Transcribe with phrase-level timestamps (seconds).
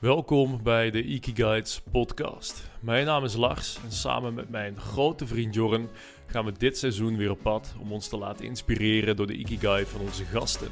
[0.00, 2.70] Welkom bij de Ikiguides podcast.
[2.80, 5.88] Mijn naam is Lars en samen met mijn grote vriend Jorn
[6.26, 9.84] gaan we dit seizoen weer op pad om ons te laten inspireren door de Ikigai
[9.84, 10.68] van onze gasten.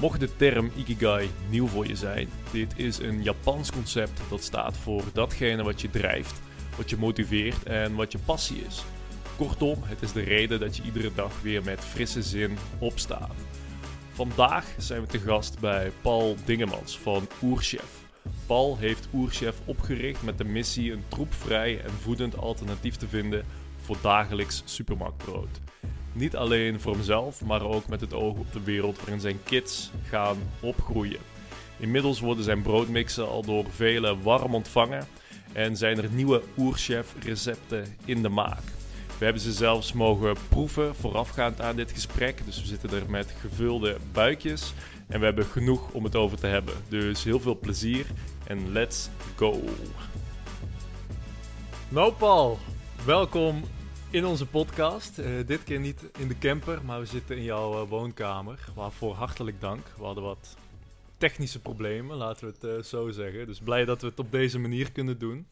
[0.00, 4.76] Mocht de term Ikigai nieuw voor je zijn, dit is een Japans concept dat staat
[4.76, 6.40] voor datgene wat je drijft,
[6.76, 8.84] wat je motiveert en wat je passie is.
[9.36, 13.34] Kortom, het is de reden dat je iedere dag weer met frisse zin opstaat.
[14.12, 18.03] Vandaag zijn we te gast bij Paul Dingemans van Oerchef.
[18.46, 23.44] Paul heeft Oerchef opgericht met de missie een troepvrij en voedend alternatief te vinden
[23.76, 25.60] voor dagelijks supermarktbrood.
[26.12, 29.90] Niet alleen voor hemzelf, maar ook met het oog op de wereld waarin zijn kids
[30.08, 31.20] gaan opgroeien.
[31.78, 35.06] Inmiddels worden zijn broodmixen al door velen warm ontvangen
[35.52, 38.62] en zijn er nieuwe Oerchef recepten in de maak.
[39.18, 43.34] We hebben ze zelfs mogen proeven voorafgaand aan dit gesprek, dus we zitten er met
[43.40, 44.72] gevulde buikjes.
[45.08, 46.74] En we hebben genoeg om het over te hebben.
[46.88, 48.06] Dus heel veel plezier
[48.46, 49.60] en let's go.
[51.88, 52.58] Nou Paul,
[53.06, 53.62] welkom
[54.10, 55.18] in onze podcast.
[55.18, 58.58] Eh, dit keer niet in de camper, maar we zitten in jouw eh, woonkamer.
[58.74, 59.86] Waarvoor hartelijk dank.
[59.96, 60.56] We hadden wat
[61.16, 63.46] technische problemen, laten we het eh, zo zeggen.
[63.46, 65.46] Dus blij dat we het op deze manier kunnen doen.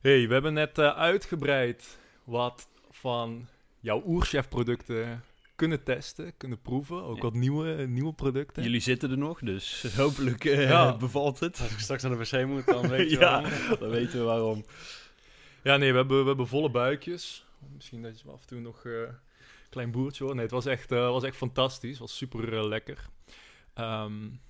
[0.00, 3.48] hey, we hebben net uitgebreid wat van
[3.80, 5.22] jouw oerchef producten
[5.60, 7.02] kunnen testen, kunnen proeven.
[7.02, 8.62] Ook wat nieuwe, nieuwe producten.
[8.62, 11.60] Jullie zitten er nog, dus hopelijk uh, bevalt het.
[11.60, 13.40] Als ik straks naar de wc moet, dan weet je ja,
[13.78, 14.64] dan weten we waarom.
[15.62, 17.46] Ja, nee, we hebben, we hebben volle buikjes.
[17.74, 19.08] Misschien dat je af en toe nog een uh,
[19.70, 20.34] klein boertje hoor.
[20.34, 21.90] Nee, het was echt, uh, was echt fantastisch.
[21.90, 23.08] Het was super lekker.
[23.74, 24.40] Um,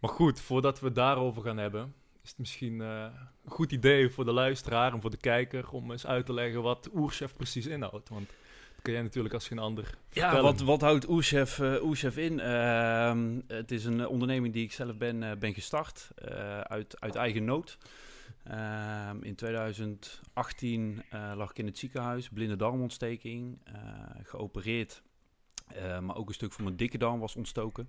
[0.00, 3.12] maar goed, voordat we daarover gaan hebben, is het misschien een
[3.44, 6.90] goed idee voor de luisteraar en voor de kijker om eens uit te leggen wat
[6.94, 8.08] Oerchef precies inhoudt.
[8.08, 8.30] Want
[8.82, 10.36] kun jij natuurlijk als geen ander vertellen.
[10.36, 11.10] Ja, wat, wat houdt uh,
[11.82, 12.38] Oerchef in?
[12.38, 13.12] Uh,
[13.46, 16.10] het is een onderneming die ik zelf ben, uh, ben gestart
[16.62, 17.78] uit, uit eigen nood.
[18.44, 21.02] Ehm, in 2018
[21.34, 23.58] lag ik in het ziekenhuis, blinde darmontsteking,
[24.22, 25.02] geopereerd.
[26.00, 27.88] maar ook een stuk van mijn dikke darm was ontstoken.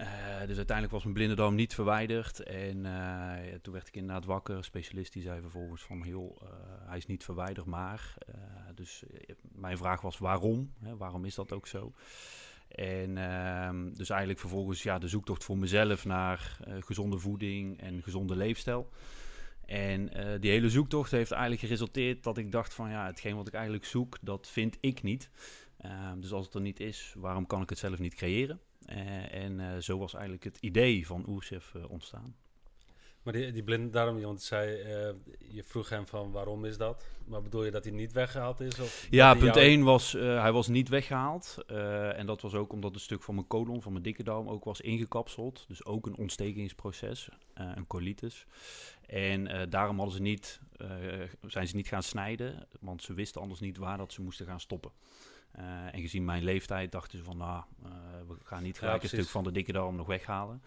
[0.00, 2.42] Uh, dus uiteindelijk was mijn blinde darm niet verwijderd.
[2.42, 4.64] En uh, ja, toen werd ik inderdaad wakker.
[4.64, 6.02] Specialist die zei vervolgens van...
[6.04, 6.48] joh, uh,
[6.86, 8.14] hij is niet verwijderd, maar...
[8.76, 9.02] dus
[9.52, 10.72] mijn vraag was waarom?
[10.80, 11.92] Hè, waarom is dat ook zo?
[12.68, 18.36] En ehm, dus eigenlijk vervolgens ja, de zoektocht voor mezelf naar gezonde voeding en gezonde
[18.36, 18.90] leefstijl.
[19.64, 20.10] En
[20.40, 22.90] die hele zoektocht heeft eigenlijk geresulteerd dat ik dacht van...
[22.90, 25.30] ja, hetgeen wat ik eigenlijk zoek, dat vind ik niet.
[25.78, 28.60] Ehm, dus als het er niet is, waarom kan ik het zelf niet creëren?
[29.30, 32.34] En zo was eigenlijk het idee van Oersef ontstaan.
[33.26, 34.70] Maar die, die blinde darm, want zei,
[35.50, 37.04] je vroeg hem van waarom is dat?
[37.24, 38.80] Maar bedoel je dat hij niet weggehaald is?
[38.80, 39.84] Of ja, punt 1 jou...
[39.84, 41.64] was, hij was niet weggehaald.
[42.16, 44.64] en dat was ook omdat een stuk van mijn colon, van mijn dikke darm, ook
[44.64, 45.64] was ingekapseld.
[45.68, 48.46] Dus ook een ontstekingsproces, een colitis.
[49.06, 50.60] En daarom hadden ze niet,
[51.46, 54.60] zijn ze niet gaan snijden, want ze wisten anders niet waar dat ze moesten gaan
[54.60, 54.90] stoppen.
[55.58, 57.90] Uh, en gezien mijn leeftijd dachten ze van, nou, uh,
[58.28, 60.62] we gaan niet gelijk ja, een stuk van de dikke darm nog weghalen.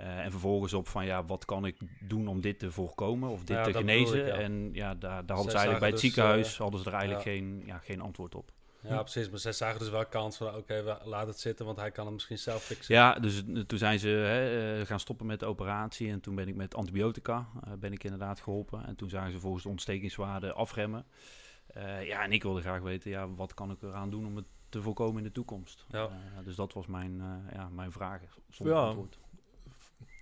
[0.00, 3.44] Uh, en vervolgens op van, ja, wat kan ik doen om dit te voorkomen of
[3.44, 4.20] dit ja, te genezen?
[4.20, 4.34] Ik, ja.
[4.34, 7.22] En ja, daar, daar hadden ze eigenlijk bij het dus, ziekenhuis hadden ze er eigenlijk
[7.22, 8.52] geen, ja, geen antwoord op.
[8.80, 9.30] Ja, precies.
[9.30, 12.04] Maar zij zagen dus wel kans van, oké, okay, laat het zitten, want hij kan
[12.04, 12.94] het misschien zelf fixen.
[12.94, 16.54] Ja, dus toen zijn ze hè, gaan stoppen met de operatie en toen ben ik
[16.54, 17.46] met antibiotica,
[17.78, 18.86] ben ik inderdaad geholpen.
[18.86, 21.04] En toen zagen ze volgens de ontstekingswaarde afremmen.
[21.76, 24.46] Uh, ja, en ik wilde graag weten, ja, wat kan ik eraan doen om het
[24.68, 25.86] te voorkomen in de toekomst?
[25.88, 26.02] Ja.
[26.02, 28.20] Uh, dus dat was mijn, uh, ja, mijn vraag
[28.50, 28.82] zonder ja.
[28.82, 29.18] antwoord.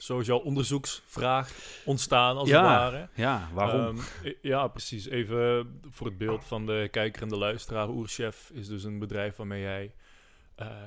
[0.06, 1.52] Jouw onderzoeksvraag
[1.84, 3.08] ontstaan, als ja, het ware.
[3.14, 3.96] Ja, waarom?
[3.96, 4.04] Um,
[4.42, 5.08] ja, precies.
[5.08, 7.88] Even voor het beeld van de kijker en de luisteraar.
[7.88, 9.94] Oerchef is dus een bedrijf waarmee jij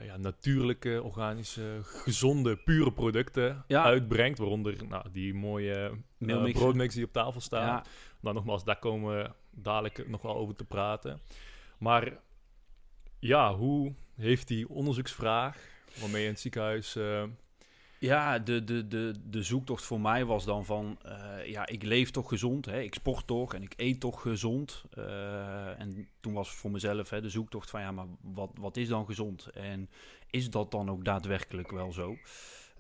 [0.04, 3.84] ja, natuurlijke, organische, gezonde, pure producten ja.
[3.84, 4.38] uitbrengt.
[4.38, 5.92] Waaronder nou, die mooie
[6.54, 7.86] broodmix die op tafel staat.
[7.86, 7.92] Ja.
[8.20, 11.22] Nou, nogmaals, daar komen we dadelijk nog wel over te praten.
[11.78, 12.20] Maar
[13.20, 15.58] ja, hoe heeft die onderzoeksvraag,
[16.00, 16.96] waarmee je in het ziekenhuis...
[16.96, 17.24] Uh...
[18.00, 22.12] Ja, de, de, de, de zoektocht voor mij was dan van, uh, ja, ik leef
[22.12, 22.82] toch gezond, hè?
[22.82, 24.84] ik sport toch en ik eet toch gezond.
[24.98, 28.88] Uh, en toen was voor mezelf hè, de zoektocht van, ja, maar wat, wat is
[28.88, 29.48] dan gezond?
[29.48, 29.90] En
[30.30, 32.18] is dat dan ook daadwerkelijk wel zo?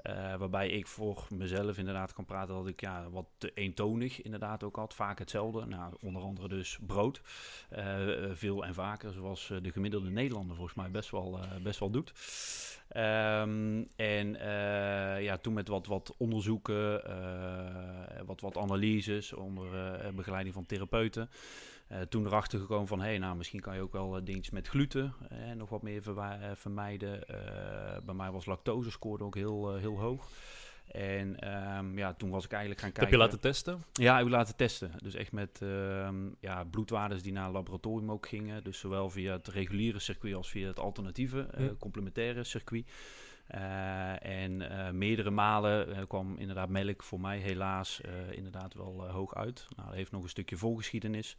[0.04, 4.64] Uh, waarbij ik voor mezelf inderdaad kan praten dat ik ja, wat te eentonig inderdaad
[4.64, 4.94] ook had.
[4.94, 5.66] Vaak hetzelfde.
[5.66, 7.22] Nou, onder andere dus brood.
[8.34, 12.14] Veel en vaker, zoals de gemiddelde Nederlander volgens mij best wel, best wel doet.
[12.96, 14.34] Um, en
[15.22, 17.02] ja, toen met wat, wat onderzoeken,
[18.26, 21.30] wat, wat analyses onder begeleiding van therapeuten.
[21.92, 24.54] Uh, toen erachter gekomen van, hé, hey, nou, misschien kan je ook wel uh, dingetjes
[24.54, 26.02] met gluten uh, nog wat meer
[26.54, 27.20] vermijden.
[28.06, 30.30] bij mij was lactose scoorde ook heel, heel hoog.
[30.92, 33.18] En ehm, ja, toen was ik eigenlijk gaan Heb kijken.
[33.18, 33.84] je laten testen?
[33.94, 34.92] Ja, ik laten testen.
[35.04, 38.64] Dus echt met ehm, ja, bloedwaardes die naar het laboratorium ook gingen.
[38.64, 42.86] Dus zowel via het reguliere circuit als via het alternatieve, eh, complementaire circuit.
[43.48, 48.02] Eh, en eh, meerdere malen kwam inderdaad melk voor mij helaas
[48.32, 49.66] inderdaad wel hoog uit.
[49.76, 51.38] Nou, dat heeft nog een stukje voorgeschiedenis.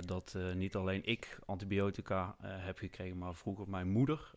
[0.00, 4.30] Dat niet alleen ik antibiotica heb gekregen, maar vroeger mijn moeder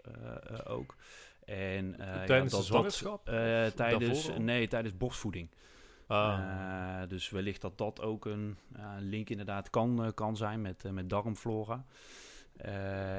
[0.64, 0.96] ook.
[1.46, 3.26] En, eh, ja, Tijdens de dat- zwangerschap?
[3.26, 5.50] Dat, Of eh, tijdens, nee, tijdens borstvoeding.
[6.08, 11.10] Eh, dus wellicht dat dat ook een een link inderdaad kan, kan zijn met, met
[11.10, 11.86] darmflora.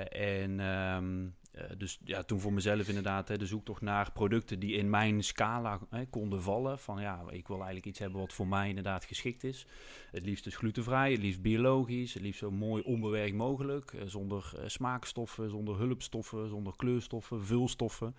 [0.09, 4.77] En ehm, eh, dus ja, toen voor mezelf inderdaad hè, de zoektocht naar producten die
[4.77, 6.79] in mijn scala hè, konden vallen.
[6.79, 9.67] Van ja, ik wil eigenlijk iets hebben wat voor mij inderdaad geschikt is.
[10.11, 13.93] Het liefst dus glutenvrij, het liefst biologisch, het liefst zo mooi onbewerkt mogelijk.
[13.93, 18.17] eh, zonder eh, smaakstoffen, zonder hulpstoffen, zonder kleurstoffen, vulstoffen.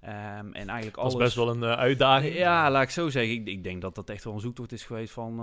[0.00, 1.14] Ehm, en eigenlijk dat alles...
[1.14, 2.34] is best wel een uitdaging.
[2.34, 3.32] Ja, laat ik zo zeggen.
[3.32, 5.40] Ik, ik denk dat dat echt wel een zoektocht is geweest van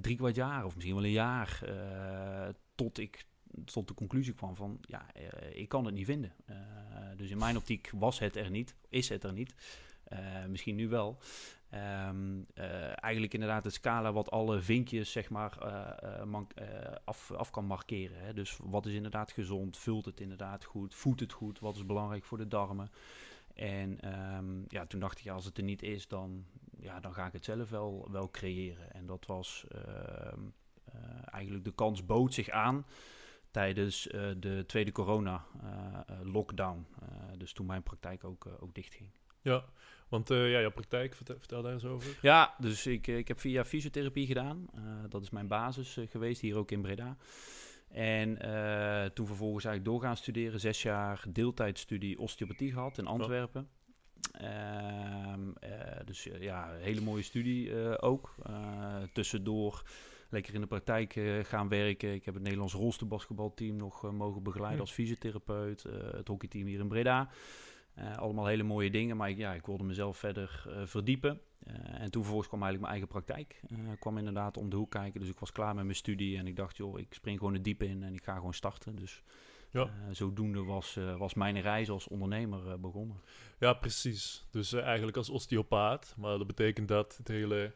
[0.00, 1.60] drie kwart jaar of misschien wel een jaar.
[2.74, 3.24] tot ik
[3.64, 6.32] tot de conclusie kwam van, ja, eh, ik kan het niet vinden.
[6.44, 6.56] Eh,
[7.16, 9.54] dus in mijn optiek was het er niet, is het er niet.
[10.04, 11.18] Eh, misschien nu wel.
[11.70, 15.58] Ehm, eh, eigenlijk inderdaad het scala wat alle vinkjes zeg maar
[17.04, 18.24] af, af kan markeren.
[18.24, 18.32] Hè.
[18.34, 22.24] Dus wat is inderdaad gezond, vult het inderdaad goed, voedt het goed, wat is belangrijk
[22.24, 22.90] voor de darmen.
[23.54, 26.44] En ehm, ja, toen dacht ik, als het er niet is, dan,
[26.78, 28.92] ja, dan ga ik het zelf wel, wel creëren.
[28.92, 30.40] En dat was ehm,
[30.84, 30.94] eh,
[31.32, 32.84] eigenlijk de kans bood zich aan
[33.50, 36.86] tijdens eh, de tweede corona-lockdown.
[37.36, 39.10] dus toen mijn praktijk ook, eh, ook dicht ging.
[39.42, 39.64] Ja,
[40.08, 42.18] want eh, ja, jouw praktijk, vertel, vertel daar eens over.
[42.22, 44.66] Ja, dus ik, eh, ik heb via fysiotherapie gedaan.
[44.74, 47.16] Eh, dat is mijn basis eh, geweest, hier ook in Breda.
[47.88, 50.60] En eh, toen vervolgens eigenlijk doorgaan studeren.
[50.60, 53.68] Zes jaar deeltijdstudie osteopathie gehad in Antwerpen.
[54.32, 55.70] Ehm, eh,
[56.04, 58.34] dus eh, ja, hele mooie studie eh, ook.
[58.42, 59.82] Eh, tussendoor
[60.30, 62.12] lekker in de praktijk eh, gaan werken.
[62.14, 65.84] Ik heb het Nederlands rolstoelbasketbalteam nog eh, mogen begeleiden als fysiotherapeut.
[65.84, 67.28] eh, het hockeyteam hier in Breda.
[68.16, 71.40] Allemaal hele mooie dingen, maar ik, ja, ik wilde mezelf verder verdiepen.
[71.84, 73.60] En toen vervolgens kwam eigenlijk mijn eigen praktijk.
[73.68, 75.20] eh kwam inderdaad om de hoek kijken.
[75.20, 77.64] Dus ik was klaar met mijn studie en ik dacht, joh, ik spring gewoon het
[77.64, 78.96] diepe in en ik ga gewoon starten.
[78.96, 79.22] Dus
[79.70, 79.90] Ja.
[80.10, 83.20] zodoende was, was mijn reis als ondernemer begonnen.
[83.58, 84.46] Ja, precies.
[84.50, 86.14] Dus eigenlijk als osteopaat.
[86.18, 87.72] Maar dat betekent dat het hele,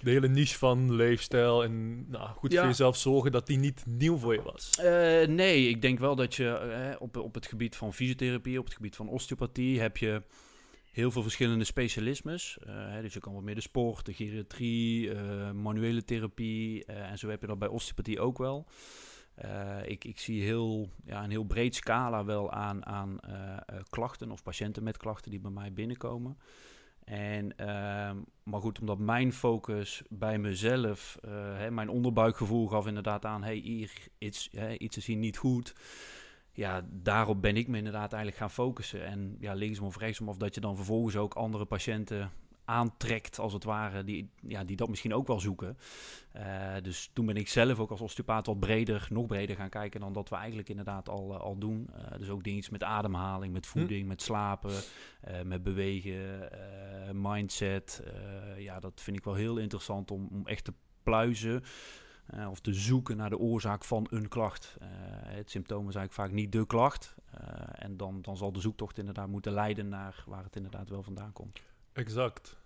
[0.00, 2.58] de hele niche van leefstijl en nou, goed Ja.
[2.58, 4.70] voor jezelf zorgen, dat die niet nieuw voor je was.
[4.70, 8.64] Eh, nee, ik denk wel dat je eh, op, op het gebied van fysiotherapie, op
[8.64, 10.22] het gebied van osteopathie, heb je
[10.90, 12.58] heel veel verschillende specialismes.
[12.66, 15.14] Eh, dus je kan wat meer de sport, de geriatrie,
[15.52, 16.84] manuele therapie.
[16.84, 18.66] en zo heb je dat bij osteopathie ook wel.
[19.84, 23.20] Ik, ik zie heel, ja, een heel breed scala wel aan, aan
[23.90, 26.36] klachten of patiënten met klachten die bij mij binnenkomen.
[27.06, 33.24] En, ehm, maar goed, omdat mijn focus bij mezelf, eh, hè, mijn onderbuikgevoel gaf inderdaad
[33.24, 35.74] aan, hey, hier, iets, hè, iets is hier niet goed.
[36.52, 39.06] Ja, daarop ben ik me inderdaad eigenlijk gaan focussen.
[39.06, 42.30] En ja, linksom of rechtsom, of dat je dan vervolgens ook andere patiënten
[42.66, 45.78] aantrekt, als het ware, die, ja, die dat misschien ook wel zoeken.
[46.32, 50.00] Eh, dus toen ben ik zelf ook als osteopaat wat breder, nog breder gaan kijken
[50.00, 51.88] dan dat we eigenlijk inderdaad al, eh, al doen.
[51.92, 54.74] Eh, dus ook dingetjes met ademhaling, met voeding, met slapen,
[55.44, 56.50] met bewegen,
[57.12, 58.02] mindset.
[58.58, 61.62] Ja, dat vind ik wel heel interessant om, om echt te pluizen.
[62.50, 64.76] of te zoeken naar de oorzaak van een klacht.
[65.24, 67.14] Het symptoom is eigenlijk vaak niet de klacht.
[67.72, 71.32] En dan, dan zal de zoektocht inderdaad moeten leiden naar waar het inderdaad wel vandaan
[71.32, 71.62] komt.
[71.96, 72.56] Exact.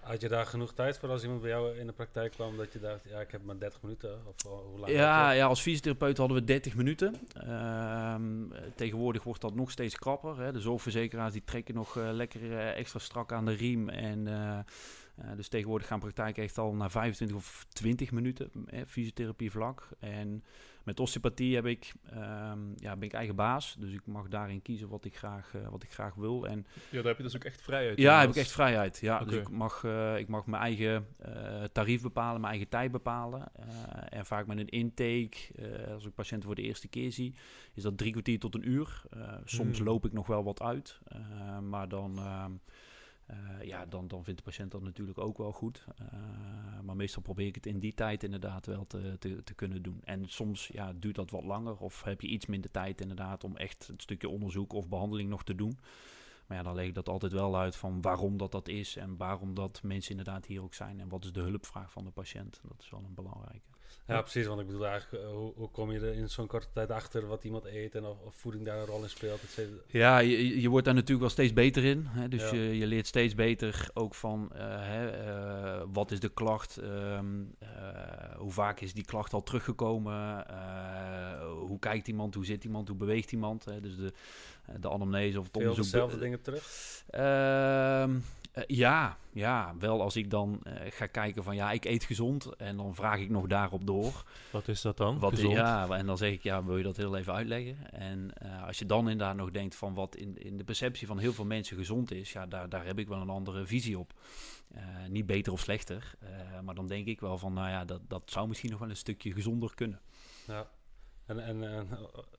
[0.00, 2.72] Had je daar genoeg tijd voor als iemand bij jou in de praktijk kwam dat
[2.72, 4.18] je dacht, ja, ik heb maar 30 minuten?
[4.26, 4.92] Of eh, hoe lang?
[4.92, 7.14] Ja, ja, als fysiotherapeut hadden we 30 minuten.
[7.34, 10.40] Ehm, eh, tegenwoordig wordt dat nog steeds krapper.
[10.40, 10.52] Hè.
[10.52, 13.88] De zorgverzekeraars die trekken nog eh, lekker eh, extra strak aan de riem.
[13.88, 14.28] En,
[15.20, 19.88] eh, dus tegenwoordig gaan praktijken echt al naar 25 of 20 minuten eh, fysiotherapie vlak.
[19.98, 20.44] En
[20.84, 23.76] met osteopathie heb ik, ehm, ja, ben ik eigen baas.
[23.78, 26.46] Dus ik mag daarin kiezen wat ik graag, eh, wat ik graag wil.
[26.46, 27.98] En Ja, daar heb je dus ook echt vrijheid.
[27.98, 28.98] ja, in heb als- ik echt vrijheid.
[29.00, 31.06] Ja, dus ik mag, eh, ik mag mijn eigen
[31.72, 33.52] tarief bepalen, mijn eigen tijd bepalen.
[34.08, 35.36] En vaak met een intake,
[35.92, 37.34] als ik patiënten voor de eerste keer zie,
[37.74, 39.02] is dat drie kwartier tot een uur.
[39.44, 39.86] Soms Hmm.
[39.86, 40.98] loop ik nog wel wat uit,
[41.62, 42.18] maar dan,
[43.30, 45.84] eh, ja, dan, dan vindt de patiënt dat natuurlijk ook wel goed.
[45.96, 46.06] Eh,
[46.82, 50.00] maar meestal probeer ik het in die tijd inderdaad wel te, te, te kunnen doen.
[50.04, 53.56] En soms ja, duurt dat wat langer of heb je iets minder tijd inderdaad om
[53.56, 55.78] echt het stukje onderzoek of behandeling nog te doen.
[56.46, 59.16] Maar ja, dan leg ik dat altijd wel uit van waarom dat dat is en
[59.16, 61.00] waarom dat mensen inderdaad hier ook zijn.
[61.00, 62.60] En wat is de hulpvraag van de patiënt.
[62.62, 63.68] Dat is wel een belangrijke.
[64.06, 64.46] Ja, precies.
[64.46, 67.26] Want ik bedoel eigenlijk, uh, hoe, hoe, kom je er in zo'n korte tijd achter
[67.26, 69.40] wat iemand eet en of, of voeding daar een rol in speelt?
[69.86, 72.06] Ja, je, je wordt daar natuurlijk wel steeds beter in.
[72.06, 72.28] Hè?
[72.28, 72.54] Dus ja.
[72.56, 77.54] je, je leert steeds beter ook van uh, hè, uh, wat is de klacht, um,
[78.36, 80.46] hoe vaak is die klacht al teruggekomen,
[81.48, 83.64] hoe kijkt iemand, hoe zit iemand, hoe beweegt iemand.
[83.64, 83.80] Hè?
[83.80, 84.12] Dus de,
[84.80, 85.92] de anamnese of het Veel onderzoek.
[85.92, 86.62] dezelfde dingen terug?
[88.54, 92.56] Uh, ja, ja, wel als ik dan uh, ga kijken van ja, ik eet gezond
[92.56, 94.24] en dan vraag ik nog daarop door.
[94.50, 95.18] Wat is dat dan?
[95.18, 95.54] Wat gezond?
[95.54, 97.92] ja, en dan zeg ik ja, wil je dat heel even uitleggen?
[97.92, 101.18] En uh, als je dan inderdaad nog denkt van wat in, in de perceptie van
[101.18, 104.12] heel veel mensen gezond is, ja, daar, daar heb ik wel een andere visie op.
[105.08, 106.14] niet beter of slechter,
[106.64, 108.96] maar dan denk ik wel van nou ja, dat, dat zou misschien nog wel een
[108.96, 110.00] stukje gezonder kunnen.
[110.46, 110.68] Ja.
[111.30, 111.88] En, en, en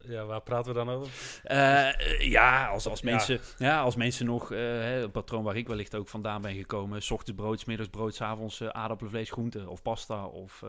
[0.02, 1.12] ja, waar praten we dan over?
[1.52, 3.68] Uh, ja, als, als, mensen, ja.
[3.68, 7.02] ja als mensen nog, uh, hè, een patroon waar ik wellicht ook vandaan ben gekomen,
[7.02, 10.64] s ochtends brood, s middags brood, s avonds uh, aardappelen, vlees, groenten of pasta of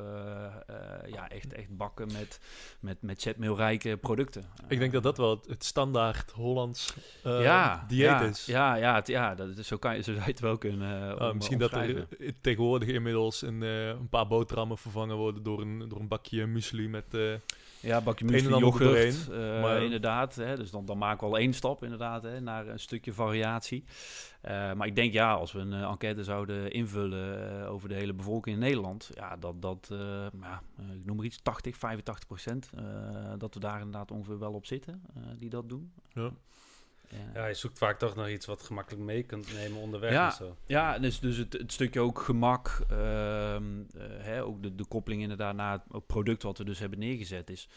[1.06, 2.40] ja, echt, echt bakken met,
[2.80, 4.44] met, met zetmeelrijke producten.
[4.68, 8.46] ik denk dat dat wel het, het standaard Hollands ja, dieet ja, is.
[8.46, 11.36] Ja, ja, het, ja dat, zo, kan je, zo zou je het wel kunnen om,
[11.36, 12.06] Misschien dat er
[12.40, 17.16] tegenwoordig inmiddels een, een paar boterhammen vervangen worden door een, door een bakje muesli met...
[17.82, 20.34] Ja, bakje muesli, yoghurt, uh, maar inderdaad.
[20.34, 23.84] Hè, dus dan, dan maken we al één stap inderdaad hè, naar een stukje variatie.
[24.44, 28.12] Uh, maar ik denk ja, als we een uh, enquête zouden invullen over de hele
[28.12, 29.88] bevolking in Nederland, ja, dat, dat
[30.42, 30.62] ja,
[30.92, 32.70] ik noem maar iets, 80, 85 procent,
[33.38, 35.02] dat we daar inderdaad ongeveer wel op zitten,
[35.38, 35.92] die dat doen.
[36.12, 36.30] Ja.
[37.34, 40.12] Ja, je zoekt vaak toch nog iets wat gemakkelijk mee kunt nemen onderweg.
[40.12, 40.56] Ja, en zo.
[40.66, 43.56] ja dus, dus het, het stukje ook gemak, uh, uh,
[44.18, 47.68] hè, ook de, de koppeling inderdaad naar het product wat we dus hebben neergezet is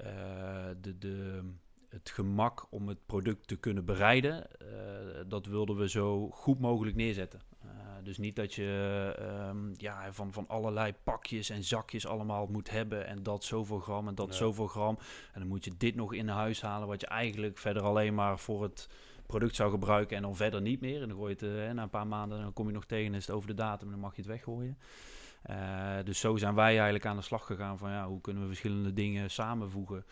[0.00, 0.06] uh,
[0.80, 1.40] de, de,
[1.88, 4.46] het gemak om het product te kunnen bereiden.
[5.26, 7.40] dat wilden we zo goed mogelijk neerzetten.
[8.04, 9.14] Dus niet dat je
[9.48, 13.06] um, ja, van, van allerlei pakjes en zakjes allemaal moet hebben.
[13.06, 14.98] En dat zoveel gram en dat zoveel gram.
[15.32, 16.88] En dan moet je dit nog in huis halen.
[16.88, 18.88] Wat je eigenlijk verder alleen maar voor het
[19.26, 20.16] product zou gebruiken.
[20.16, 21.02] En dan verder niet meer.
[21.02, 22.40] En dan gooi je het uh, na een paar maanden.
[22.40, 23.86] Dan kom je nog tegen en is het over de datum.
[23.86, 24.78] En dan mag je het weggooien.
[25.50, 27.78] Uh, dus zo zijn wij eigenlijk aan de slag gegaan.
[27.78, 30.04] Van ja, hoe kunnen we verschillende dingen samenvoegen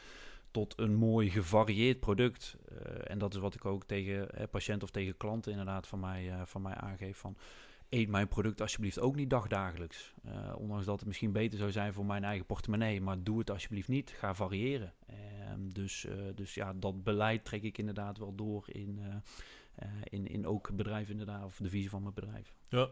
[0.52, 2.56] tot een mooi gevarieerd product.
[2.72, 6.00] Uh, en dat is wat ik ook tegen eh, patiënten of tegen klanten inderdaad van
[6.00, 7.18] mij, uh, van mij aangeef.
[7.18, 7.36] Van,
[7.92, 10.14] eet mijn product alsjeblieft ook niet dagdagelijks.
[10.26, 13.00] Uh, ondanks dat het misschien beter zou zijn voor mijn eigen portemonnee.
[13.00, 14.10] Maar doe het alsjeblieft niet.
[14.10, 14.94] Ga variëren.
[15.10, 15.16] Uh,
[15.58, 19.22] dus, uh, dus ja, dat beleid trek ik inderdaad wel door in,
[20.02, 21.44] in, in ook bedrijf inderdaad.
[21.44, 22.54] Of de visie van mijn bedrijf.
[22.68, 22.88] Ja.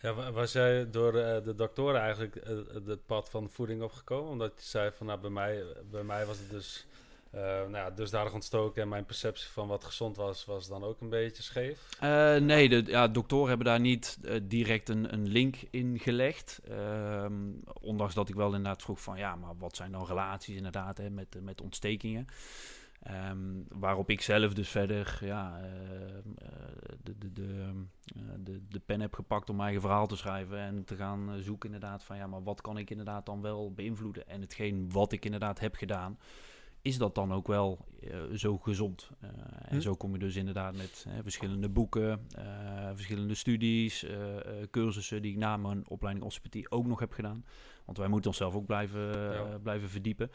[0.00, 2.34] Ja, was jij door de doktoren eigenlijk
[2.86, 4.30] het pad van voeding opgekomen?
[4.30, 6.86] Omdat je zei van nou, bij mij, bij mij was het dus...
[7.34, 11.00] Uh, nou ja, dusdanig ontstoken en mijn perceptie van wat gezond was, was dan ook
[11.00, 11.88] een beetje scheef?
[12.02, 16.60] Uh, nee, de ja, doktoren hebben daar niet uh, direct een, een, link in gelegd.
[16.70, 20.98] Um, ondanks dat ik wel inderdaad vroeg van ja, maar wat zijn dan relaties inderdaad
[20.98, 22.26] hè, met, met ontstekingen?
[23.30, 25.60] Um, waarop ik zelf dus verder ja,
[27.02, 27.72] de, de, de,
[28.42, 31.72] de, de pen heb gepakt om mijn eigen verhaal te schrijven en te gaan zoeken
[31.72, 34.28] inderdaad van ja, maar wat kan ik inderdaad dan wel beïnvloeden?
[34.28, 36.18] En hetgeen wat ik inderdaad heb gedaan,
[36.84, 39.10] is dat dan ook wel uh, zo gezond?
[39.22, 39.28] Uh,
[39.68, 39.80] en hm.
[39.80, 42.26] zo kom je dus inderdaad met verschillende boeken,
[42.94, 44.06] verschillende studies,
[44.70, 47.44] cursussen die ik na mijn opleiding osteopathie ook nog heb gedaan.
[47.84, 49.58] Want wij moeten onszelf ook blijven, ja.
[49.62, 50.30] blijven verdiepen.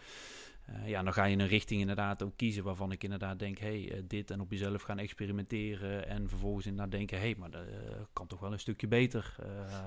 [0.74, 3.68] Uh, ja, dan ga je een richting inderdaad ook kiezen waarvan ik inderdaad denk, hé,
[3.68, 7.50] hey, uh, dit en op jezelf gaan experimenteren en vervolgens inderdaad denken, hé, hey, maar
[7.50, 7.76] dat uh,
[8.14, 9.36] kan toch wel een stukje beter.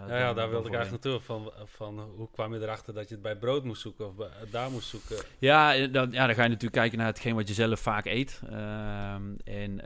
[0.09, 1.23] ja, ja, daar wilde ik eigenlijk naartoe.
[1.23, 4.29] Van, van hoe kwam je erachter dat je het bij brood moest zoeken of bij,
[4.51, 5.17] daar moest zoeken?
[5.39, 8.41] Ja dan, ja, dan ga je natuurlijk kijken naar hetgeen wat je zelf vaak eet.
[8.51, 9.81] Ehm, en,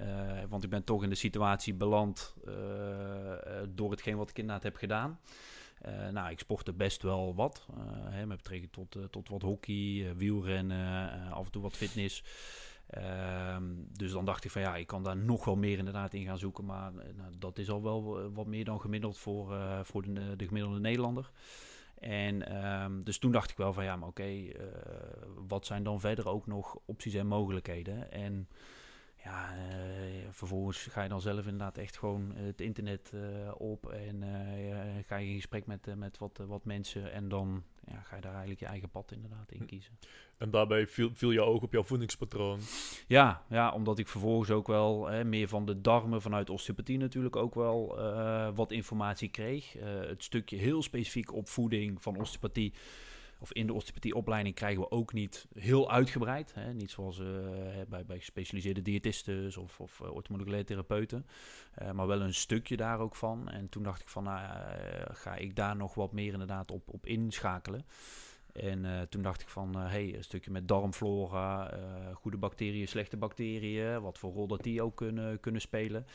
[0.48, 2.34] want ik ben toch in de situatie beland
[3.68, 5.18] door hetgeen wat ik inderdaad heb gedaan.
[5.88, 7.66] Uh, nou, ik sportte best wel wat.
[7.70, 12.24] Uh, hè, met betrekking tot, uh, tot wat hockey, wielrennen, af en toe wat fitness.
[12.86, 16.24] Ehm, dus dan dacht ik van ja, ik kan daar nog wel meer inderdaad in
[16.24, 16.64] gaan zoeken.
[16.64, 20.80] Maar nou, dat is al wel wat meer dan gemiddeld voor, voor de, de, gemiddelde
[20.80, 21.30] Nederlander.
[21.98, 24.42] En um, dus toen dacht ik wel van ja, maar oké,
[25.48, 28.12] wat zijn dan verder ook nog opties en mogelijkheden?
[28.12, 28.48] En
[29.26, 33.20] ja, uh, vervolgens ga je dan zelf inderdaad echt gewoon het internet uh,
[33.58, 38.00] op en uh, ga je in gesprek met, met wat, wat mensen en dan ja,
[38.00, 39.98] ga je daar eigenlijk je eigen pad inderdaad in kiezen.
[40.38, 42.60] En daarbij viel, viel je oog op jouw voedingspatroon?
[43.06, 47.36] Ja, ja omdat ik vervolgens ook wel hè, meer van de darmen vanuit osteopathie natuurlijk
[47.36, 47.98] ook wel
[48.54, 49.72] wat informatie kreeg.
[49.82, 52.72] het stukje heel specifiek op voeding van osteopathie
[53.38, 56.54] of in de osteopathieopleiding krijgen we ook niet heel uitgebreid.
[56.54, 56.72] Hè?
[56.72, 57.26] Niet zoals uh,
[57.88, 61.26] bij, bij gespecialiseerde diëtisten of, of uh, orthomoleculaire therapeuten.
[61.82, 63.48] Uh, maar wel een stukje daar ook van.
[63.48, 64.40] En toen dacht ik van, nou,
[65.12, 67.84] ga ik daar nog wat meer inderdaad op, op inschakelen.
[68.56, 71.78] En uh, toen dacht ik van, uh, hey, een stukje met darmflora, uh,
[72.14, 76.06] goede bacteriën, slechte bacteriën, wat voor rol dat die ook kunnen, kunnen spelen.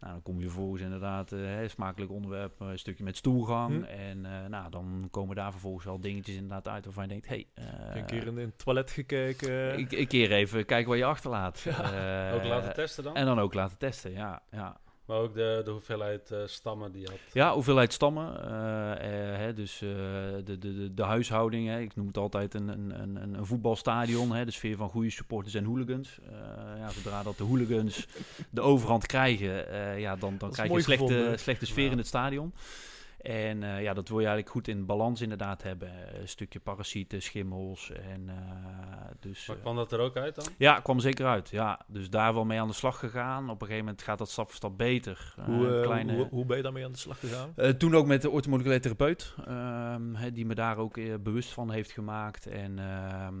[0.00, 3.74] Nou, dan kom je vervolgens inderdaad, hè, smakelijk onderwerp, een stukje met stoelgang.
[3.74, 3.82] Hm.
[3.84, 7.46] En nou, dan komen daar vervolgens al dingetjes inderdaad uit waarvan je denkt, hey...
[7.94, 9.78] een keer in het toilet gekeken.
[9.78, 11.64] Een keer even kijken wat je achterlaat.
[11.68, 12.32] Ja.
[12.32, 13.14] ook laten testen dan?
[13.16, 14.42] En dan ook laten testen, ja.
[14.50, 14.80] ja.
[15.08, 17.18] Maar ook de, de hoeveelheid uh, stammen die je had.
[17.32, 18.40] Ja, hoeveelheid stammen.
[18.44, 21.68] Uh, uh, hè, dus de, de, de, de huishouding.
[21.68, 21.80] Hè.
[21.80, 24.32] Ik noem het altijd een, een, een, een voetbalstadion.
[24.32, 26.18] Hè, de sfeer van goede supporters en hooligans.
[26.78, 28.06] ja, zodra dat de hooligans
[28.50, 31.90] de overhand krijgen, ja, dan, dan krijg je een slechte, slechte sfeer ja.
[31.90, 32.52] in het stadion.
[33.18, 36.20] En uh, ja, dat wil je eigenlijk goed in balans inderdaad hebben.
[36.20, 37.90] Een stukje parasieten, schimmels.
[37.90, 38.34] En, uh,
[39.20, 40.44] dus, maar kwam dat er ook uit dan?
[40.58, 41.48] Ja, kwam zeker uit.
[41.48, 43.44] Ja, dus daar wel mee aan de slag gegaan.
[43.44, 45.34] Op een gegeven moment gaat dat stap voor stap beter.
[45.44, 47.54] Hoe, kleine, hoe, hoe, ben je daarmee aan de slag gegaan?
[47.78, 49.34] toen ook met de orthomoleculaire therapeut.
[49.48, 52.46] Um, die me daar ook bewust van heeft gemaakt.
[52.46, 53.34] En ehm,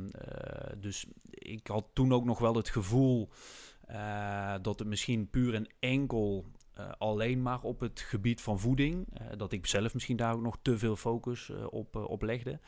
[0.80, 3.28] dus ik had toen ook nog wel het gevoel...
[4.62, 6.44] dat het misschien puur en enkel
[6.80, 9.06] uh, alleen maar op het gebied van voeding.
[9.20, 12.60] Uh, dat ik zelf misschien daar ook nog te veel focus uh, op, op legde.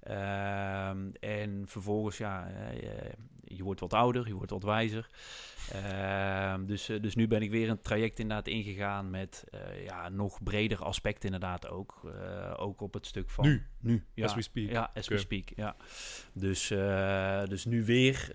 [0.00, 2.48] Ehm, en vervolgens, ja,
[3.56, 5.08] je wordt wat ouder, je wordt wat wijzer.
[5.72, 9.44] Ehm, dus, dus nu ben ik weer een traject inderdaad ingegaan met
[9.84, 12.00] ja, nog breder aspect inderdaad ook.
[12.56, 13.44] ook op het stuk van...
[13.44, 13.66] Nu?
[13.80, 14.24] Nu, ja.
[14.24, 14.70] As we speak.
[14.70, 15.16] Ja, as okay.
[15.16, 15.76] we speak, ja.
[16.32, 16.68] Dus,
[17.48, 18.28] dus nu weer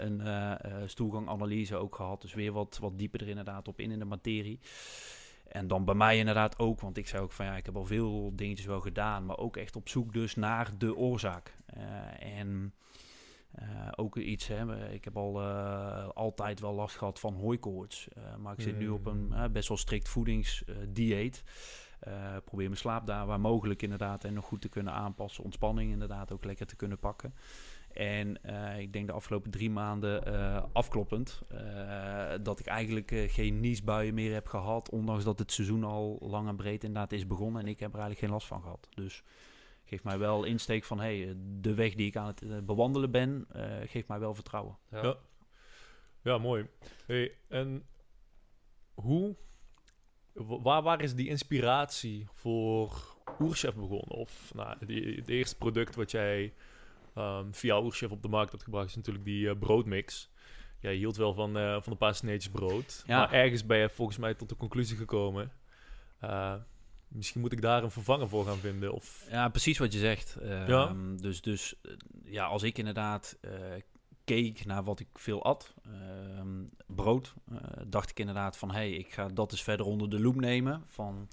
[0.00, 0.22] een
[0.88, 2.20] stoelganganalyse ook gehad.
[2.20, 4.60] Dus weer wat, wat dieper er inderdaad op in in de materie.
[5.52, 7.84] En dan bij mij inderdaad ook, want ik zei ook van ja, ik heb al
[7.84, 11.54] veel dingetjes wel gedaan, maar ook echt op zoek dus naar de oorzaak.
[12.18, 12.74] En
[13.58, 18.52] uh, ook iets, hè, ik heb al uh, altijd wel last gehad van hooikoorts, maar
[18.52, 21.42] ik zit nu op een best wel strikt voedingsdieet.
[22.44, 26.32] probeer mijn slaap daar waar mogelijk inderdaad en nog goed te kunnen aanpassen, ontspanning inderdaad
[26.32, 27.34] ook lekker te kunnen pakken.
[27.92, 28.40] En
[28.78, 30.24] ik denk de afgelopen drie maanden
[30.72, 31.42] afkloppend
[32.42, 34.90] dat ik eigenlijk geen niesbuien meer heb gehad.
[34.90, 37.62] Ondanks dat het seizoen al lang en breed inderdaad is begonnen.
[37.62, 38.88] En ik heb er eigenlijk geen last van gehad.
[38.94, 39.22] Dus
[39.92, 43.46] geeft mij wel insteek van hey, de weg die ik aan het bewandelen ben,
[43.86, 44.78] geeft mij wel vertrouwen.
[44.90, 45.16] Ja, ja.
[46.22, 46.66] ja mooi.
[47.06, 47.86] Hey, en
[48.94, 49.36] hoe,
[50.32, 54.16] waar, waar is die inspiratie voor Oerchef begonnen?
[54.16, 56.54] Of nou, die, het eerste product wat jij
[57.18, 60.30] um, via Oerchef op de markt hebt gebracht, is natuurlijk die uh, broodmix.
[60.80, 63.02] Jij hield wel van, uh, van een paar sneetjes brood.
[63.06, 63.18] Ja.
[63.18, 65.52] Maar ergens ben je volgens mij tot de conclusie gekomen.
[67.12, 68.92] Misschien moet ik daar een vervanger voor gaan vinden.
[68.92, 69.26] Of...
[69.30, 70.36] Ja, precies wat je zegt.
[70.42, 70.94] Uh, ja.
[71.16, 71.74] Dus, dus
[72.24, 73.38] ja, als ik inderdaad
[74.24, 77.34] keek naar wat ik veel at, ehm, brood,
[77.86, 78.70] dacht ik inderdaad van...
[78.70, 80.82] hé, hey, ik ga dat eens verder onder de loep nemen.
[80.86, 81.28] Van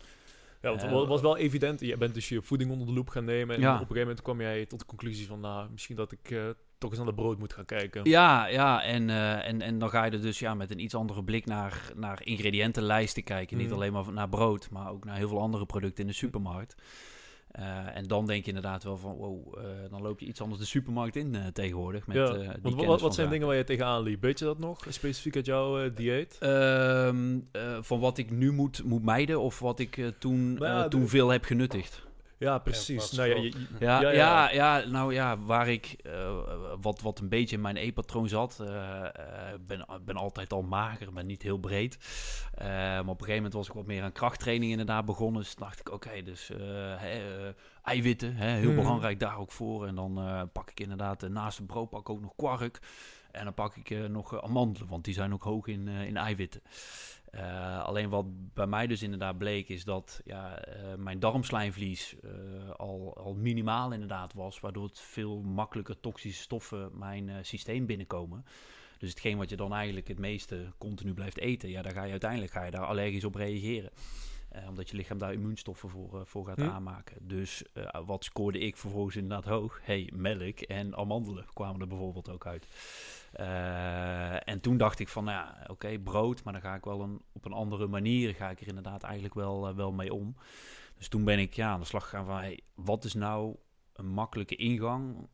[0.61, 1.79] ja, want het was wel evident.
[1.79, 3.55] Je bent dus je voeding onder de loep gaan nemen.
[3.55, 5.39] En op een gegeven moment kwam jij tot de conclusie van...
[5.39, 8.09] nou, misschien dat ik toch eens naar de brood moet gaan kijken.
[8.09, 10.95] Ja, ja en, uh, en, en dan ga je er dus ja, met een iets
[10.95, 13.57] andere blik naar, naar ingrediëntenlijsten kijken.
[13.57, 13.75] Niet mhm.
[13.75, 16.75] alleen maar naar brood, maar ook naar heel veel andere producten in de supermarkt.
[17.59, 20.59] Uh, en dan denk je inderdaad wel van, wow, uh, dan loop je iets anders
[20.59, 22.07] de supermarkt in uh, tegenwoordig.
[22.07, 22.55] Met, ja.
[22.61, 24.21] Want wat, wat zijn dingen waar je tegenaan liep?
[24.21, 26.37] Weet je dat nog, specifiek uit jouw dieet?
[26.41, 27.49] Um,
[27.81, 31.29] van wat ik nu moet, moet mijden of wat ik toen, nou ja, toen veel
[31.29, 32.07] heb genuttigd?
[32.39, 33.11] Ja, precies.
[33.11, 36.43] Nou, ja, je, ja, ja, ja, ja, nou ja, waar ik uh,
[36.81, 38.57] wat, wat een beetje in mijn e-patroon zat.
[38.61, 39.03] Uh,
[39.67, 41.97] ben, ben altijd al mager, ben niet heel breed.
[42.61, 45.41] Uh, maar op een gegeven moment was ik wat meer aan krachttraining inderdaad begonnen.
[45.41, 46.51] Dus dacht ik, oké, okay, dus
[47.83, 48.75] eiwitten, hè, heel mm.
[48.75, 49.87] belangrijk daar ook voor.
[49.87, 52.79] En dan pak ik inderdaad naast het brood pak ik ook nog kwark.
[53.31, 56.61] En dan pak ik nog amandelen, want die zijn ook hoog in, in eiwitten.
[57.35, 62.31] Uh, alleen wat bij mij dus inderdaad bleek is dat ja, uh, mijn darmslijmvlies uh,
[62.69, 68.45] al, al minimaal inderdaad was, waardoor het veel makkelijker toxische stoffen mijn systeem binnenkomen.
[68.97, 72.11] Dus hetgeen wat je dan eigenlijk het meeste continu blijft eten, ja, daar ga je
[72.11, 73.91] uiteindelijk ga je daar allergisch op reageren.
[74.67, 76.69] omdat je lichaam daar immuunstoffen voor, voor gaat hm.
[76.69, 77.27] aanmaken.
[77.27, 77.63] Dus
[78.05, 79.79] wat scoorde ik vervolgens inderdaad hoog?
[79.83, 82.67] hey, melk en amandelen kwamen er bijvoorbeeld ook uit.
[83.39, 86.83] Uh, en toen dacht ik van, nou ja, oké, okay, brood, maar dan ga ik
[86.83, 90.13] wel een, op een andere manier, ga ik er inderdaad eigenlijk wel, uh, wel mee
[90.13, 90.35] om.
[90.97, 93.55] Dus toen ben ik ja, aan de slag gegaan van, hey, wat is nou
[93.93, 95.27] een makkelijke ingang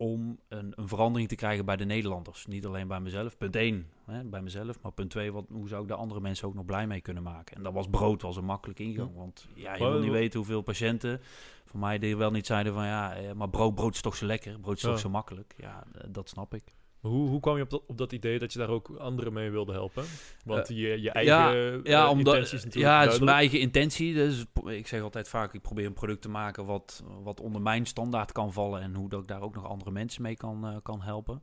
[0.00, 2.46] om een, een verandering te krijgen bij de Nederlanders.
[2.46, 3.38] Niet alleen bij mezelf.
[3.38, 4.82] Punt 1, hè, bij mezelf.
[4.82, 7.22] Maar punt 2, wat, hoe zou ik de andere mensen ook nog blij mee kunnen
[7.22, 7.56] maken?
[7.56, 9.14] En dat was brood, was een makkelijke ingang.
[9.14, 11.20] Want ja, je wil niet weten hoeveel patiënten
[11.64, 14.26] van mij die wel niet zeiden van ja, eh, maar brood, brood is toch zo
[14.26, 15.54] lekker, brood is toch zo makkelijk.
[15.56, 16.74] Ja, eh, dat snap ik.
[17.00, 19.50] Hoe, hoe kwam je op dat, op dat idee dat je daar ook anderen mee
[19.50, 20.04] wilde helpen?
[20.44, 23.60] Want uh, je, je eigen ja, ja, omdat, intenties natuurlijk Ja, het is mijn eigen
[23.60, 24.14] intentie.
[24.14, 27.86] Dus ik zeg altijd vaak, ik probeer een product te maken wat, wat onder mijn
[27.86, 28.80] standaard kan vallen.
[28.80, 31.42] En hoe dat ik daar ook nog andere mensen mee kan, uh, kan helpen.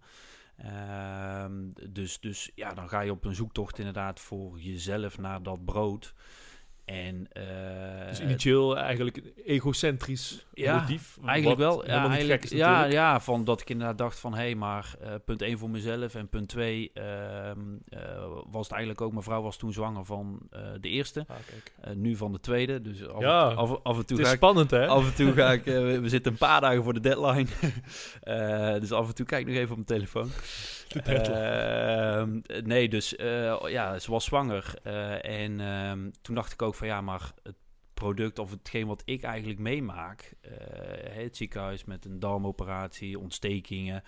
[0.65, 1.45] Uh,
[1.89, 6.13] dus, dus ja, dan ga je op een zoektocht inderdaad voor jezelf naar dat brood.
[6.87, 11.17] En, uh, dus initieel eigenlijk egocentrisch ja, motief?
[11.25, 11.85] Eigenlijk wel.
[11.85, 14.33] Ja, eigenlijk, ja, ja, van dat ik inderdaad dacht van...
[14.33, 17.03] hé, hey, maar uh, punt 1 voor mezelf en punt 2 uh,
[18.49, 19.11] was het eigenlijk ook...
[19.11, 20.39] mijn vrouw was toen zwanger van
[20.79, 21.25] de eerste.
[21.27, 22.81] Ah, nu van de tweede.
[22.81, 24.87] Dus af, ja, af, af, en toe het is ga spannend, hè?
[24.87, 25.63] Af en toe ga ik...
[25.87, 27.47] we, we zitten een paar dagen voor de deadline.
[28.79, 30.29] dus af en toe kijk ik nog even op mijn telefoon.
[30.87, 33.13] Ehm, nee, dus
[33.67, 34.73] ja, ze was zwanger.
[35.21, 37.55] en ehm, toen dacht ik ook van ja, maar het
[37.97, 40.51] product of hetgeen wat ik eigenlijk meemaak, uh,
[41.15, 44.03] het ziekenhuis met een darmoperatie, ontstekingen.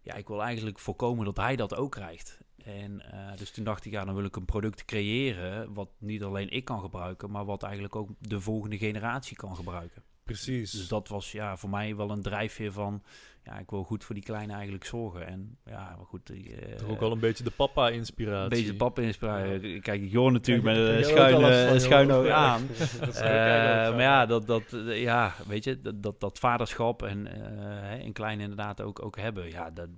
[0.00, 2.38] Ja, ik wil eigenlijk voorkomen dat hij dat ook krijgt.
[2.64, 6.22] En uh, dus toen dacht ik, ja, dan wil ik een product creëren wat niet
[6.22, 10.02] alleen ik kan gebruiken, maar wat eigenlijk ook de volgende generatie kan gebruiken.
[10.24, 10.70] Precies.
[10.70, 13.02] Dus dat was ja, voor mij wel een drijfveer van,
[13.46, 15.26] ja, ik wil goed voor die kleine eigenlijk zorgen.
[15.26, 16.30] En ja, maar goed.
[16.30, 18.42] Uh, Toch ook wel een beetje de papa-inspiratie.
[18.42, 19.74] Een beetje de papa-inspiratie.
[19.74, 19.80] Ja.
[19.80, 22.62] Kijk, ik hoor natuurlijk met een schuine, schuin oog aan.
[23.00, 28.12] uh, maar ja, dat, dat, ja, weet je, dat, dat, dat vaderschap en uh, in
[28.12, 29.50] klein inderdaad ook, ook hebben.
[29.50, 29.88] Ja, dat,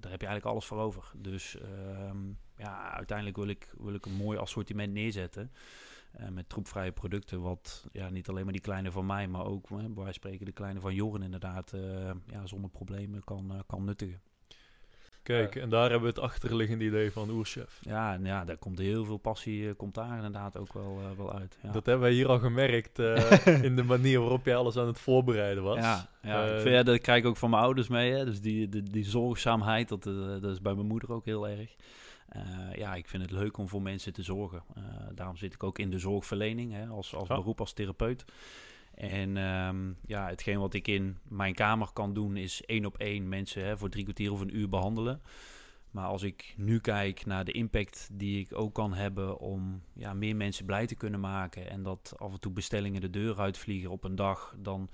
[0.00, 1.02] daar heb je eigenlijk alles voor over.
[1.16, 2.18] Dus ehm,
[2.56, 5.50] ja, uiteindelijk wil ik, wil ik een mooi assortiment neerzetten.
[6.20, 9.68] Uh, met troepvrije producten, wat ja, niet alleen maar die kleine van mij, maar ook,
[9.68, 11.80] hè, spreken de kleine van Joren inderdaad, uh,
[12.26, 14.20] ja, zonder problemen kan, uh, kan nuttigen.
[15.22, 17.78] Kijk, en daar hebben we het achterliggende idee van Oerchef.
[17.80, 21.58] Ja, en ja, daar komt heel veel passie, komt daar inderdaad ook wel, wel uit.
[21.62, 21.72] Ja.
[21.72, 22.98] Dat hebben wij hier al gemerkt
[23.68, 25.78] in de manier waarop jij alles aan het voorbereiden was.
[25.78, 28.12] Ja, ja, ik vind, ja dat krijg ik ook van mijn ouders mee.
[28.12, 28.24] Hè.
[28.24, 30.02] Dus die, die, die zorgzaamheid, dat,
[30.40, 31.76] dat is bij mijn moeder ook heel erg.
[32.38, 34.62] Uh, ja, ik vind het leuk om voor mensen te zorgen.
[34.76, 38.24] Uh, daarom zit ik ook in de zorgverlening hè, als, als beroep, als therapeut.
[38.94, 43.28] En um, ja, hetgeen wat ik in mijn kamer kan doen, is één op één
[43.28, 45.20] mensen hè, voor drie kwartier of een uur behandelen.
[45.90, 50.14] Maar als ik nu kijk naar de impact die ik ook kan hebben om ja,
[50.14, 53.90] meer mensen blij te kunnen maken en dat af en toe bestellingen de deur uitvliegen
[53.90, 54.90] op een dag, dan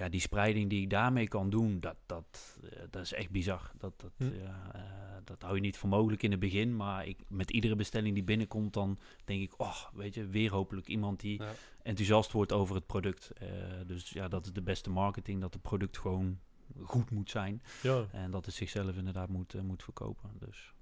[0.00, 3.70] ja, die spreiding die ik daarmee kan doen, dat, dat, uh, dat is echt bizar.
[3.78, 4.24] Dat, dat, hm.
[4.24, 4.82] ja, uh,
[5.24, 6.76] dat hou je niet voor mogelijk in het begin.
[6.76, 10.88] Maar ik, met iedere bestelling die binnenkomt, dan denk ik, oh, weet je, weer hopelijk
[10.88, 11.52] iemand die ja.
[11.82, 13.32] enthousiast wordt over het product.
[13.42, 13.48] Uh,
[13.86, 16.38] dus ja, dat is de beste marketing, dat het product gewoon
[16.82, 17.62] goed moet zijn.
[17.82, 18.06] Ja.
[18.12, 20.30] En dat het zichzelf inderdaad moet, moet verkopen.
[20.38, 20.74] Dus.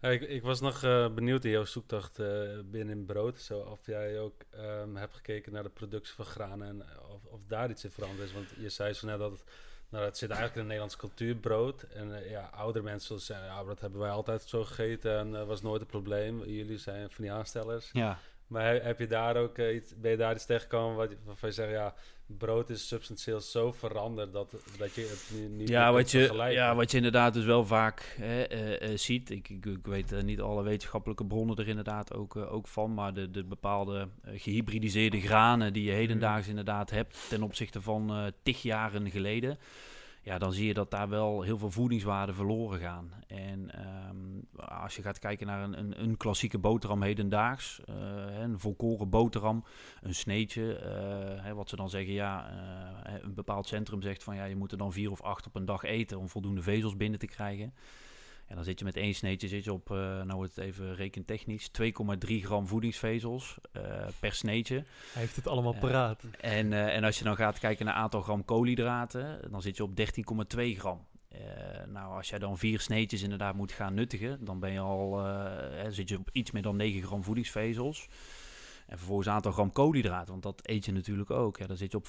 [0.00, 3.50] Ik, ik, was nog uh, benieuwd in jouw zoektocht uh, binnen in brood.
[3.66, 6.82] Of jij ook um, hebt gekeken naar de productie van granen en
[7.12, 8.34] of, of daar iets in veranderd is.
[8.34, 9.44] Want je zei zo net dat het,
[9.88, 11.82] nou, zit eigenlijk in de Nederlandse cultuur, brood.
[11.82, 15.62] En uh, ja, oudere mensen zeggen, ja, dat hebben wij altijd zo gegeten en was
[15.62, 16.44] nooit een probleem.
[16.44, 17.90] Jullie zijn van die aanstellers.
[17.92, 18.18] Ja.
[18.46, 21.70] Maar heb je daar ook iets, ben je daar iets tegengekomen wat, waarvan je zegt,
[21.70, 21.94] ja,
[22.26, 26.90] brood is substantieel zo veranderd dat, dat je het niet ja, wat je, ja, wat
[26.90, 29.30] je inderdaad dus wel vaak hè, uh, uh, ziet.
[29.30, 32.94] Ik, ik, ik weet uh, niet alle wetenschappelijke bronnen er inderdaad ook, ook van.
[32.94, 38.62] Maar de, de bepaalde gehybridiseerde granen die je hedendaags inderdaad hebt ten opzichte van tig
[38.62, 39.58] jaren geleden
[40.26, 43.12] ja, dan zie je dat daar wel heel veel voedingswaarden verloren gaan.
[43.26, 43.70] En
[44.08, 49.08] um, als je gaat kijken naar een, een, een klassieke boterham hedendaags, uh, een volkoren
[49.08, 49.64] boterham,
[50.02, 54.36] een sneetje, uh, hè, wat ze dan zeggen, ja, uh, een bepaald centrum zegt van
[54.36, 56.96] ja, je moet er dan vier of acht op een dag eten om voldoende vezels
[56.96, 57.74] binnen te krijgen.
[58.46, 60.94] En dan zit je met één sneetje zit je op, uh, nou wordt het even
[60.94, 61.86] rekentechnisch, 2,3
[62.26, 63.82] gram voedingsvezels uh,
[64.20, 64.74] per sneetje.
[64.74, 66.22] Hij heeft het allemaal paraat.
[66.24, 69.82] Uh, en, en als je dan gaat kijken naar aantal gram koolhydraten, dan zit je
[69.82, 71.06] op 13,2 gram.
[71.88, 75.24] nou, als jij dan vier sneetjes inderdaad moet gaan nuttigen, dan ben je al,
[75.88, 78.08] zit je op iets meer dan 9 gram voedingsvezels.
[78.86, 81.56] En vervolgens een aantal gram koolhydraten, want dat eet je natuurlijk ook.
[81.58, 82.06] Ja, dan zit je op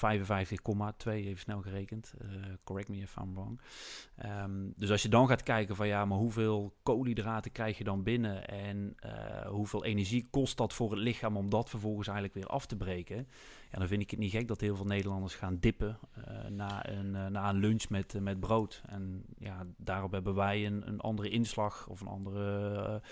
[1.06, 2.14] 55,2, even snel gerekend.
[2.22, 2.28] Uh,
[2.64, 3.60] correct me if I'm wrong.
[4.24, 8.02] Um, dus als je dan gaat kijken van ja, maar hoeveel koolhydraten krijg je dan
[8.02, 12.46] binnen en uh, hoeveel energie kost dat voor het lichaam om dat vervolgens eigenlijk weer
[12.46, 13.28] af te breken.
[13.70, 16.88] Ja, dan vind ik het niet gek dat heel veel Nederlanders gaan dippen uh, na,
[16.88, 18.82] een, uh, na een lunch met, uh, met brood.
[18.86, 23.02] En ja, daarop hebben wij een, een andere inslag of een andere,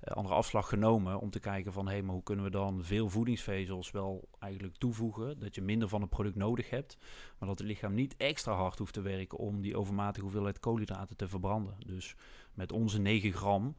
[0.00, 3.90] andere afslag genomen om te kijken van hé, maar hoe kunnen we dan veel voedingsvezels
[3.90, 6.98] wel eigenlijk toevoegen, dat je minder van het product nodig hebt,
[7.38, 11.16] maar dat het lichaam niet extra hard hoeft te werken om die overmatige hoeveelheid koolhydraten
[11.16, 11.74] te verbranden.
[11.86, 12.16] Dus
[12.54, 13.76] met onze 9 gram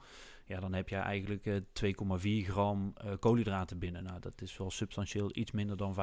[0.52, 1.56] ja, dan heb je eigenlijk uh,
[2.44, 4.04] 2,4 gram uh, koolhydraten binnen.
[4.04, 6.00] Nou, dat is wel substantieel iets minder dan 55,2.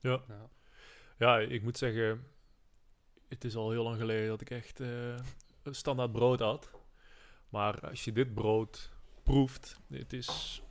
[0.00, 0.22] Ja.
[0.28, 0.48] ja.
[1.18, 2.24] Ja, ik moet zeggen,
[3.28, 5.14] het is al heel lang geleden dat ik echt uh,
[5.64, 6.70] standaard brood had.
[7.48, 8.90] Maar als je dit brood
[9.22, 10.62] proeft, het is,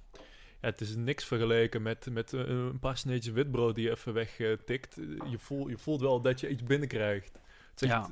[0.62, 4.96] ja, het is niks vergeleken met, met een paar sneetjes witbrood die je even wegtikt.
[5.30, 7.40] je, voelt, je voelt wel dat je iets binnenkrijgt.
[7.72, 8.10] Het is ja.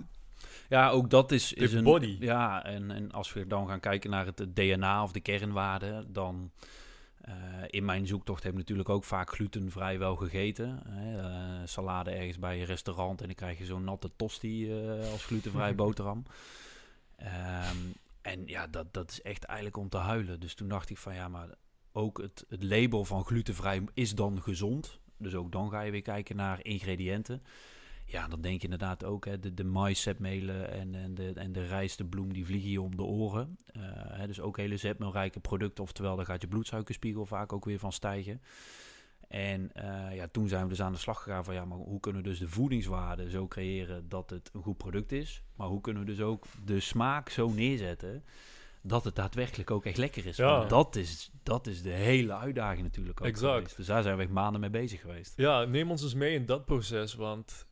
[0.69, 1.83] Ja, ook dat is, is een...
[1.83, 2.17] body.
[2.19, 6.51] Ja, en, en als we dan gaan kijken naar het DNA of de kernwaarden, dan...
[7.29, 7.35] Uh,
[7.67, 10.81] in mijn zoektocht heb ik natuurlijk ook vaak glutenvrij wel gegeten.
[10.87, 11.17] Hè.
[11.17, 15.25] Uh, salade ergens bij een restaurant en dan krijg je zo'n natte tosti uh, als
[15.25, 16.23] glutenvrij boterham.
[17.19, 20.39] Um, en ja, dat, dat is echt eigenlijk om te huilen.
[20.39, 21.49] Dus toen dacht ik van ja, maar
[21.91, 24.99] ook het, het label van glutenvrij is dan gezond.
[25.17, 27.43] Dus ook dan ga je weer kijken naar ingrediënten.
[28.05, 31.65] Ja, dan denk je inderdaad ook, hè, de, de maïszetmelen en, en, de, en de
[31.65, 33.57] rijstebloem, die vliegen je om de oren.
[33.77, 37.79] Uh, hè, dus ook hele zetmeelrijke producten, oftewel daar gaat je bloedsuikerspiegel vaak ook weer
[37.79, 38.41] van stijgen.
[39.27, 41.99] En uh, ja, toen zijn we dus aan de slag gegaan van ja, maar hoe
[41.99, 45.43] kunnen we dus de voedingswaarde zo creëren dat het een goed product is.
[45.55, 48.23] Maar hoe kunnen we dus ook de smaak zo neerzetten
[48.81, 50.37] dat het daadwerkelijk ook echt lekker is.
[50.37, 50.65] Ja.
[50.65, 53.53] dat is, dat is de hele uitdaging natuurlijk ook Exact.
[53.53, 53.75] Geweest.
[53.75, 55.33] Dus daar zijn we echt maanden mee bezig geweest.
[55.35, 57.65] Ja, neem ons eens mee in dat proces, want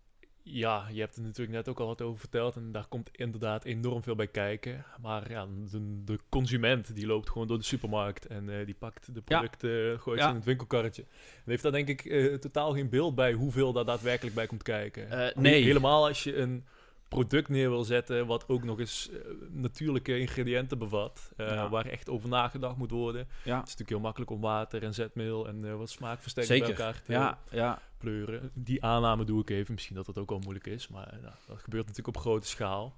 [0.52, 3.64] ja, je hebt er natuurlijk net ook al wat over verteld en daar komt inderdaad
[3.64, 4.86] enorm veel bij kijken.
[5.02, 9.14] Maar ja, de, de consument die loopt gewoon door de supermarkt en uh, die pakt
[9.14, 9.98] de producten, ja.
[9.98, 11.02] gooit ze in het winkelkarretje.
[11.36, 14.64] En heeft daar denk ik uh, totaal geen beeld bij hoeveel daar daadwerkelijk bij komt
[14.64, 15.08] kijken.
[15.12, 15.64] Uh, nee.
[15.64, 16.66] Helemaal als je een
[17.10, 19.10] product neer wil zetten wat ook nog eens
[19.50, 21.70] natuurlijke ingrediënten bevat, ja.
[21.70, 23.28] waar echt over nagedacht moet worden.
[23.28, 23.58] Ja.
[23.58, 27.12] Het is natuurlijk heel makkelijk om water en zetmeel en wat smaakversterking bij elkaar te
[27.12, 28.52] ja, ja pleuren.
[28.54, 29.74] Die aanname doe ik even.
[29.74, 32.96] Misschien dat dat ook al moeilijk is, maar nou, dat gebeurt natuurlijk op grote schaal.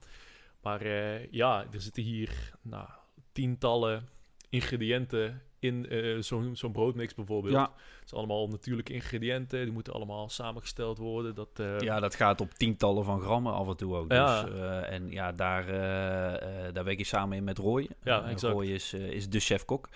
[0.61, 0.87] Maar
[1.31, 2.87] ja, er zitten hier nou,
[3.31, 4.07] tientallen
[4.49, 7.53] ingrediënten in uh, zo'n zo broodmix bijvoorbeeld.
[7.53, 7.71] Ja.
[7.99, 9.63] Het zijn allemaal natuurlijke ingrediënten.
[9.63, 11.35] Die moeten allemaal samengesteld worden.
[11.35, 11.79] Dat, uh...
[11.79, 14.11] Ja, dat gaat op tientallen van grammen af en toe ook.
[14.11, 14.43] Ja.
[14.43, 15.65] Dus, uh, en ja, daar,
[16.73, 17.89] daar werk je samen in met Roy.
[18.03, 18.53] Ja, exact.
[18.53, 19.89] Roy is, is de chef-kok.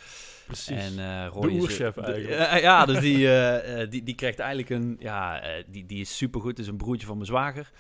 [0.46, 0.98] Precies.
[0.98, 2.62] En Roy de oerchef eigenlijk.
[2.62, 3.28] ja, dus die,
[3.94, 4.96] die, die krijgt eigenlijk een...
[5.00, 6.60] Ja, die, die is supergoed.
[6.60, 7.72] is een broertje van mijn zwager.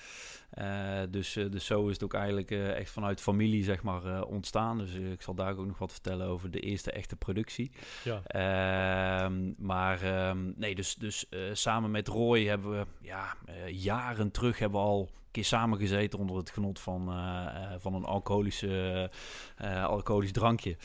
[0.62, 4.24] Uh, dus, uh, dus zo is het ook eigenlijk uh, echt vanuit familie zeg maar,
[4.24, 4.78] ontstaan.
[4.78, 7.72] Dus ik zal daar ook nog wat vertellen over de eerste echte productie.
[8.04, 8.22] Ja.
[8.26, 13.36] Ehm, maar um, nee, dus, dus samen met Roy hebben we ja,
[13.68, 17.14] jaren terug hebben we al een keer samengezeten onder het genot van,
[17.80, 19.10] van een alcoholische,
[19.88, 20.78] alcoholisch drankje.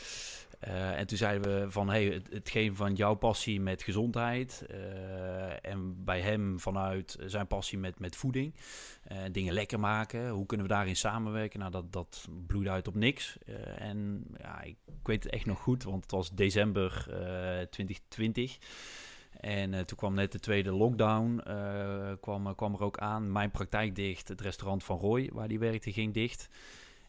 [0.69, 5.65] Uh, en toen zeiden we van, hey, het, hetgeen van jouw passie met gezondheid uh,
[5.65, 8.55] en bij hem vanuit zijn passie met, met voeding,
[9.13, 11.59] uh, dingen lekker maken, hoe kunnen we daarin samenwerken?
[11.59, 13.39] Nou, dat, dat bloeide uit op niks.
[13.77, 17.05] en ja, ik, ik, weet het echt nog goed, want het was december
[17.71, 18.59] 2020.
[19.41, 21.43] En toen kwam net de tweede lockdown,
[22.21, 23.33] kwam, kwam er ook aan.
[23.33, 26.49] Mijn praktijk dicht, het restaurant van Roy, waar die werkte, ging dicht.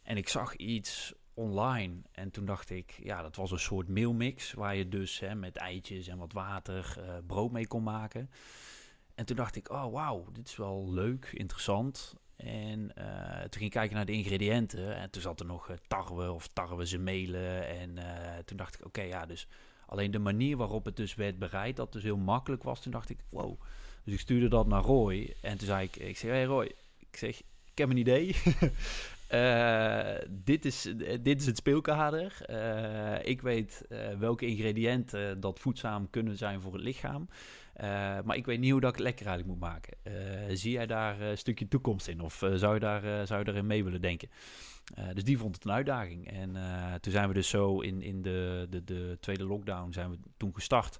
[0.04, 1.96] En ik zag iets online.
[2.12, 5.58] En toen dacht ik, ja, dat was een soort mealmix waar je dus hè, met
[5.58, 8.30] eitjes en wat water uh, brood mee kon maken.
[9.16, 12.16] En toen dacht ik, oh wauw, dit is wel leuk, interessant.
[12.36, 15.76] En uh, toen ging ik kijken naar de ingrediënten en toen zat er nog uh,
[15.88, 17.68] tarwe of tarwezemelen.
[17.68, 17.96] En
[18.46, 19.48] toen dacht ik, oké, ja, dus
[19.86, 22.82] alleen de manier waarop het dus werd bereid, dat dus heel makkelijk was.
[22.82, 23.60] Toen dacht ik, wow.
[24.04, 27.18] Dus ik stuurde dat naar Roy en toen zei ik, ik zeg, hey Roy, ik
[27.18, 28.36] zeg, ik heb een idee.
[29.34, 32.38] Uh, dit, is, dit is het speelkader.
[32.50, 33.86] Uh, ik weet
[34.20, 37.30] welke ingrediënten dat voedzaam kunnen zijn voor het lichaam.
[38.26, 39.98] maar ik weet niet hoe dat ik het lekker eigenlijk moet maken.
[40.58, 42.22] zie jij daar een stukje toekomst in?
[42.22, 44.30] Of zou, je daar, zou je daarin mee willen denken?
[45.14, 46.32] dus die vond het een uitdaging.
[46.32, 46.54] En
[47.02, 50.54] toen zijn we dus zo in, in de, de, de tweede lockdown zijn we toen
[50.54, 51.00] gestart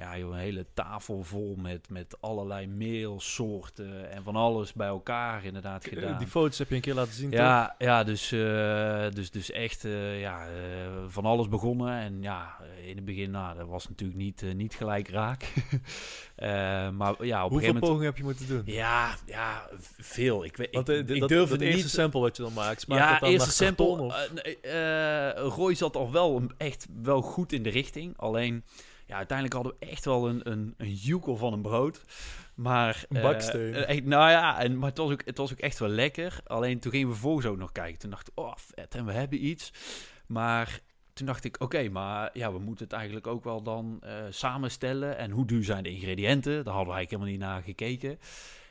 [0.00, 5.44] ja, joh, een hele tafel vol met, met allerlei meelsoorten en van alles bij elkaar
[5.44, 6.18] inderdaad eh, gedaan.
[6.18, 7.74] Die foto's heb je een keer laten zien, Ja, toch?
[7.78, 10.54] ja dus, uh, dus, dus echt uh, ja, uh,
[11.08, 11.92] van alles begonnen.
[11.92, 15.52] En ja, in het begin, nou, dat was natuurlijk niet, niet gelijk raak.
[16.98, 18.62] maar ja, op Hoeveel pogingen heb je moeten doen?
[18.64, 20.44] Ja, ja veel.
[20.44, 21.90] Ik, weet, ik, ik dat, durf het eerste niet...
[21.90, 23.86] sample wat je dan maakt, ja, dan eerste sample.
[23.86, 24.28] Of?
[25.56, 28.14] Roy zat al wel echt wel goed in de richting.
[28.16, 28.64] Alleen
[29.10, 32.02] ja, uiteindelijk hadden we echt wel een, een, een joekel van een brood.
[32.54, 33.74] Maar, Een eh, baksteen.
[33.74, 36.40] echt, nou ja, en, maar het was, ook, het was ook echt wel lekker.
[36.46, 37.98] Alleen toen gingen we vervolgens ook nog kijken.
[37.98, 39.72] Toen dacht ik, oh vet, en we hebben iets.
[40.26, 40.80] Maar
[41.12, 45.18] toen dacht ik, oké, maar ja, we moeten het eigenlijk ook wel dan eh, samenstellen.
[45.18, 46.64] En hoe duur zijn de ingrediënten?
[46.64, 48.18] Daar hadden we eigenlijk helemaal niet naar gekeken.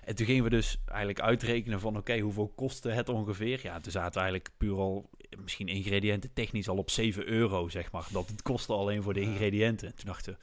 [0.10, 3.60] En toen gingen we dus eigenlijk uitrekenen van, oké, hoeveel kostte het ongeveer?
[3.64, 5.10] Ja, toen zaten we eigenlijk puur al,
[5.44, 8.08] misschien ingrediënten technisch al op 7 euro, zeg maar.
[8.12, 9.88] Dat het kostte alleen voor de ingrediënten.
[9.88, 10.40] En toen dachten we,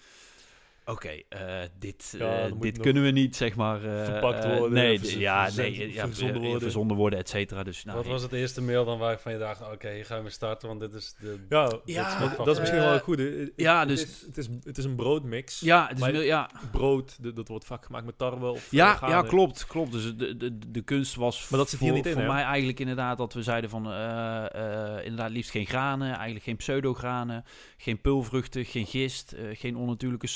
[0.87, 1.41] oké, eh,
[1.79, 3.85] dit, Ja, eh, dit kunnen we niet, zeg maar...
[3.85, 6.61] eh, verpakt worden, nee, ja, nee, ja, verzonden worden.
[6.61, 7.63] verzonden worden, et cetera.
[7.63, 10.31] Dus, nou, Wat was het eerste mail dan waarvan je dacht, oké, hier gaan we
[10.31, 11.45] starten, want dit is de...
[11.49, 13.19] Ja, Ja, dat, dat is misschien wel goed.
[13.19, 15.61] Het, ja, het dus- is, het, is, het is een broodmix.
[15.61, 19.23] Ja, het is, Maar- ja, Brood, dat wordt vaak gemaakt met tarwe of Ja, ja,
[19.23, 19.93] klopt, klopt.
[19.93, 22.29] Dus de, de, de kunst was Maar dat zit hier voor, niet in, voor hè?
[22.29, 26.57] mij eigenlijk inderdaad dat we zeiden van eh, eh, inderdaad liefst geen granen, eigenlijk geen
[26.57, 27.45] pseudogranen,
[27.77, 30.27] geen pulvruchten, geen gist, eh, geen onnatuurlijke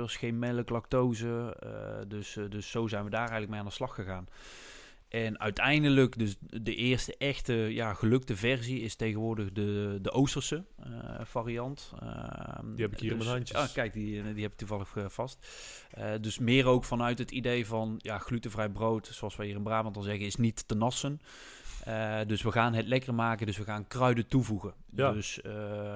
[0.00, 1.56] suikers, geen melk, lactose.
[1.60, 4.26] eh, dus, eh, dus zo zijn we daar eigenlijk mee aan de slag gegaan.
[5.08, 10.90] En uiteindelijk, dus de eerste echte ja, gelukte versie is tegenwoordig de, de Oosterse eh,
[11.24, 11.92] variant.
[12.00, 13.58] Ehm, Die heb ik hier in dus- mijn handjes.
[13.58, 15.46] Ah, kijk, die, die heb ik toevallig vast.
[16.20, 19.96] Dus meer ook vanuit het idee van ja, glutenvrij brood, zoals wij hier in Brabant
[19.96, 21.20] al zeggen, is niet te nassen.
[21.84, 24.74] Eh, dus we gaan het lekker maken, dus we gaan kruiden toevoegen.
[24.94, 25.12] Ja.
[25.12, 25.52] Dus eh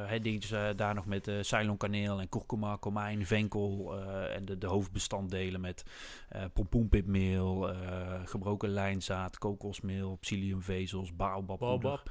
[0.06, 5.84] het eh, daar nog met Ceylon-kaneel en kurkuma, komijn, venkel en de, de hoofdbestanddelen met
[6.52, 7.74] pompoenpipmeel,
[8.24, 11.78] gebroken lijnzaad, kokosmeel, psylliumvezels, baobabpoeder.
[11.78, 12.10] Baobab.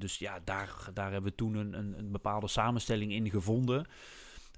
[0.00, 3.86] Dus ja, daar, daar hebben we toen een, een, een bepaalde samenstelling in gevonden.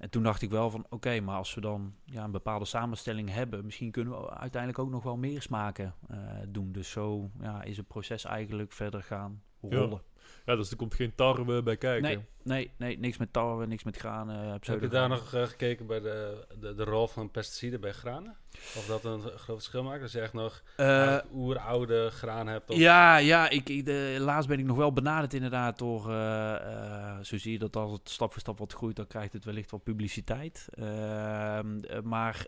[0.01, 3.29] En toen dacht ik wel van, oké, maar als we dan ja, een bepaalde samenstelling
[3.33, 6.71] hebben, misschien kunnen we uiteindelijk ook nog wel meer smaken eh, doen.
[6.71, 10.01] Dus zo ja, is het proces eigenlijk verder gaan rollen.
[10.45, 12.01] Ja, dus er komt geen tarwe bij kijken.
[12.09, 14.43] Nee, nee, nee, niks met tarwe, niks met granen.
[14.43, 17.91] eh, Heb je daar nog eh, gekeken bij de, de, de rol van pesticiden bij
[17.91, 18.37] granen?
[18.77, 20.01] Of dat een groot verschil maakt?
[20.01, 22.69] Als je echt nog eigenlijk oeroude graan hebt?
[22.69, 26.09] Of, Ja, ja ik, ik, de, laatst ben ik nog wel benaderd inderdaad door...
[26.09, 29.33] eh, eh, zo zie je dat als het stap voor stap wat groeit, dan krijgt
[29.33, 30.67] het wellicht wat publiciteit.
[30.73, 32.45] Ehm, eh, maar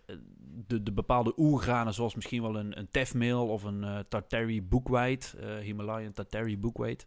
[0.67, 5.57] de, de bepaalde oergranen, zoals misschien wel een, een tefmeel of een Tartary Bookweit, eh
[5.57, 7.05] Himalayan Tartary Bookweit...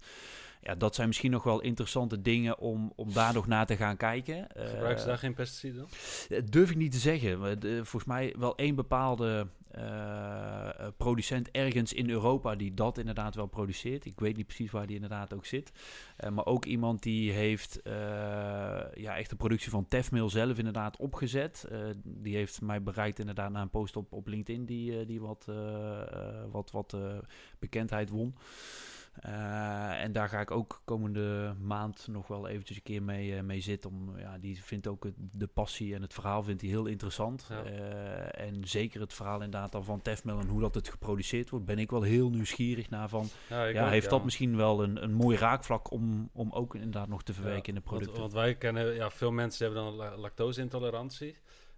[0.60, 3.96] Ja, dat zijn misschien nog wel interessante dingen om, om daar nog naar te gaan
[3.96, 4.46] kijken.
[4.54, 5.86] Gebruiken ze daar geen pesticiden?
[6.28, 7.58] dat durf ik niet te zeggen.
[7.60, 9.46] Volgens mij wel één bepaalde
[9.76, 14.04] eh, eh, producent ergens in Europa die dat inderdaad wel produceert.
[14.04, 15.72] Ik weet niet precies waar die inderdaad ook zit.
[16.16, 17.80] Eh, maar ook iemand die heeft
[18.94, 21.68] ja, echt de productie van Tefmeel zelf inderdaad opgezet.
[22.04, 25.44] Die heeft mij bereikt inderdaad na een post op, op LinkedIn die, die wat,
[26.50, 26.96] wat, wat
[27.58, 28.34] bekendheid won.
[29.20, 33.42] Eh, en daar ga ik ook komende maand nog wel eventjes een keer mee, eh,
[33.42, 33.90] mee zitten.
[33.90, 37.46] Om, ja, die vindt ook het, de passie en het verhaal vindt hij heel interessant.
[37.48, 37.62] Ja.
[37.62, 41.66] Eh, en zeker het verhaal inderdaad dan van Tefmel en hoe dat het geproduceerd wordt,
[41.66, 43.28] ben ik wel heel nieuwsgierig naar van.
[43.48, 44.10] Ja, ik ja, ook, heeft ja.
[44.10, 47.74] dat misschien wel een, een mooi raakvlak om, om ook inderdaad nog te verwerken in
[47.74, 48.20] de want- producten?
[48.20, 51.36] Want, wij kennen, ja, veel mensen hebben dan la- lactose-intolerantie.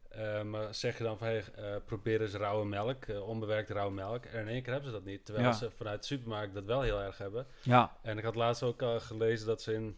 [0.08, 3.94] Eh, maar zeg je dan van, hey, eh, probeer eens rauwe melk, eh, onbewerkte rauwe
[3.94, 4.24] melk.
[4.24, 5.24] En in één keer hebben ze dat niet.
[5.24, 5.52] Terwijl Ja.
[5.52, 7.46] ze vanuit de supermarkt dat wel heel erg hebben.
[7.62, 9.96] ja, En ik had laatst ook al gelezen dat ze in,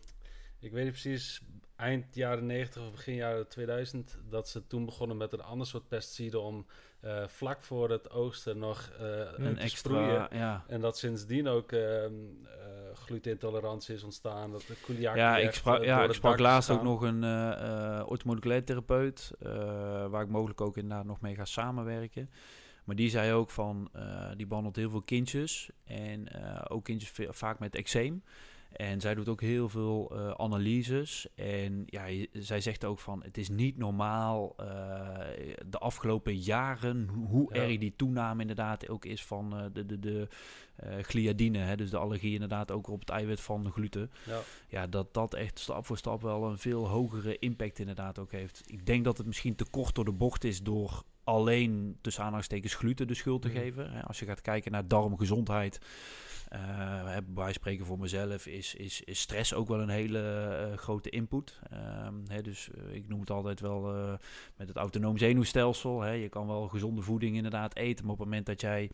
[0.58, 1.40] ik weet niet precies,
[1.76, 5.88] eind jaren 90 of begin jaren 2000, dat ze toen begonnen met een ander soort
[5.88, 6.66] pesticiden om
[7.26, 9.78] vlak voor het oogsten nog een te extra.
[9.90, 10.28] sproeien.
[10.30, 10.64] Ja.
[10.68, 12.12] En dat sindsdien ook ehm,
[12.44, 12.66] eh,
[13.10, 14.50] glutenintolerantie is ontstaan.
[14.50, 17.98] Dat de celiac Ja, ik sprak, eh, ja, ik sprak laatst ook nog een eh
[17.98, 19.50] eh orthomoleculair therapeut, eh,
[20.06, 22.30] waar ik mogelijk ook inderdaad nog mee ga samenwerken.
[22.84, 23.90] Maar die zei ook van,
[24.36, 26.28] die behandelt heel veel kindjes en
[26.68, 28.22] ook kindjes vaak met eczeem.
[28.70, 31.26] En zij doet ook heel veel eh, analyses.
[31.34, 34.66] En ja, zij zegt ook van, het is niet normaal eh,
[35.66, 40.28] de afgelopen jaren hoe, erg die toename inderdaad ook is van eh, de, de, de
[41.00, 41.58] gliadine.
[41.58, 44.40] Hè, dus de allergie inderdaad ook op het eiwit van gluten Ja.
[44.68, 48.62] ja, dat dat echt stap voor stap wel een veel hogere impact inderdaad ook heeft.
[48.66, 52.74] Ik denk dat het misschien te kort door de bocht is door alleen tussen aanhalingstekens
[52.74, 53.56] gluten de schuld te Mhm.
[53.56, 53.92] geven.
[53.92, 55.80] Hè, Als je gaat kijken naar darmgezondheid,
[56.50, 61.10] eh wij spreken voor mezelf, is, is, is stress ook wel een hele eh, grote
[61.10, 61.60] input.
[61.70, 64.12] Ehm, hè, dus eh, ik noem het altijd wel eh,
[64.56, 66.00] met het autonoom zenuwstelsel.
[66.00, 68.90] Hè, je kan wel gezonde voeding inderdaad eten, maar op het moment dat jij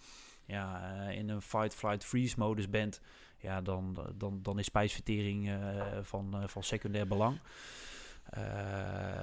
[0.46, 3.00] ja, eh, in een fight, flight, freeze modus bent,
[3.38, 7.38] ja, dan, dan, dan is spijsvertering eh, van, eh, van secundair belang.
[8.30, 8.42] Eh,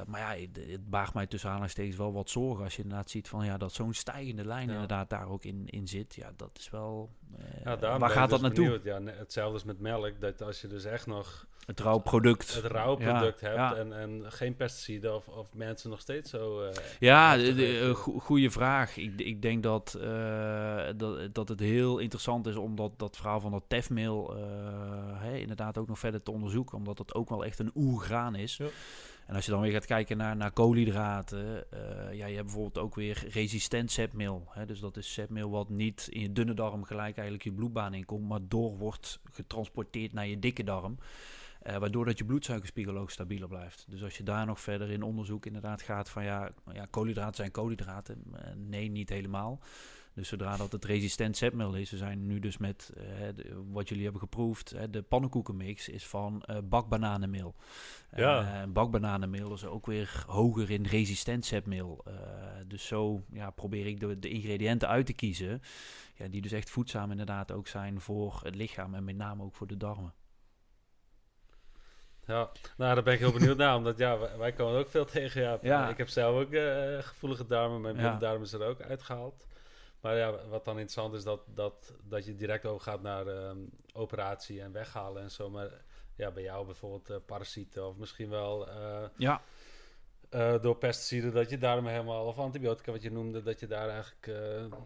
[0.08, 3.28] maar ja, het, het baagt mij tussen aanhalingstekens wel wat zorgen als je inderdaad ziet
[3.28, 4.74] van ja, dat zo'n stijgende lijn Ja.
[4.74, 6.16] inderdaad daar ook in, in zit.
[6.16, 7.10] Ja, dat is wel.
[7.38, 8.80] eh, Ja, waar gaat dat dus naartoe?
[8.80, 8.84] benieuwd.
[8.84, 10.22] Ja, hetzelfde is met melk.
[10.22, 12.54] Dat als je dus echt nog Het rauw product.
[12.56, 13.76] het rauw Ja, hebt ja.
[13.76, 16.62] En, en geen pesticiden of, of mensen nog steeds zo...
[16.62, 18.98] eh, Ja, eh, go- goede vraag.
[18.98, 23.40] Ik, ik denk dat, eh, dat, dat het heel interessant is om dat, dat verhaal
[23.40, 24.36] van dat tefmeel
[25.34, 26.78] inderdaad ook nog verder te onderzoeken.
[26.78, 28.58] Omdat het ook wel echt een oergraan is.
[28.58, 28.66] Ja.
[29.28, 31.66] En als je dan weer gaat kijken naar, naar koolhydraten,
[32.12, 34.48] ja, je hebt bijvoorbeeld ook weer resistent zetmeel.
[34.50, 37.94] Hè, dus dat is zetmeel wat niet in je dunne darm gelijk eigenlijk je bloedbaan
[37.94, 40.98] inkomt, maar door wordt getransporteerd naar je dikke darm.
[41.64, 43.86] Eh, waardoor dat je bloedsuikerspiegel ook stabieler blijft.
[43.90, 47.52] Dus als je daar nog verder in onderzoek inderdaad gaat van ja, ja koolhydraten zijn
[47.52, 48.24] koolhydraten.
[48.34, 49.60] Eh, nee, niet helemaal.
[50.14, 53.04] Dus zodra dat het resistent zetmeel is, we zijn nu dus met eh,
[53.36, 57.56] de- wat jullie hebben geproefd, hè, de pannenkoekenmix is van bakbananenmeel.
[58.16, 58.68] Ja.
[58.68, 62.04] Bakbananenmeel is ook weer hoger in resistent zetmeel.
[62.68, 65.62] Dus zo ja, probeer ik de, de ingrediënten uit te kiezen,
[66.16, 69.56] ja, die dus echt voedzaam inderdaad ook zijn voor het lichaam en met name ook
[69.56, 70.14] voor de darmen.
[72.26, 73.76] Ja, nou, daar ben ik heel benieuwd naar.
[73.76, 75.42] Omdat ja, wij, wij komen ook veel tegen.
[75.42, 75.90] Ja, Ja.
[75.90, 77.82] Ik heb zelf ook eh, gevoelige darmen.
[77.82, 78.02] Mijn Ja.
[78.02, 79.46] blinde darm is er ook uitgehaald.
[80.02, 83.58] Maar ja, wat dan interessant is, dat, dat, dat je direct overgaat naar ehm,
[83.94, 85.50] operatie en weghalen en zo.
[85.50, 85.70] Maar
[86.16, 89.42] ja, bij jou bijvoorbeeld eh, parasieten of misschien wel eh, Ja,
[90.62, 94.32] door pesticiden dat je darmen helemaal, of antibiotica wat je noemde, dat je daar eigenlijk...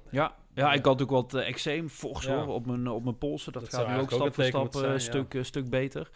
[0.10, 2.36] Ja, ja, ik had ook wat eh, eczeem, vocht Ja.
[2.44, 3.52] hoor, op mijn, op mijn polsen.
[3.54, 6.10] Dat, Dat gaat nu ook stap ook voor stap een stuk, stuk beter.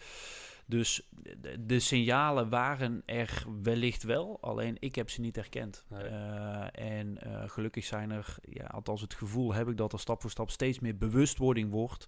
[0.72, 1.02] Dus
[1.40, 5.84] de, de signalen waren er wellicht wel, alleen ik heb ze niet herkend.
[5.88, 6.02] Nee.
[6.02, 10.20] Eh, en eh, gelukkig zijn er, ja, althans het gevoel heb ik dat er stap
[10.20, 12.06] voor stap steeds meer bewustwording wordt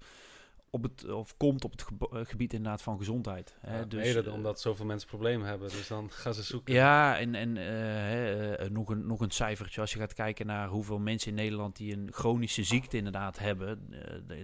[0.75, 3.57] op het, of komt op het eh, gebied inderdaad van gezondheid.
[3.61, 3.79] Hè.
[3.79, 5.68] ja, dus, mede eh, omdat zoveel mensen problemen hebben.
[5.68, 6.75] Dus dan gaan ze zoeken.
[6.75, 9.81] ja, en, en eh, hè, nog, een, nog een cijfertje.
[9.81, 13.95] Als je gaat kijken naar hoeveel mensen in Nederland die een chronische ziekte inderdaad hebben,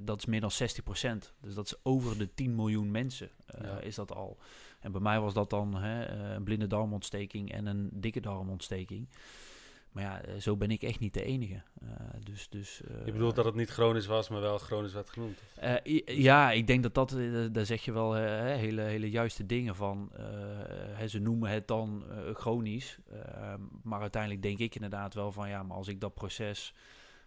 [0.03, 0.55] dat is meer dan 60%.
[1.41, 3.31] Dus dat is over de 10 miljoen mensen
[3.63, 3.81] Ja.
[3.81, 4.39] is dat al.
[4.81, 9.09] En bij mij was dat dan hè, een blinde darmontsteking en een dikke darmontsteking.
[9.93, 11.63] Maar ja, eh, zo ben ik echt niet de enige.
[11.83, 11.89] Eh,
[12.25, 15.39] dus, dus, eh, Je bedoelt dat het niet chronisch was, maar wel chronisch werd genoemd.
[15.57, 15.77] eh,
[16.07, 19.77] ja, ik denk dat dat, eh, daar zeg je wel eh, hele, hele juiste dingen
[19.77, 20.11] van.
[20.17, 20.25] eh,
[20.93, 22.99] hè, ze noemen het dan eh, chronisch.
[23.13, 26.75] eh, maar uiteindelijk denk ik inderdaad wel van ja, maar als ik dat proces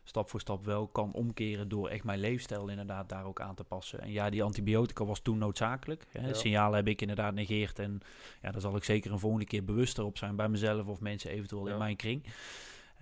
[0.03, 3.63] stap voor stap wel kan omkeren door echt mijn leefstijl inderdaad daar ook aan te
[3.63, 4.01] passen.
[4.01, 6.05] En ja, die antibiotica was toen noodzakelijk.
[6.11, 6.27] Hè.
[6.27, 6.33] Ja.
[6.33, 7.79] Signalen heb ik inderdaad negeerd.
[7.79, 8.01] En
[8.41, 11.31] ja, daar zal ik zeker een volgende keer bewuster op zijn bij mezelf of mensen
[11.31, 11.71] eventueel Ja.
[11.71, 12.23] in mijn kring.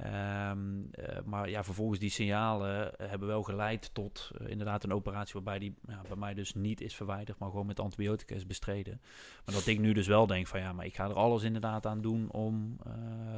[0.03, 4.93] Ehm, eh, maar ja, vervolgens die signalen eh, hebben wel geleid tot eh, inderdaad een
[4.93, 8.47] operatie waarbij die ja, bij mij dus niet is verwijderd, maar gewoon met antibiotica is
[8.47, 9.01] bestreden.
[9.45, 11.85] Maar dat ik nu dus wel denk van ja, maar ik ga er alles inderdaad
[11.85, 12.79] aan doen om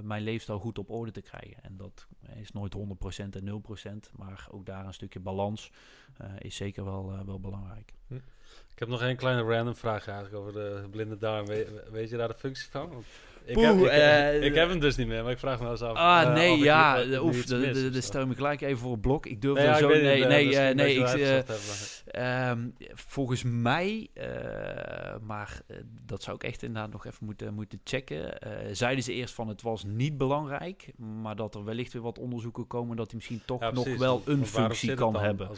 [0.03, 1.63] mijn leefstijl goed op orde te krijgen.
[1.63, 5.71] En dat is nooit 100% en 0%, maar ook daar een stukje balans
[6.37, 7.93] is zeker wel, wel belangrijk.
[8.73, 11.45] Ik heb nog één kleine random vraag eigenlijk over de blinde darm.
[11.45, 13.03] We- weet je daar de functie van?
[13.45, 15.63] Ik, Poeh, heb, ik, eh, ik heb hem dus niet meer, maar ik vraag me
[15.63, 15.95] wel eens af.
[15.97, 18.77] Ah, eh, nee, ik ja, nu- nu oef, de- de- de stel me gelijk even
[18.77, 19.25] voor het blok.
[19.25, 19.87] Ik durf Nee, ja, ik zo...
[19.87, 20.99] Nee, eh, nee, eh, nee, je
[21.39, 21.55] ik, eh,
[22.05, 24.27] Ehm, volgens mij, eh,
[25.21, 28.39] maar eh, dat zou ik echt inderdaad nog even moeten, moeten checken.
[28.39, 30.91] eh, zeiden ze eerst van het was niet belangrijk,
[31.21, 34.21] maar dat er wellicht weer wat onderzoeken komen dat hij misschien toch Ja, nog wel
[34.25, 35.49] een functie kan hebben.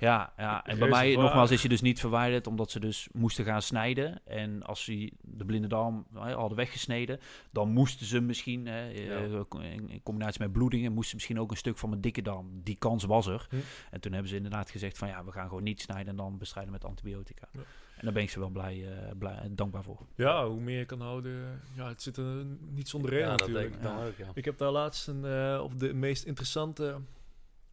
[0.00, 0.64] Ja, ja.
[0.64, 4.20] en bij mij nogmaals is hij dus niet verwijderd omdat ze dus moesten gaan snijden.
[4.26, 7.20] En als ze de blinde darm hadden weggesneden,
[7.50, 9.14] dan moesten ze misschien, eh, Ja.
[9.14, 12.22] eh, in, in combinatie met bloedingen, moesten ze misschien ook een stuk van mijn dikke
[12.22, 12.60] darm.
[12.62, 13.46] Die kans was er.
[13.50, 13.56] Hm.
[13.90, 16.38] En toen hebben ze inderdaad gezegd van ja, we gaan gewoon niet snijden en dan
[16.38, 17.48] bestrijden met antibiotica.
[17.52, 17.60] Ja.
[17.96, 20.06] En daar ben ik ze wel blij, eh, blij dankbaar voor.
[20.14, 23.40] Ja, hoe meer je kan houden, ja, het zit er niet zonder reden Ja, dat
[23.48, 23.68] natuurlijk.
[23.72, 24.06] denk ik dan Ja.
[24.06, 24.30] ook, ja.
[24.34, 26.96] Ik heb daar laatst een, eh, of de meest interessante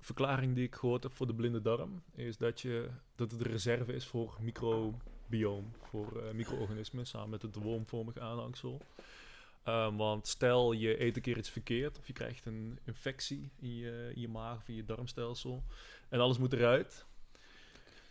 [0.06, 3.51] verklaring die ik gehoord heb voor de blinde darm, is dat, je, dat het een
[3.51, 8.82] reserve is voor microbioom, voor eh, micro-organismen, samen met het wormvormig aanhangsel.
[9.64, 13.76] Ehm, want stel je eet een keer iets verkeerd, of je krijgt een infectie in
[13.76, 15.64] je, in je maag of in je darmstelsel,
[16.10, 17.06] en alles moet eruit.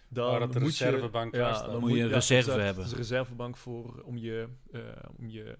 [0.09, 1.71] Dan Oh, dat de moet je- reservebank ja, staat.
[1.71, 2.75] dan Moet je een ja, reserve hebben.
[2.77, 4.81] Het is een reservebank voor, om, je, eh,
[5.19, 5.57] om je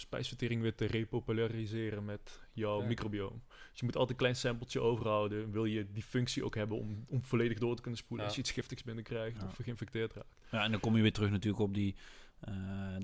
[0.00, 2.86] spijsvertering weer te repopulariseren met jouw Ja.
[2.86, 3.42] microbioom.
[3.70, 5.50] Dus je moet altijd een klein sampletje overhouden.
[5.50, 8.26] Wil je die functie ook hebben om, om volledig door te kunnen spoelen Ja.
[8.32, 9.46] als je iets giftigs binnenkrijgt Ja.
[9.46, 10.36] of geïnfecteerd raakt.
[10.50, 11.94] Ja, en dan kom je weer terug natuurlijk op die,
[12.40, 12.52] eh,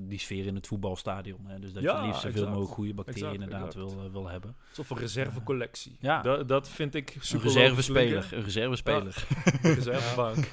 [0.02, 1.46] die sfeer in het voetbalstadion.
[1.46, 1.58] Hè.
[1.58, 3.92] Dus dat je liefst zoveel mogelijk goede bacteriën Exact, inderdaad exact.
[3.94, 4.56] wil, eh, wil hebben.
[4.68, 5.96] Alsof een reservecollectie.
[6.00, 6.22] Ja.
[6.22, 8.28] Dat, dat vind ik Een super reservespeler.
[8.32, 9.26] Een reservespeler.
[9.62, 10.46] Een reservebank.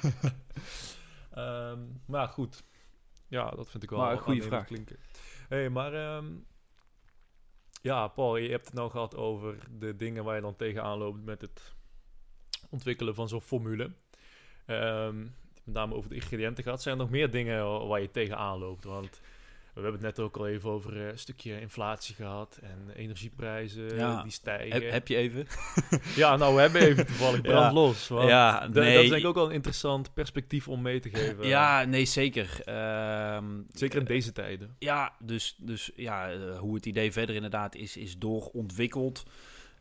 [1.30, 2.62] Ehm, maar goed.
[3.28, 4.66] Ja, dat vind ik wel een goede vraag.
[4.66, 4.96] Klinken.
[5.52, 6.26] Hey, maar ehm,
[7.82, 11.24] ja, Paul, je hebt het nou gehad over de dingen waar je dan tegenaan loopt
[11.24, 11.74] met het
[12.70, 13.92] ontwikkelen van zo'n formule.
[14.66, 15.18] Ehm,
[15.64, 16.82] met name over de ingrediënten gaat.
[16.82, 18.84] Zijn er nog meer dingen waar je tegenaan loopt?
[18.84, 19.20] Want
[19.74, 23.96] we hebben het net ook al even over eh, een stukje inflatie gehad en energieprijzen
[23.96, 24.22] Ja.
[24.22, 24.82] die stijgen.
[24.82, 25.46] Heb, heb je even?
[26.16, 27.72] Ja, nou, we hebben even toevallig brand Ja.
[27.72, 28.08] los.
[28.08, 29.02] want ja, da- Dat nee.
[29.02, 31.46] is denk ik ook wel een interessant perspectief om mee te geven.
[31.46, 32.60] Ja, nee, zeker.
[32.64, 34.76] Ehm, Zeker in deze tijden.
[34.78, 39.22] Ja, dus, dus ja, eh, hoe het idee verder inderdaad is, is doorontwikkeld.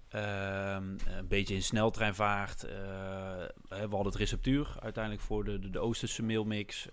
[0.09, 0.83] Ehm,
[1.17, 2.61] een beetje in sneltreinvaart.
[2.61, 2.67] hè,
[3.67, 6.87] we hadden het receptuur uiteindelijk voor de, de, de Oosterse mailmix.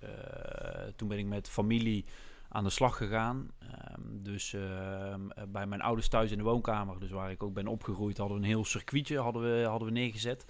[0.96, 2.04] Toen ben ik met familie
[2.48, 3.48] aan de slag gegaan.
[3.58, 7.54] Ehm, dus ehm, eh, bij mijn ouders thuis in de woonkamer, dus waar ik ook
[7.54, 10.44] ben opgegroeid, hadden we een heel circuitje hadden we, hadden we neergezet.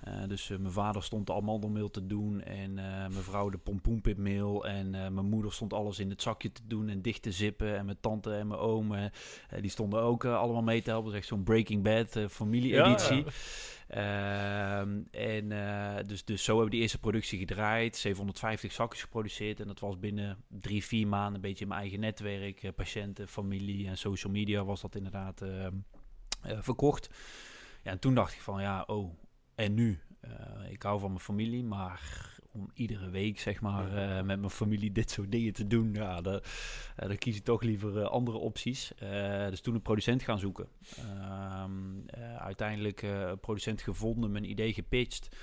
[0.00, 3.58] Eh, dus eh, mijn vader stond de amandelmeel te doen en eh, mijn vrouw de
[3.58, 4.66] pompoenpipmeel.
[4.66, 7.76] En mijn moeder stond alles in het zakje te doen en dicht te zippen.
[7.76, 8.94] En mijn tante en mijn oom,
[9.60, 11.06] die stonden ook allemaal mee te helpen.
[11.06, 13.24] Dat is echt zo'n Breaking Bad familie-editie.
[13.88, 15.48] Ehm, en
[16.06, 17.96] dus, dus zo hebben we die eerste productie gedraaid.
[17.96, 19.60] 750 zakjes geproduceerd.
[19.60, 22.72] En dat was binnen drie, vier maanden een beetje in mijn eigen netwerk.
[22.74, 25.74] patiënten, familie en social media was dat inderdaad ehm,
[26.42, 27.10] eh, verkocht.
[27.82, 29.14] Ja, en toen dacht ik van ja, oh,
[29.58, 29.98] en nu?
[30.20, 30.30] Eh,
[30.70, 32.00] ik hou van mijn familie, maar
[32.52, 36.20] om iedere week zeg maar eh, met mijn familie dit soort dingen te doen, ja,
[36.20, 36.40] dan,
[36.96, 38.92] eh, dan kies ik toch liever andere opties.
[39.50, 40.68] Dus toen een producent gaan zoeken.
[40.96, 41.72] Ehm,
[42.06, 45.36] eh, uiteindelijk een producent gevonden, mijn idee gepitcht.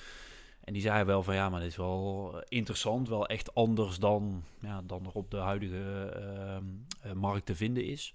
[0.63, 4.43] En die zei wel van ja, maar dit is wel interessant, wel echt anders dan,
[4.61, 6.63] ja, dan er op de huidige ehm,
[7.01, 8.13] eh, markt te vinden is.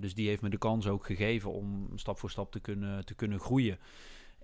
[0.00, 3.14] Dus die heeft me de kans ook gegeven om stap voor stap te kunnen, te
[3.14, 3.78] kunnen groeien.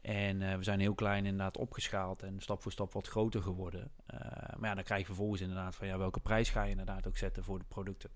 [0.02, 3.90] En eh, we zijn heel klein inderdaad opgeschaald en stap voor stap wat groter geworden.
[4.06, 4.18] Eh,
[4.58, 7.16] maar ja, dan krijg je vervolgens inderdaad van ja, welke prijs ga je inderdaad ook
[7.16, 8.10] zetten voor de producten.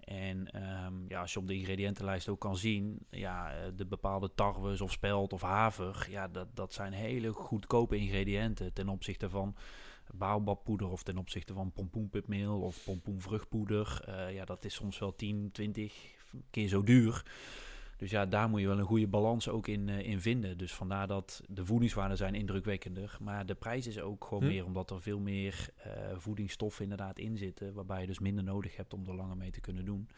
[0.00, 4.34] En ehm, ja, als je op de ingrediëntenlijst ook kan zien, ja, eh, de bepaalde
[4.34, 9.56] tarwes of spelt of haver, ja, dat, dat zijn hele goedkope ingrediënten ten opzichte van
[10.14, 14.04] baobabpoeder of ten opzichte van pompoenpipmeel of pompoenvruchtpoeder.
[14.32, 15.94] Ja, dat is soms wel 10, 20
[16.50, 17.24] keer zo duur.
[18.00, 20.58] Dus ja, daar moet je wel een goede balans ook in, eh, in vinden.
[20.58, 23.16] Dus vandaar dat de voedingswaarden zijn indrukwekkender.
[23.20, 24.48] Maar de prijs is ook gewoon Hm.
[24.48, 27.72] meer, omdat er veel meer eh, voedingsstoffen inderdaad in zitten.
[27.74, 30.08] Waarbij je dus minder nodig hebt om er langer mee te kunnen doen.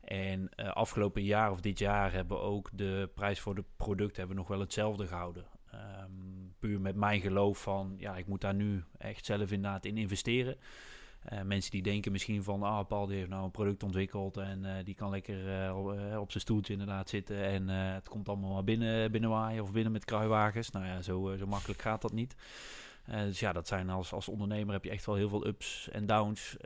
[0.00, 4.16] En eh, afgelopen jaar of dit jaar hebben we ook de prijs voor de producten
[4.16, 5.44] hebben we nog wel hetzelfde gehouden.
[5.70, 6.10] Ehm,
[6.58, 10.56] puur met mijn geloof van, ja, ik moet daar nu echt zelf inderdaad in investeren.
[11.24, 14.84] Eh, mensen die denken misschien van, ah, Paul heeft nou een product ontwikkeld en eh,
[14.84, 15.76] die kan lekker eh,
[16.20, 20.04] op, zijn stoeltje inderdaad zitten en het komt allemaal maar binnen, binnenwaaien of binnen met
[20.04, 20.70] kruiwagens.
[20.70, 22.34] Nou ja, zo, zo makkelijk gaat dat niet.
[23.04, 26.06] Dus ja, dat zijn als, als ondernemer heb je echt wel heel veel ups en
[26.06, 26.56] downs.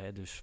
[0.00, 0.42] Hè, dus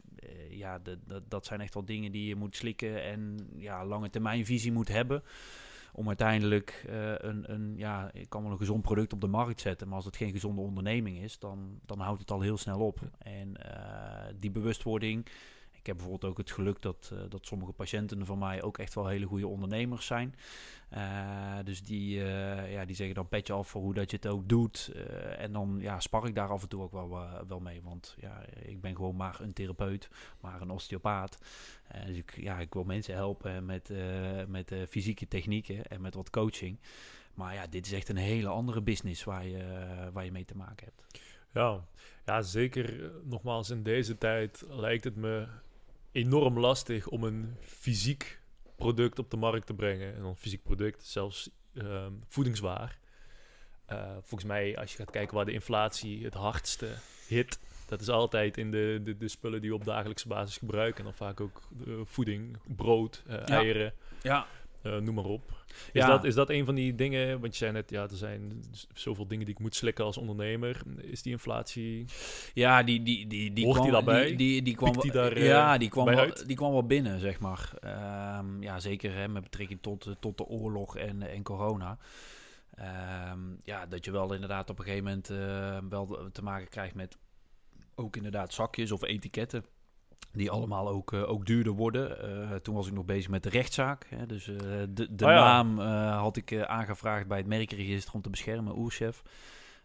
[0.49, 4.45] ja, de- dat zijn echt wel dingen die je moet slikken en ja, lange termijn
[4.45, 5.23] visie moet hebben.
[5.97, 9.61] Om uiteindelijk eh, een, een, ja, ik kan wel een gezond product op de markt
[9.61, 12.79] zetten, maar als het geen gezonde onderneming is, dan, dan houdt het al heel snel
[12.79, 12.99] op.
[13.17, 15.25] En eh, die bewustwording,
[15.85, 18.93] ik heb bijvoorbeeld ook het geluk dat, eh, dat sommige patiënten van mij ook echt
[18.93, 20.35] wel hele goede ondernemers zijn.
[20.89, 24.27] Eh, dus die, eh, ja, die zeggen dan petje af voor hoe dat je het
[24.27, 24.91] ook doet.
[25.37, 27.81] En dan ja, spar ik daar af en toe ook wel, wel mee.
[27.83, 30.09] Want ja, ik ben gewoon maar een therapeut,
[30.39, 31.37] maar een osteopaat.
[32.05, 33.91] Dus ik, ja, ik wil mensen helpen met,
[34.47, 36.79] met fysieke technieken en met wat coaching.
[37.33, 39.63] Maar ja, dit is echt een hele andere business waar je,
[40.13, 41.21] waar je mee te maken hebt.
[41.51, 41.85] Ja,
[42.25, 43.11] ja zeker.
[43.23, 45.47] Nogmaals, in deze tijd lijkt het me
[46.15, 48.41] enorm lastig om een fysiek
[48.75, 50.15] product op de markt te brengen.
[50.15, 52.99] En dan fysiek product, zelfs ehm, voedingswaar.
[53.85, 56.89] Eh, volgens mij, als je gaat kijken waar de inflatie het hardste
[57.27, 60.97] hit, dat is altijd in de, de, de spullen die we op dagelijkse basis gebruiken.
[60.97, 64.47] En dan vaak ook de voeding, brood, eh, eieren, Ja,
[64.85, 65.63] eh, noem maar op.
[65.67, 66.07] Is, Ja.
[66.07, 68.63] dat, is dat een van die dingen, want je zei net, ja, er zijn
[68.93, 70.81] zoveel dingen die ik moet slikken als ondernemer.
[70.97, 72.05] Is die inflatie...
[72.53, 74.25] Ja, die, die, die, die Hoort kwam, die daarbij?
[74.25, 76.47] Die, die, die kwam, die daar, eh, ja, die kwam, wel, uit?
[76.47, 77.71] die kwam wel binnen, zeg maar.
[77.79, 81.97] Ehm, ja, zeker hè, met betrekking tot, eh, tot de oorlog en, en corona.
[82.75, 85.27] Ehm, ja, dat je wel inderdaad op een gegeven moment
[85.89, 87.17] wel te maken krijgt met
[87.95, 89.65] ook inderdaad zakjes of etiketten.
[90.35, 92.21] Die allemaal ook, eh, ook duurder worden.
[92.21, 94.05] Eh, toen was ik nog bezig met de rechtszaak.
[94.09, 94.55] Hè, dus eh,
[94.89, 95.43] de, de Oh ja.
[95.43, 99.23] naam eh, had ik eh, aangevraagd bij het merkregister om te beschermen, Oerchef.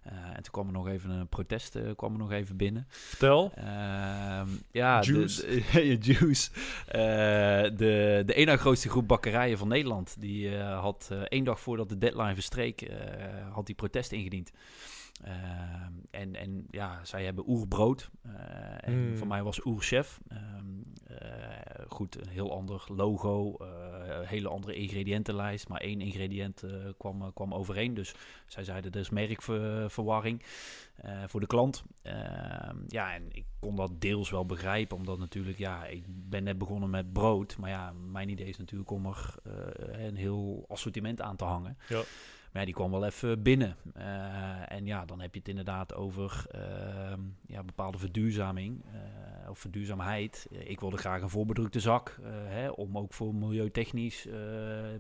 [0.03, 2.87] Eh, en toen kwam er nog even een protest kwam er nog even binnen.
[2.89, 3.53] Vertel.
[3.55, 5.47] Ehm, ja, Juice.
[5.47, 5.63] De,
[5.99, 6.51] de, Juice.
[6.87, 10.17] Eh, de, de na grootste groep bakkerijen van Nederland.
[10.19, 12.97] Die eh, had eh, één dag voordat de deadline verstreek, eh,
[13.53, 14.51] had die protest ingediend.
[15.23, 18.11] Ehm, en, en ja, zij hebben oerbrood.
[18.27, 18.33] Uh,
[18.81, 19.17] en Mm.
[19.17, 20.21] voor mij was oerchef.
[20.29, 20.69] Ehm
[21.19, 25.69] eh, goed, een heel ander logo, eh, hele andere ingrediëntenlijst.
[25.69, 26.65] Maar één ingrediënt
[26.99, 27.95] kwam, kwam overeen.
[27.95, 28.15] Dus
[28.47, 30.43] zij zeiden, er is merkverwarring
[31.27, 31.83] voor de klant.
[32.03, 34.97] Ehm, ja, en ik kon dat deels wel begrijpen.
[34.97, 37.57] Omdat natuurlijk, ja, ik ben net begonnen met brood.
[37.59, 39.35] Maar ja, mijn idee is natuurlijk om er
[40.01, 41.79] een heel assortiment aan te hangen.
[41.89, 42.03] Ja.
[42.53, 43.77] Maar ja, die kwam wel even binnen.
[43.95, 49.59] Eh, en ja, dan heb je het inderdaad over ehm, ja, bepaalde verduurzaming eh, of
[49.59, 50.47] verduurzaamheid.
[50.51, 54.27] Ik wilde graag een voorbedrukte zak, eh, hè, om ook voor milieutechnisch,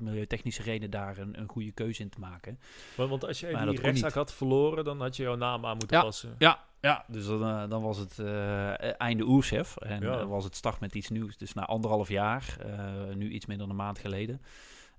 [0.01, 2.59] milieutechnische redenen daar een, een goede keuze in te maken.
[2.97, 5.97] Want, want als Maar die rechtszaak had verloren, dan had je jouw naam aan moeten
[5.97, 6.03] Ja.
[6.03, 6.35] passen.
[6.39, 10.19] Ja, ja dus dan, dan was het eh, einde oerchef en Ja.
[10.19, 11.37] eh, was het start met iets nieuws.
[11.37, 12.57] Dus na anderhalf jaar,
[13.15, 14.41] nu iets minder dan een maand geleden,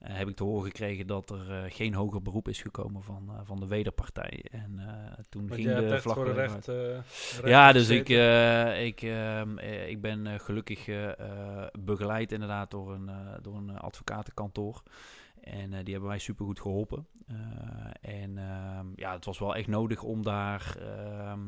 [0.03, 3.39] heb ik te horen gekregen dat er eh, geen hoger beroep is gekomen van, eh,
[3.43, 4.45] van de wederpartij.
[4.51, 6.97] En eh, toen Want ging de vlag voor recht, eh,
[7.43, 12.71] Ja, dus ik, eh, ik, ehm, eh, ik ben eh, gelukkig eh, eh, begeleid inderdaad
[12.71, 14.83] door een, eh, door een advocatenkantoor.
[15.41, 17.07] En eh, die hebben mij supergoed geholpen.
[17.27, 21.39] Eh, en ehm, ja, het was wel echt nodig om daar ehm,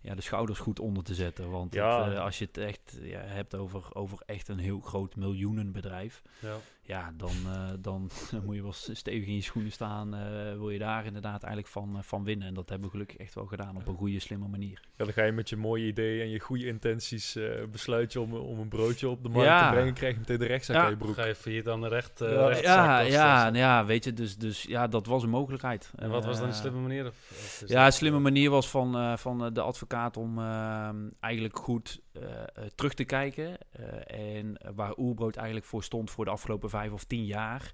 [0.00, 1.50] ja, de schouders goed onder te zetten.
[1.50, 2.04] Want Ja.
[2.04, 6.22] het, eh, als je het echt ja, hebt over, over echt een heel groot miljoenenbedrijf...
[6.40, 6.56] Ja.
[6.82, 8.10] Ja, dan, eh, dan
[8.44, 10.14] moet je wel stevig in je schoenen staan.
[10.14, 10.20] eh,
[10.56, 12.46] wil je daar inderdaad eigenlijk van, van winnen.
[12.48, 14.80] En dat hebben we gelukkig echt wel gedaan op een goede, slimme manier.
[14.96, 18.20] Ja, dan ga je met je mooie ideeën en je goede intenties eh besluit je
[18.20, 19.68] om, om een broodje op de markt Ja.
[19.68, 19.94] te brengen.
[19.94, 20.84] Krijg je meteen de rechtszaak Ja.
[20.84, 21.14] aan je broek.
[21.14, 22.46] Ga je failliet aan de recht, eh, Ja.
[22.46, 25.92] rechtszaak Ja, ja, nou ja, weet je, dus, dus ja, dat was een mogelijkheid.
[25.96, 27.06] En wat was dan een slimme manier?
[27.06, 30.90] Of, of is Ja, een slimme manier was van, eh, van de advocaat om eh,
[31.20, 33.58] eigenlijk goed eh, eh, terug te kijken.
[33.70, 37.70] eh, en waar Oerbrood eigenlijk voor stond voor de afgelopen vijf of tien jaar.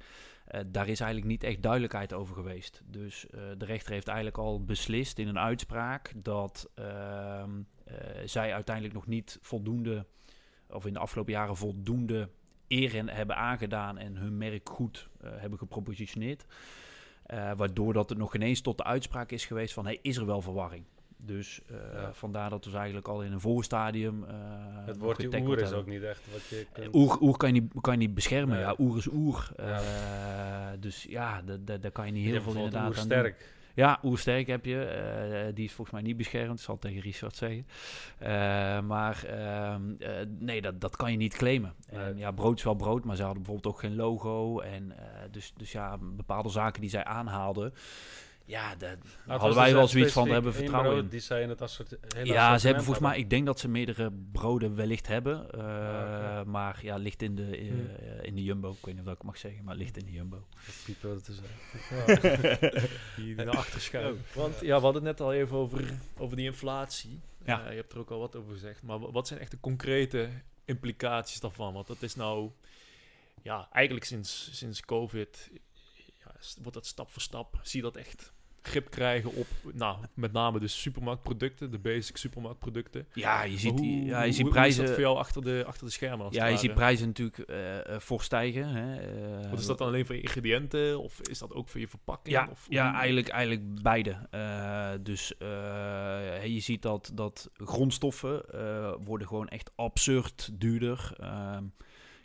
[0.66, 2.83] daar is eigenlijk niet echt duidelijkheid over geweest.
[2.85, 3.27] Dus
[3.59, 7.51] de rechter heeft eigenlijk al beslist in een uitspraak dat ehm,
[7.85, 10.07] eh, zij uiteindelijk nog niet voldoende,
[10.68, 12.29] of in de afgelopen jaren voldoende
[12.68, 16.45] eer en hebben aangedaan en hun merk goed hebben gepropositioneerd.
[17.57, 20.27] Waardoor dat het nog geen eens tot de uitspraak is geweest van hey, is er
[20.27, 20.85] wel verwarring.
[21.27, 22.12] Dus eh, Ja.
[22.12, 24.25] vandaar dat we eigenlijk al in een voorstadium.
[24.25, 24.35] eh
[24.87, 25.79] Het woordje oer is hebben.
[25.79, 26.95] ook niet echt wat je kunt...
[26.95, 28.57] Oer, oer kan, je niet, kan je niet beschermen.
[28.57, 28.64] Nee.
[28.64, 29.51] Ja, oer is oer.
[29.57, 29.81] Ja.
[29.81, 32.97] Eh, dus ja, da- da- daar kan je niet je heel veel inderdaad aan doen.
[32.97, 33.53] oersterk.
[33.75, 34.85] Ja, oersterk heb je.
[34.85, 36.59] eh, die is volgens mij niet beschermd.
[36.59, 37.66] Ik zal tegen Richard zeggen.
[38.18, 38.29] Eh,
[38.81, 41.75] maar ehm, eh, nee, dat, dat kan je niet claimen.
[41.89, 44.61] En ja, brood is wel brood, maar ze hadden bijvoorbeeld ook geen logo.
[44.61, 47.75] En eh, dus, dus ja, bepaalde zaken die zij aanhaalden.
[48.47, 50.90] Ja, daar Nou, was hadden wij dus wel echt zoiets van, daar hebben we vertrouwen
[50.90, 51.11] brood in.
[51.11, 53.68] Die zij in het assorti- hele Ja, ze hebben volgens mij, ik denk dat ze
[53.68, 55.51] meerdere broden wellicht hebben.
[55.51, 55.62] eh,
[56.38, 56.45] Ah.
[56.47, 57.88] Maar ja, ligt in de, eh, Hmm.
[58.22, 58.70] in de Jumbo.
[58.70, 60.47] Ik weet niet of dat ik mag zeggen, maar ligt in de Jumbo.
[60.66, 62.88] Dat piepen we te zeggen.
[63.16, 64.24] die, naar achter schuiven.
[64.34, 67.20] Want ja, we hadden het net al even over, over die inflatie.
[67.45, 67.64] Ja.
[67.64, 68.82] Eh, je hebt er ook al wat over gezegd.
[68.82, 70.28] Maar wa- wat zijn echt de concrete
[70.64, 71.72] implicaties daarvan?
[71.72, 72.51] Want dat is nou,
[73.42, 75.51] ja, eigenlijk sinds, sinds COVID
[76.62, 77.59] wordt dat stap voor stap.
[77.62, 78.32] Zie je dat echt
[78.62, 83.07] grip krijgen op, nou, met name de supermarktproducten, de basic supermarktproducten.
[83.14, 84.84] Ja, je ziet, die, hoe- ja, je hoe- ziet hoe is prijzen.
[84.84, 86.26] dat voor jou achter de, achter de schermen?
[86.26, 88.68] Als Ja, je ziet prijzen natuurlijk eh eh, voor stijgen.
[88.68, 88.97] Hè.
[89.42, 91.01] eh, Wat is dat dan alleen voor je ingrediënten?
[91.01, 92.36] Of is dat ook voor je verpakking?
[92.36, 94.16] Ja, of ja hoe- eigenlijk, eigenlijk beide.
[94.30, 101.12] Eh, dus eh, je ziet dat, dat grondstoffen eh, worden gewoon echt absurd duurder.
[101.20, 101.64] Ehm,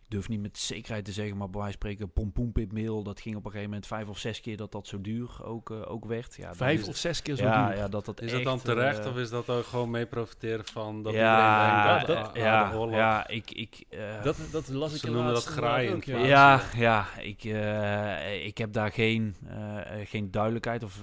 [0.09, 3.45] durf niet met zekerheid te zeggen, maar bij wijze van spreken pompoenpipmeel, dat ging op
[3.45, 6.35] een gegeven moment vijf of zes keer dat dat zo duur ook, eh, ook werd.
[6.35, 7.77] Ja, Vijf of zes keer zo ja, duur.
[7.77, 10.05] ja, dat dat Is dat dan echt, terecht eh, of is dat ook gewoon mee
[10.05, 14.23] profiteren van dat ja, iedereen denkt dat- dat, dat- ah, ja, ja, ik, ik, eh,
[14.23, 15.53] Dat, dat las ik Ze noemen dat
[16.05, 16.17] ja.
[16.25, 19.35] Ja, ja ik, eh, ik heb daar geen,
[20.03, 21.01] geen duidelijkheid of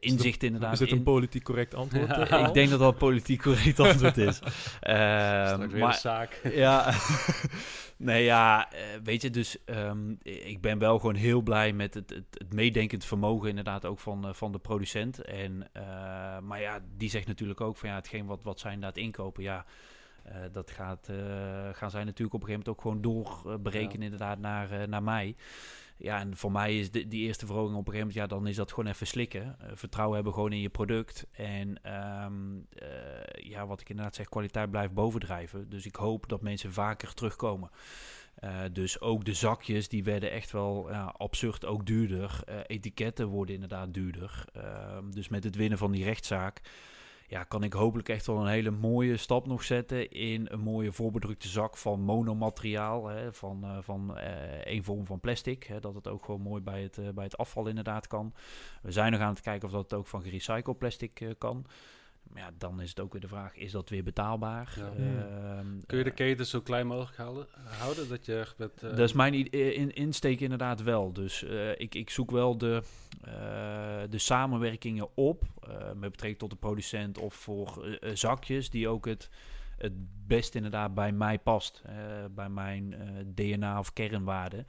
[0.00, 0.96] inzicht inderdaad Is dit in.
[0.96, 2.08] een politiek correct antwoord?
[2.28, 2.46] Ja.
[2.46, 4.38] ik denk dat dat politiek correct antwoord is.
[4.80, 4.94] Eh,
[5.52, 6.40] Straks weer maar, een zaak.
[6.54, 6.92] ja,
[7.96, 12.10] nee, ja, eh, weet je, dus ehm, ik ben wel gewoon heel blij met het,
[12.10, 15.18] het, het meedenkend vermogen inderdaad ook van, eh, van de producent.
[15.18, 15.82] En, eh,
[16.38, 19.64] maar ja, die zegt natuurlijk ook van ja, hetgeen wat, wat zij inderdaad inkopen, ja,
[20.52, 21.10] dat gaat,
[21.72, 24.04] gaan zij natuurlijk op een gegeven moment ook gewoon doorberekenen Ja.
[24.04, 25.36] inderdaad naar, naar mij.
[25.96, 28.46] Ja, en voor mij is de, die eerste verhoging op een gegeven moment, ja, dan
[28.46, 29.56] is dat gewoon even slikken.
[29.60, 31.26] Eh, vertrouwen hebben gewoon in je product.
[31.32, 35.68] En ehm, eh, ja, wat ik inderdaad zeg, kwaliteit blijft bovendrijven.
[35.68, 37.70] Dus ik hoop dat mensen vaker terugkomen.
[38.34, 42.40] Eh, dus ook de zakjes, die werden echt wel absurd ook duurder.
[42.66, 44.44] Etiketten worden inderdaad duurder.
[44.52, 46.60] Ehm, dus met het winnen van die rechtszaak,
[47.26, 50.92] ja, kan ik hopelijk echt wel een hele mooie stap nog zetten in een mooie
[50.92, 54.16] voorbedrukte zak van monomateriaal, hè, van, uh, van
[54.64, 55.64] één vorm van plastic.
[55.64, 58.34] Hè, dat het ook gewoon mooi bij het, bij het afval inderdaad kan.
[58.82, 61.66] We zijn nog aan het kijken of dat het ook van gerecycled plastic kan
[62.34, 64.74] ja, dan is het ook weer de vraag, is dat weer betaalbaar?
[64.78, 67.46] Ehm, Kun je de keten zo klein mogelijk houden?
[67.64, 68.90] houden dat, je met, uh...
[68.90, 71.12] dat is mijn in, insteek inderdaad wel.
[71.12, 72.82] Dus uh, ik, ik zoek wel de,
[73.26, 73.32] uh,
[74.10, 75.42] de samenwerkingen op
[75.96, 79.30] met betrekking tot de producent of voor zakjes die ook het,
[79.78, 79.92] het
[80.26, 81.82] best inderdaad bij mij past.
[82.30, 82.94] bij mijn
[83.34, 84.66] DNA of kernwaarden.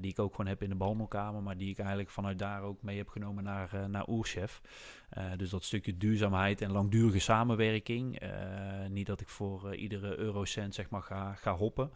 [0.00, 2.82] die ik ook gewoon heb in de behandelkamer, maar die ik eigenlijk vanuit daar ook
[2.82, 4.60] mee heb genomen naar, naar Oerchef.
[5.36, 8.20] Dus dat stukje duurzaamheid en langdurige samenwerking.
[8.88, 11.90] Niet dat ik voor iedere eurocent zeg maar ga, ga hoppen.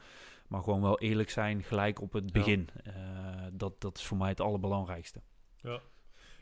[0.53, 2.69] Maar gewoon wel eerlijk zijn gelijk op het begin.
[2.85, 3.51] Ja.
[3.53, 5.21] dat, dat is voor mij het allerbelangrijkste.
[5.57, 5.81] Ja.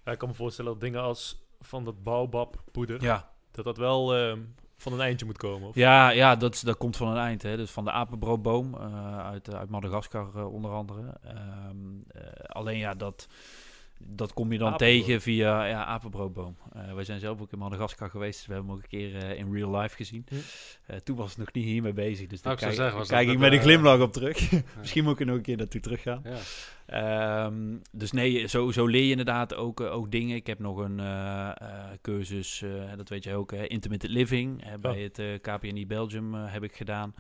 [0.05, 0.13] ja.
[0.13, 3.03] ik kan me voorstellen dat dingen als van dat baobab poeder...
[3.03, 3.33] Ja.
[3.51, 4.41] dat dat wel ehm,
[4.81, 5.68] van een eindje moet komen.
[5.68, 5.74] Of?
[5.74, 7.43] Ja, ja dat, dat komt van een eind.
[7.43, 7.57] Hè.
[7.57, 8.76] Dus van de apenbroodboom
[9.22, 11.03] uit, uit Madagaskar onder andere.
[11.68, 12.05] Um,
[12.47, 13.28] alleen ja, dat
[14.07, 16.57] dat kom je dan tegen via ja, apenbroodboom.
[16.77, 18.39] Uh, wij zijn zelf ook in Madagaskar geweest.
[18.39, 20.27] Dus we hebben hem ook een keer uh, in real life gezien.
[20.31, 22.27] Uh, toen was het nog niet hiermee bezig.
[22.27, 24.51] Dus daar kijk, zeggen, kijk ik met een glimlach op terug.
[24.79, 26.23] Misschien moet ik er nog een keer naartoe terug gaan.
[26.25, 27.45] Ja.
[27.45, 30.37] Um, dus nee, zo, zo leer je inderdaad ook, ook dingen.
[30.37, 31.01] Ik heb nog een
[32.01, 32.65] cursus,
[32.97, 34.81] dat weet je ook, Intermittent Living.
[34.81, 37.15] bij het KPNI Belgium heb ik gedaan.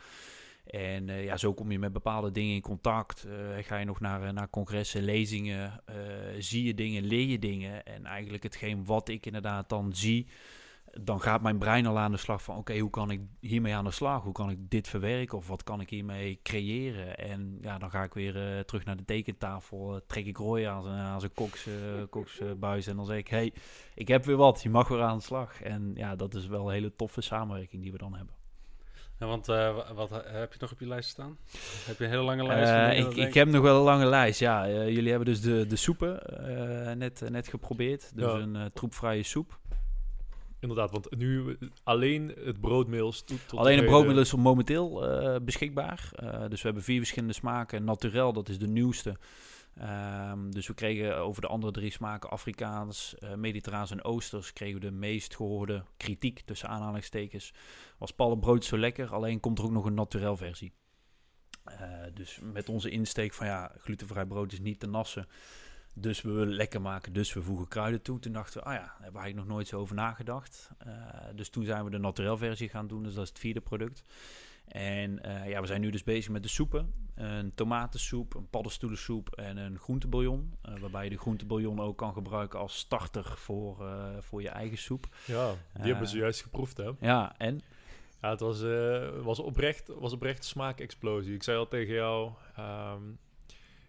[0.70, 3.26] En uh, ja, zo kom je met bepaalde dingen in contact.
[3.26, 5.82] Uh, ga je nog naar, eh, naar congressen, lezingen,
[6.38, 7.84] zie je dingen, leer je dingen.
[7.84, 10.26] En eigenlijk hetgeen wat ik inderdaad dan zie,
[11.00, 12.56] dan gaat mijn brein al aan de slag van...
[12.56, 14.22] oké, hoe kan ik hiermee aan de slag?
[14.22, 15.38] Hoe kan ik dit verwerken?
[15.38, 17.16] Of wat kan ik hiermee creëren?
[17.16, 20.00] En ja, dan ga ik weer terug naar de tekentafel.
[20.06, 21.68] trek ik Roy aan zijn, aan koks,
[22.10, 23.28] koksbuis en dan zeg ik...
[23.28, 23.52] hey,
[23.94, 25.62] ik heb weer wat, je mag weer aan de slag.
[25.62, 28.39] En ja, dat is wel een hele toffe samenwerking die we dan hebben.
[29.20, 31.38] Ja, want uh, wat heb je nog op je lijst staan?
[31.84, 32.72] Heb je een hele lange lijst?
[32.72, 34.68] Uh, ik, ik, heb nog wel een lange lijst, ja.
[34.68, 36.22] Uh, jullie hebben dus de, de soepen
[36.98, 38.10] net, net geprobeerd.
[38.14, 38.38] Dus ja.
[38.38, 39.58] een troepvrije soep.
[40.60, 43.14] Inderdaad, want nu alleen het broodmeel
[43.54, 45.04] Alleen het broodmeel is momenteel
[45.42, 46.08] beschikbaar.
[46.48, 47.84] dus we hebben vier verschillende smaken.
[47.84, 49.16] Naturel, dat is de nieuwste.
[49.82, 54.80] Um, dus we kregen over de andere drie smaken, Afrikaans, uh, Mediterraans en Oosters, kregen
[54.80, 57.52] we de meest gehoorde kritiek tussen aanhalingstekens.
[57.98, 60.72] Was pallenbrood zo lekker, alleen komt er ook nog een naturel versie.
[61.68, 61.76] Uh,
[62.14, 65.26] dus met onze insteek van ja, glutenvrij brood is niet te nassen.
[65.94, 68.18] Dus we willen lekker maken, dus we voegen kruiden toe.
[68.18, 70.70] Toen dachten we, ah ja, daar hebben eigenlijk nog nooit zo over nagedacht.
[70.86, 70.94] Uh,
[71.34, 74.04] dus toen zijn we de naturel versie gaan doen, dus dat is het vierde product.
[74.70, 76.94] En uh, ja, we zijn nu dus bezig met de soepen.
[77.14, 80.54] Een tomatensoep, een paddenstoelensoep en een groentebouillon.
[80.68, 84.78] Uh, waarbij je de groentebouillon ook kan gebruiken als starter voor, uh, voor je eigen
[84.78, 85.08] soep.
[85.26, 86.90] Ja, die hebben ze juist geproefd hè?
[87.00, 87.60] Ja, en?
[88.20, 88.62] Ja, het was,
[89.22, 91.34] was, oprecht, was oprecht smaakexplosie.
[91.34, 92.26] Ik zei al tegen jou,
[92.58, 93.18] um,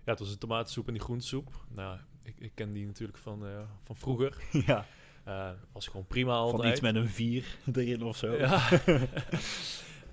[0.04, 1.66] ja, het was een tomatensoep en die groentesoep.
[1.70, 3.46] Nou, ik, ik ken die natuurlijk van,
[3.84, 4.38] van vroeger.
[4.66, 4.86] ja.
[5.72, 6.62] was gewoon prima altijd.
[6.62, 8.36] Van iets met een vier erin of zo.
[8.36, 8.70] Ja.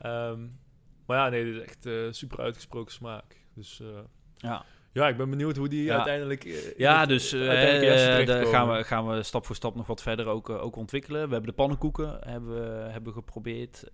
[0.07, 0.59] Um,
[1.07, 3.37] maar ja, nee, dit is echt uh, super uitgesproken smaak.
[3.55, 3.89] Dus uh,
[4.37, 4.65] ja.
[4.93, 6.45] Ja, ik ben benieuwd hoe die uiteindelijk.
[6.45, 10.77] Uh, ja, dus gaan, we, gaan we stap voor stap nog wat verder ook, ook
[10.77, 11.27] ontwikkelen.
[11.27, 13.85] We hebben de pannenkoeken hebben hebben geprobeerd.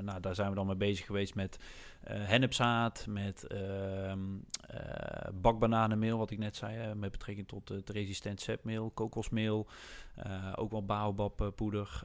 [0.00, 1.58] nou, daar zijn we dan mee bezig geweest met
[2.08, 4.20] hennepzaad, met ehm,
[5.34, 9.66] bakbananenmeel, wat ik net zei, met betrekking tot het resistent zetmeel, kokosmeel.
[10.26, 12.00] Uh, ook wel baobabpoeder.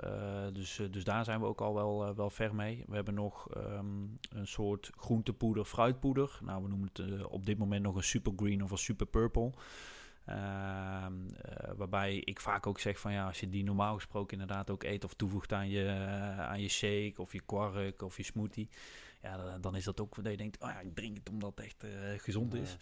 [0.53, 2.83] Dus, dus daar zijn we ook al wel, wel ver mee.
[2.87, 6.39] We hebben nog um, een soort groentepoeder, fruitpoeder.
[6.43, 9.51] Nou, we noemen het op dit moment nog een super green of een super purple.
[10.29, 11.05] Uh,
[11.75, 15.03] waarbij ik vaak ook zeg van ja, als je die normaal gesproken inderdaad ook eet
[15.03, 15.89] of toevoegt aan je,
[16.37, 18.69] aan je shake of je kwark of je smoothie
[19.21, 21.65] ja, dan is dat ook dat je denkt, oh ja, ik drink het omdat het
[21.65, 22.77] echt uh, gezond is.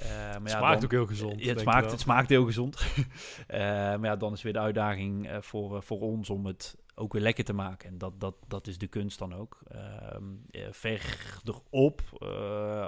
[0.00, 1.44] Uh, maar het ja, smaakt dan, ook heel gezond.
[1.44, 2.80] het, smaakt, het smaakt heel gezond.
[2.80, 3.06] uh,
[3.98, 7.44] maar ja, dan is weer de uitdaging voor, voor ons om het ook weer lekker
[7.44, 7.88] te maken.
[7.88, 9.60] En dat, dat, dat is de kunst dan ook.
[9.68, 10.24] Ehm,
[10.70, 12.02] verderop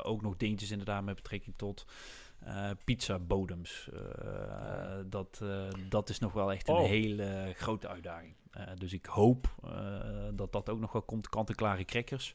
[0.03, 1.87] ook nog dingetjes inderdaad met betrekking tot...
[2.47, 3.89] Uh, pizza bodems.
[3.95, 4.01] Uh,
[5.07, 5.43] dat,
[5.89, 6.87] dat is nog wel echt een oh.
[6.87, 8.35] hele grote uitdaging.
[8.75, 9.55] dus ik hoop
[10.35, 11.29] dat dat ook nog wel komt.
[11.29, 12.35] Kant-en-klare crackers.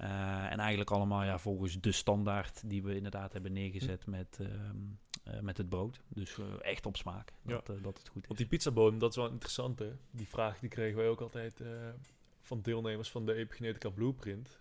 [0.00, 4.10] Uh, en eigenlijk allemaal ja, volgens de standaard die we inderdaad hebben neergezet hm.
[4.10, 6.00] met, uh, uh, met het brood.
[6.08, 8.28] Dus echt op smaak, dat, dat het goed is.
[8.28, 9.92] Want die pizzabodem, dat is wel interessant hè.
[10.10, 11.62] Die vraag die kregen wij ook altijd
[12.40, 14.60] van deelnemers van de Epigenetica Blueprint.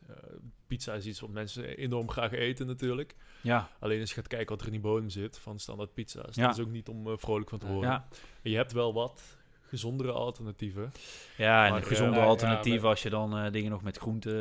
[0.68, 3.16] pizza is iets wat mensen enorm graag eten natuurlijk.
[3.42, 3.70] Ja.
[3.80, 6.36] Alleen als je gaat kijken wat er in die bodem zit van standaard pizza's.
[6.36, 6.46] Ja.
[6.48, 7.90] Dat is ook niet om vrolijk van te worden.
[7.90, 8.08] Ja.
[8.42, 9.38] En je hebt wel wat
[9.76, 10.92] gezondere alternatieven.
[11.38, 13.82] Ja, en Maar, een eh, gezonde ja, ja, alternatief als je dan eh, dingen nog
[13.84, 14.32] met groente,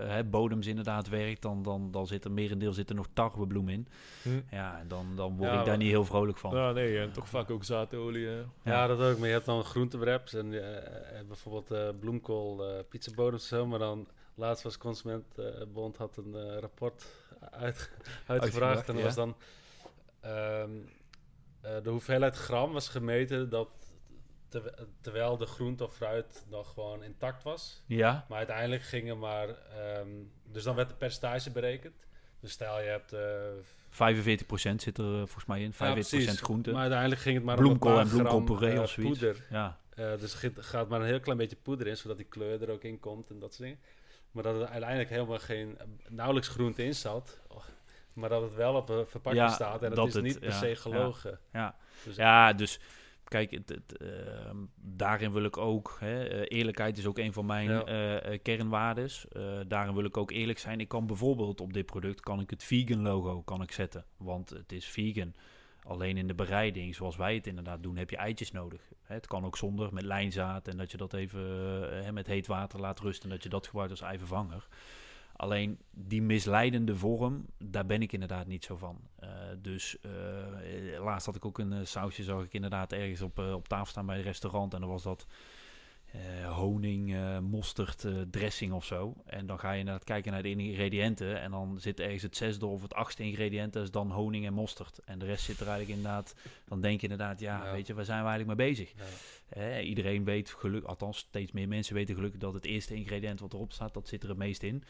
[0.00, 3.68] eh, hè, bodems inderdaad werkt, dan, dan, dan zit er merendeel zit er nog tarwebloem
[3.68, 3.88] in.
[4.22, 4.28] Hm.
[4.50, 6.56] Ja, en dan, dan word Ja, ik daar maar- niet heel vrolijk van.
[6.56, 8.26] Ja, nee, en toch vaak ook zaadolie.
[8.26, 8.42] hè.
[8.64, 9.18] Ja, dat ook.
[9.18, 10.76] Maar je hebt dan groentewraps en eh,
[11.18, 13.66] eh, bijvoorbeeld eh, bloemkool, eh pizzabodems en zo.
[13.66, 17.06] Maar dan laatst was Consumentenbond had een eh, rapport
[17.50, 18.28] uit, uitgevraagd.
[18.28, 19.02] Uitgebracht, En dat ja.
[19.04, 19.36] was dan
[20.20, 20.70] ehm,
[21.60, 23.68] eh, de hoeveelheid gram was gemeten dat
[24.50, 27.82] terw- terwijl de groente of fruit nog gewoon intact was.
[27.86, 29.48] Ja, Maar uiteindelijk gingen maar...
[29.48, 30.08] ehm,
[30.44, 31.94] dus dan werd de percentage berekend.
[32.40, 33.12] Dus stel je hebt...
[33.12, 33.20] eh
[33.90, 36.40] 45% zit er eh, volgens mij in, 45% ja, precies.
[36.40, 36.70] groente.
[36.70, 39.18] Maar uiteindelijk ging het maar Bloemkool en een gram, bloemkoolpuree eh, of zoiets.
[39.18, 39.46] poeder.
[39.50, 39.78] Ja,
[40.16, 42.82] dus er gaat- maar een heel klein beetje poeder in, zodat die kleur er ook
[42.82, 43.80] in komt en dat soort dingen.
[44.30, 45.78] Maar dat er uiteindelijk helemaal geen,
[46.08, 47.38] nauwelijks groente in zat.
[47.48, 47.64] Oh,
[48.12, 50.48] Maar dat het wel op een verpakking Ja, staat en dat is het- niet per
[50.48, 50.74] ja, se ja.
[50.74, 51.38] gelogen.
[51.52, 51.76] ja.
[52.04, 52.80] Dus ja dus
[53.30, 57.46] kijk, het, het, ehm, daarin wil ik ook, hè, eh, eerlijkheid is ook een van
[57.46, 57.84] mijn Ja.
[57.84, 59.26] eh, eh, kernwaardes.
[59.68, 60.80] Daarin wil ik ook eerlijk zijn.
[60.80, 64.50] Ik kan bijvoorbeeld op dit product kan ik het vegan logo kan ik zetten, want
[64.50, 65.34] het is vegan.
[65.82, 68.80] Alleen in de bereiding, zoals wij het inderdaad doen, heb je eitjes nodig.
[69.02, 72.80] Hè, het kan ook zonder, met lijnzaad en dat je dat even met heet water
[72.80, 74.66] laat rusten en dat je dat gebruikt als eivervanger.
[75.40, 79.00] Alleen die misleidende vorm, daar ben ik inderdaad niet zo van.
[79.18, 79.28] Eh,
[79.58, 83.68] dus eh, laatst had ik ook een eh, sausje, zag ik inderdaad ergens op, op
[83.68, 84.74] tafel staan bij een restaurant.
[84.74, 85.26] En dan was dat
[86.46, 89.14] honing, mosterd, dressing of zo.
[89.24, 91.40] En dan ga je inderdaad kijken naar de ingrediënten.
[91.40, 94.52] En dan zit ergens het zesde of het achtste ingrediënt, dat is dan honing en
[94.52, 95.00] mosterd.
[95.04, 96.34] En de rest zit er eigenlijk inderdaad,
[96.64, 97.72] dan denk je inderdaad, ja, Ja.
[97.72, 98.92] weet je, waar zijn we eigenlijk mee bezig?
[99.54, 99.80] ja.
[99.80, 103.72] Iedereen weet geluk, althans steeds meer mensen weten gelukkig dat het eerste ingrediënt wat erop
[103.72, 104.84] staat, dat zit er het meest in.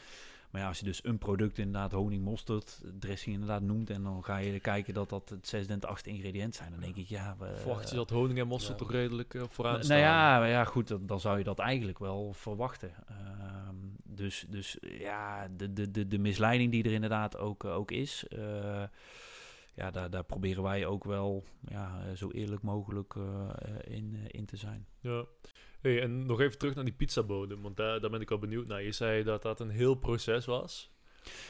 [0.50, 4.24] Maar ja, als je dus een product inderdaad honing, mosterd, dressing inderdaad noemt en dan
[4.24, 7.06] ga je kijken dat dat het zesde en het achtste ingrediënt zijn, dan denk ik
[7.08, 7.36] ja.
[7.38, 10.88] we- Verwacht je dat honing en mosterd toch redelijk eh, vooraan nou ja, ja, goed,
[10.88, 12.92] dan, dan zou je dat eigenlijk wel verwachten.
[13.08, 13.74] Ehm,
[14.04, 18.24] dus, dus ja, de, de, de, de misleiding die er inderdaad ook, eh, ook is,
[18.28, 18.82] eh,
[19.74, 23.14] ja, daar, daar proberen wij ook wel ja, zo eerlijk mogelijk
[23.84, 24.86] in, in te zijn.
[25.00, 25.24] Ja.
[25.80, 28.66] Hey, en nog even terug naar die pizzabodem, want daar, daar ben ik wel benieuwd
[28.66, 28.82] naar.
[28.82, 30.90] Je zei dat dat een heel proces was.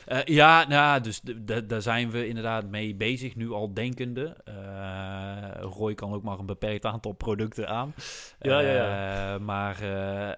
[0.06, 1.20] Eh, ja, nou, ja, dus
[1.66, 4.36] daar zijn we inderdaad mee bezig, nu al denkende.
[4.44, 7.94] Eh Roy kan ook maar een beperkt aantal producten aan.
[8.40, 9.84] Ja, ja, Eh, maar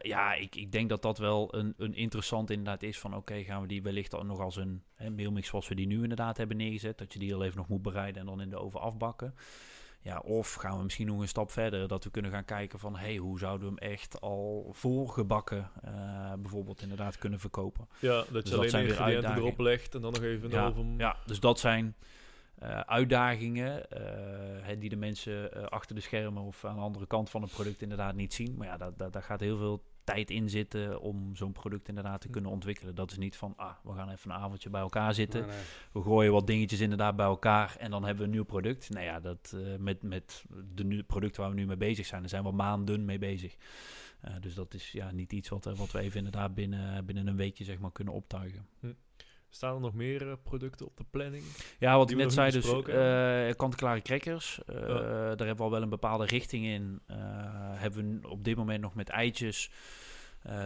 [0.06, 3.16] ja, ik, ik denk dat dat wel een, een interessant inderdaad is van...
[3.16, 6.02] oké, gaan we die wellicht al nog als een hè, mailmix zoals we die nu
[6.02, 6.98] inderdaad hebben neergezet...
[6.98, 9.34] dat je die al even nog moet bereiden en dan in de oven afbakken.
[10.02, 12.96] Ja, of gaan we misschien nog een stap verder, dat we kunnen gaan kijken van...
[12.96, 17.88] hey, hoe zouden we hem echt al voorgebakken eh, bijvoorbeeld inderdaad kunnen verkopen?
[17.98, 20.66] Ja, dat je Dus alleen de zijn ingrediënten erop legt en dan nog even Ja,
[20.66, 20.94] oven.
[20.98, 21.94] Ja, dus dat zijn
[22.54, 27.42] eh, uitdagingen eh, die de mensen achter de schermen of aan de andere kant van
[27.42, 28.54] het product inderdaad niet zien.
[28.56, 32.20] Maar ja, daar, daar, daar gaat heel veel tijd in zitten om zo'n product inderdaad
[32.20, 32.94] te kunnen ontwikkelen.
[32.94, 35.40] Dat is niet van, ah, we gaan even een avondje bij elkaar zitten.
[35.40, 35.64] Nee, nee.
[35.92, 38.90] We gooien wat dingetjes inderdaad bij elkaar en dan hebben we een nieuw product.
[38.90, 40.44] Nou ja, dat, eh, met, met
[40.74, 43.56] de product waar we nu mee bezig zijn, daar zijn we maanden mee bezig.
[44.20, 47.26] Eh, dus dat is ja, niet iets wat, eh, wat we even inderdaad binnen, binnen
[47.26, 48.66] een weekje zeg maar, kunnen optuigen.
[49.54, 51.44] Staan er nog meer eh, producten op de planning?
[51.78, 52.94] Ja, wat ik net zei, dus besproken
[53.48, 54.60] eh kant-en-klare crackers.
[54.66, 54.74] eh.
[54.86, 57.00] Daar hebben we al wel een bepaalde richting in.
[57.74, 59.70] Hebben we op dit moment nog met eitjes.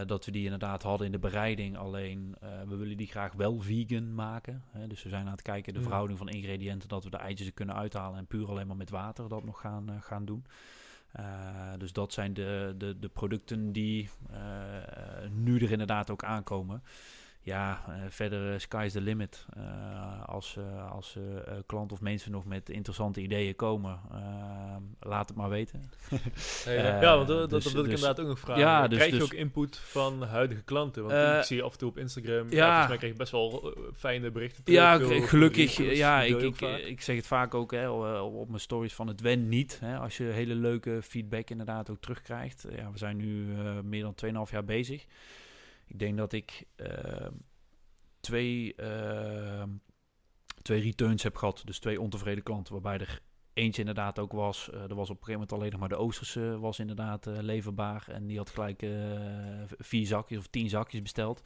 [0.05, 1.77] dat we die inderdaad hadden in de bereiding.
[1.77, 2.35] Alleen
[2.67, 4.63] we willen die graag wel vegan maken.
[4.71, 4.87] Hè.
[4.87, 6.89] Dus we zijn aan het kijken de verhouding van ingrediënten.
[6.89, 8.17] Dat we de eitjes er kunnen uithalen.
[8.17, 10.45] En puur alleen maar met water dat nog gaan, gaan doen.
[11.77, 14.09] Dus dat zijn de, de, de producten die
[15.31, 16.83] nu er inderdaad ook aankomen.
[17.47, 19.45] Ja, eh, verder uh, sky's the limit.
[19.57, 20.57] Uh, als
[20.91, 21.17] als
[21.65, 23.99] klant of mensen nog met interessante ideeën komen,
[24.99, 25.89] laat het maar weten.
[26.65, 28.63] Ja, want dat, dus, dat wil ik dus, inderdaad ook nog vragen.
[28.63, 31.03] Ja, Krijg dus, je ook input van huidige klanten?
[31.03, 32.65] Want ik zie af en toe op Instagram, ja.
[32.65, 34.63] volgens mij krijg je best wel fijne berichten.
[34.63, 35.95] Terug, ja, gelukkig.
[35.95, 39.21] Ja, ik, ik, ik zeg het vaak ook hè, op, op mijn stories van het
[39.21, 39.79] wen niet.
[39.79, 42.65] Hè, als je hele leuke feedback inderdaad ook terugkrijgt.
[42.75, 43.45] Ja, we zijn nu
[43.83, 45.05] meer dan 2,5 jaar bezig.
[45.87, 47.27] Ik denk dat ik uh,
[48.19, 49.63] twee, uh,
[50.61, 51.61] twee returns heb gehad.
[51.65, 53.21] Dus twee ontevreden klanten, waarbij er
[53.53, 54.69] eentje inderdaad ook was.
[54.73, 58.07] Uh, er was op een gegeven moment alleen nog maar de Oosterse was inderdaad leverbaar.
[58.07, 58.85] En die had gelijk
[59.77, 61.41] vier zakjes of tien zakjes besteld.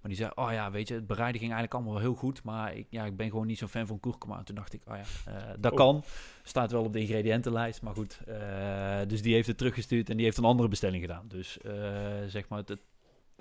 [0.00, 2.42] Maar die zei, oh ja, weet je, het bereiden ging eigenlijk allemaal wel heel goed.
[2.42, 4.38] Maar ik, ja, ik ben gewoon niet zo'n fan van kurkuma.
[4.38, 5.78] En toen dacht ik, oh ja, uh, dat oh.
[5.78, 6.04] kan.
[6.42, 8.20] Staat wel op de ingrediëntenlijst, maar goed.
[8.28, 11.28] Uh, dus die heeft het teruggestuurd en die heeft een andere bestelling gedaan.
[11.28, 11.72] Dus uh,
[12.26, 12.78] zeg maar, het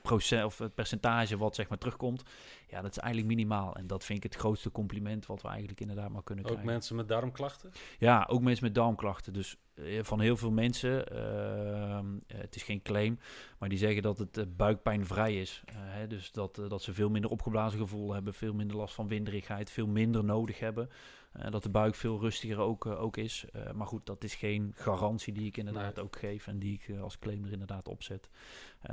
[0.08, 2.24] procent of het percentage wat zeg maar terugkomt,
[2.68, 3.76] ja, dat is eigenlijk minimaal.
[3.76, 6.72] En dat vind ik het grootste compliment wat we eigenlijk inderdaad maar kunnen Ook krijgen.
[6.74, 7.72] mensen met darmklachten?
[7.98, 9.34] Ja, ook mensen met darmklachten.
[9.34, 13.20] Dus eh, van heel veel mensen, ehm, eh, het is geen claim,
[13.58, 15.64] maar die zeggen dat het eh, buikpijnvrij is.
[15.72, 19.72] Hè, dus dat, dat ze veel minder opgeblazen gevoel hebben, veel minder last van winderigheid,
[19.72, 20.90] veel minder nodig hebben.
[21.38, 23.46] Eh, dat de buik veel rustiger ook, eh, ook is.
[23.54, 26.04] Eh, maar goed, dat is geen garantie die ik inderdaad Nee.
[26.04, 28.30] ook geef en die ik als claim er inderdaad opzet.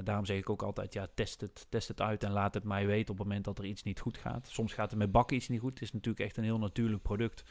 [0.04, 2.86] Daarom zeg ik ook altijd, ja, test het, test het uit en laat het mij
[2.86, 4.48] weten op het moment dat er iets niet goed gaat.
[4.48, 5.72] Soms gaat er met bakken iets niet goed.
[5.72, 7.44] Het is natuurlijk echt een heel natuurlijk product.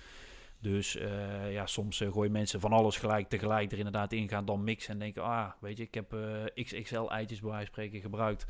[0.63, 4.45] Dus eh, ja, soms uh, gooien mensen van alles gelijk tegelijk er inderdaad in, gaan
[4.45, 7.73] dan mixen en denken, ah, weet je, ik heb uh, XXL eitjes bij wijze van
[7.73, 8.45] spreken gebruikt.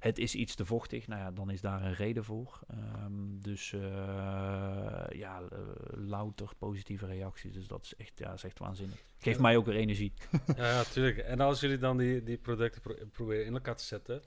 [0.00, 1.06] Het is iets te vochtig.
[1.06, 2.60] Nou ja, dan is daar een reden voor.
[3.04, 3.74] Um, dus
[5.08, 5.42] ja,
[5.90, 7.52] louter positieve reacties.
[7.52, 9.04] Dus dat is echt, ja, is echt waanzinnig.
[9.18, 9.42] Geeft ja.
[9.42, 10.12] mij ook weer energie.
[10.56, 11.18] ja, natuurlijk.
[11.18, 14.22] En als jullie dan die, die producten pro proberen in elkaar te zetten,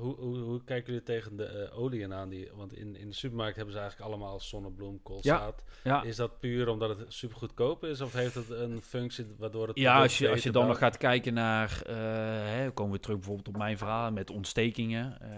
[0.00, 2.28] hoe, hoe, hoe, kijken jullie tegen de uh, oliën aan?
[2.28, 5.64] Die, want in, in de supermarkt hebben ze eigenlijk allemaal zonnebloem, koolzaad.
[5.82, 6.02] Ja, ja.
[6.02, 8.00] Is dat puur omdat het super goedkoop is?
[8.00, 9.78] Of heeft het een functie waardoor het...
[9.78, 11.82] Ja, als je, als je dan nog gaat kijken naar...
[11.86, 15.18] Uh, hè, komen we terug bijvoorbeeld op mijn verhaal met ontstekingen.
[15.22, 15.28] Uh,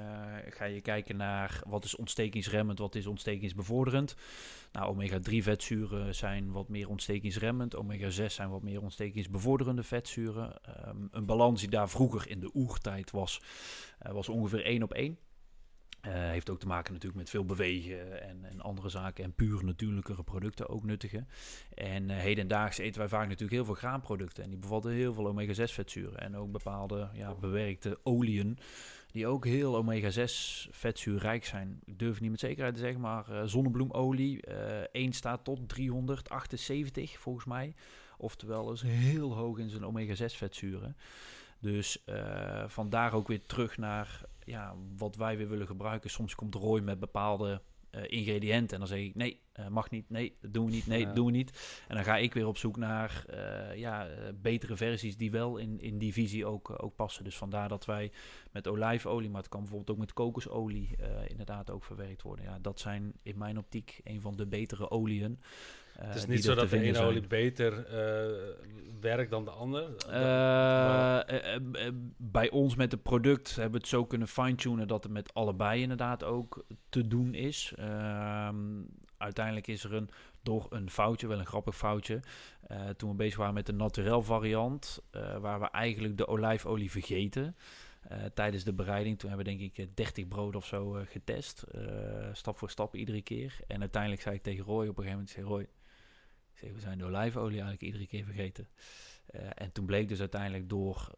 [0.49, 4.15] ga je kijken naar wat is ontstekingsremmend, wat is ontstekingsbevorderend.
[4.73, 7.77] Nou, omega-3 vetzuren zijn wat meer ontstekingsremmend.
[7.77, 10.61] Omega-6 zijn wat meer ontstekingsbevorderende vetzuren.
[10.89, 13.41] Um, een balans die daar vroeger in de oertijd was,
[14.07, 15.19] uh, was ongeveer 1 op 1.
[16.07, 19.25] Uh, heeft ook te maken natuurlijk met veel bewegen en, en andere zaken.
[19.25, 21.25] En puur natuurlijkere producten ook nuttige.
[21.75, 24.45] En uh, hedendaags eten wij vaak natuurlijk heel veel graanproducten.
[24.45, 26.19] En die bevatten heel veel omega-6 vetzuren.
[26.19, 28.59] En ook bepaalde ja, bewerkte oliën.
[29.13, 31.81] Die ook heel omega-6 vetzuurrijk zijn.
[31.85, 34.47] Ik durf niet met zekerheid te zeggen, maar uh, zonnebloemolie.
[34.93, 37.75] 1 staat tot 378 volgens mij.
[38.19, 40.97] Oftewel is heel hoog in zijn omega-6 vetzuren.
[41.59, 46.11] Dus uh, vandaar ook weer terug naar ja, wat wij weer willen gebruiken.
[46.11, 47.61] Soms komt Roy met bepaalde
[47.93, 50.87] uh, ingrediënten en dan zeg ik nee, uh, mag niet, nee, dat doen we niet,
[50.87, 51.07] nee, ja.
[51.07, 51.85] dat doen we niet.
[51.89, 55.81] En dan ga ik weer op zoek naar uh, ja, betere versies die wel in,
[55.81, 57.25] in die visie ook, ook passen.
[57.25, 58.13] Dus vandaar dat wij
[58.51, 62.45] met olijfolie, maar het kan bijvoorbeeld ook met kokosolie inderdaad ook verwerkt worden.
[62.45, 65.41] Ja, dat zijn in mijn optiek een van de betere oliën.
[66.01, 68.39] Uh, het is niet zo dat de ene olie beter uh,
[69.01, 69.89] werkt dan de ander?
[70.09, 71.21] Uh,
[72.17, 75.83] bij ons met het product hebben we het zo kunnen fine-tunen dat het met allebei
[75.83, 77.73] inderdaad ook te doen is.
[77.77, 78.57] Ehm,
[79.17, 80.09] uiteindelijk is er een,
[80.43, 82.21] door een foutje, wel een grappig foutje,
[82.97, 85.03] toen we bezig waren met de naturel variant,
[85.41, 87.57] waar we eigenlijk de olijfolie vergeten.
[88.11, 89.19] Uh, tijdens de bereiding.
[89.19, 91.65] Toen hebben we denk ik 30 brood of zo uh, getest.
[91.75, 91.83] Uh,
[92.33, 93.59] stap voor stap iedere keer.
[93.67, 95.67] En uiteindelijk zei ik tegen Roy op een gegeven moment, zei Roy,
[96.75, 98.69] we zijn de olijfolie eigenlijk iedere keer vergeten.
[99.55, 101.15] en toen bleek dus uiteindelijk door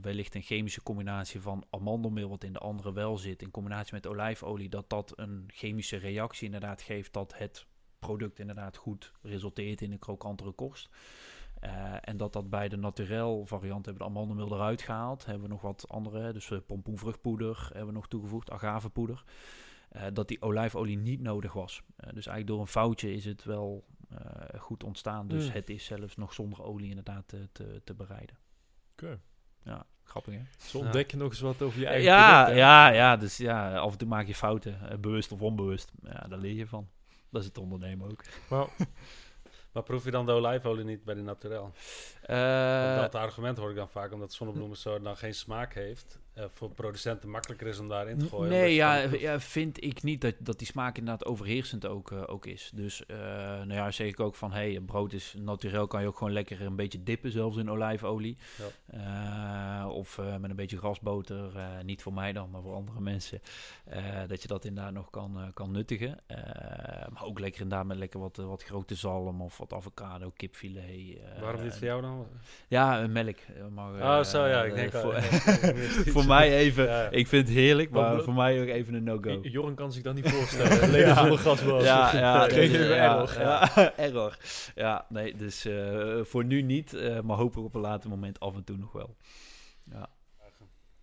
[0.00, 4.06] wellicht een chemische combinatie van amandelmeel, wat in de andere wel zit, in combinatie met
[4.06, 7.66] olijfolie, dat dat een chemische reactie inderdaad geeft dat het
[7.98, 10.88] product inderdaad goed resulteert in een krokantere korst.
[11.64, 15.26] Uh, en dat dat bij de naturel variant hebben we de amandelmeel eruit gehaald.
[15.26, 19.24] Hebben we nog wat andere, dus pompoenvruchtpoeder hebben we nog toegevoegd, agavepoeder.
[20.12, 21.82] Dat die olijfolie niet nodig was.
[21.96, 23.84] dus eigenlijk door een foutje is het wel
[24.58, 25.28] goed ontstaan.
[25.28, 25.52] Dus mm.
[25.52, 28.36] het is zelfs nog zonder olie inderdaad te, te, te bereiden.
[28.92, 29.04] Oké.
[29.04, 29.18] Okay.
[29.62, 30.40] Ja, grappig hè?
[30.58, 33.76] Zo ontdek je nog eens wat over je eigen ja, product, Ja, ja, dus ja,
[33.76, 35.92] af en toe maak je fouten, bewust of onbewust.
[36.02, 36.88] Ja, daar leer je van.
[37.30, 38.24] Dat is het ondernemen ook.
[38.48, 38.66] Well.
[39.76, 41.72] Maar proef je dan de olijfolie niet bij de naturel?
[42.26, 46.20] Uh, dat argument hoor ik dan vaak, omdat zonnebloemensoort dan geen smaak heeft.
[46.38, 48.50] Uh, voor producenten makkelijker is om daarin te gooien.
[48.50, 52.46] Nee, ja, ja, vind ik niet dat, dat die smaak inderdaad overheersend ook, uh, ook
[52.46, 52.70] is.
[52.74, 56.16] Dus uh, nou ja, zeg ik ook van, hey, brood is naturel, kan je ook
[56.16, 58.36] gewoon lekker een beetje dippen, zelfs in olijfolie.
[58.92, 59.88] Ja.
[59.88, 63.40] of met een beetje grasboter, niet voor mij dan, maar voor andere mensen.
[64.26, 66.18] dat je dat inderdaad nog kan, kan nuttigen.
[67.12, 71.18] maar ook lekker inderdaad met lekker wat, wat grote zalm of wat avocado, kipfilet.
[71.40, 72.26] Waarom niet voor jou dan?
[72.68, 73.38] Ja, melk.
[73.74, 75.22] Maar, oh, zo ja, ik denk voor,
[76.12, 77.10] voor mij even, ja.
[77.10, 79.38] ik vind het heerlijk, maar voor mij ook even een no-go.
[79.42, 80.90] Joren kan zich dat niet voorstellen.
[80.90, 81.14] Leven ja.
[81.14, 81.84] zonder gas was.
[81.84, 83.30] Ja, ja, Geen dus, error.
[83.38, 84.38] Ja, error.
[84.74, 88.54] Ja, nee, dus uh, voor nu niet, uh, maar hopelijk op een later moment af
[88.54, 89.16] en toe nog wel.
[89.90, 90.08] Ja.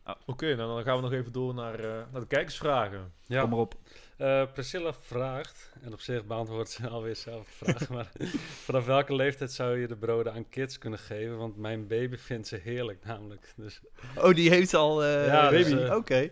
[0.03, 0.15] Ah.
[0.25, 3.11] Oké, okay, nou dan gaan we nog even door naar, uh, naar de kijkersvragen.
[3.25, 3.41] Ja.
[3.41, 3.75] Kom maar op.
[4.23, 8.11] Uh, Priscilla vraagt, en op zich beantwoordt ze alweer zelf de vraag, maar
[8.65, 11.37] vanaf welke leeftijd zou je de broden aan kids kunnen geven?
[11.37, 13.53] Want mijn baby vindt ze heerlijk namelijk.
[13.55, 13.81] Dus.
[14.15, 15.69] Oh, die heeft al uh, ja, baby?
[15.69, 15.95] Dus, uh, Oké.
[15.95, 16.31] Okay.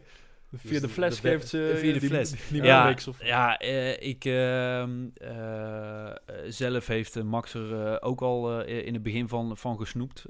[0.57, 2.33] Via Dus de de- fles geeft ze via de die- fles.
[2.49, 3.23] Die ja, of...
[3.25, 6.11] ja eh, ik ehm, eh,
[6.47, 10.25] zelf heeft eh, Max er ook al in het begin van, van gesnoept.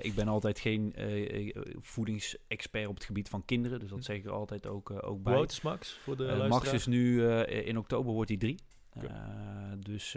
[0.00, 0.94] Ik ben altijd geen
[1.80, 5.18] voedingsexpert op het gebied van kinderen, dus dat zeg ik er altijd ook, ook Hoe
[5.20, 5.42] bij.
[5.42, 8.58] is Max voor de Max is nu, in oktober wordt hij drie.
[9.78, 10.16] Dus,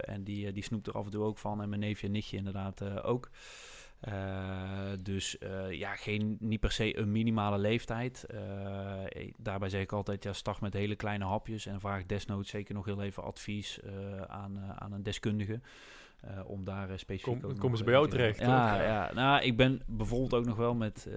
[0.00, 1.62] en die, die snoept er af en toe ook van.
[1.62, 3.30] En mijn neefje en nichtje inderdaad ook.
[4.02, 8.24] Eh, dus eh, ja, geen, niet per se een minimale leeftijd.
[8.24, 8.40] Eh,
[9.38, 11.66] daarbij zeg ik altijd, ja, start met hele kleine hapjes.
[11.66, 13.80] En vraag desnoods zeker nog heel even advies
[14.26, 15.60] aan, aan een deskundige.
[16.20, 19.10] eh, om daar specifiek Kom- komen ze bij jou te- terecht, Ja, ja.
[19.14, 21.08] Nou, ik ben bijvoorbeeld ook nog wel met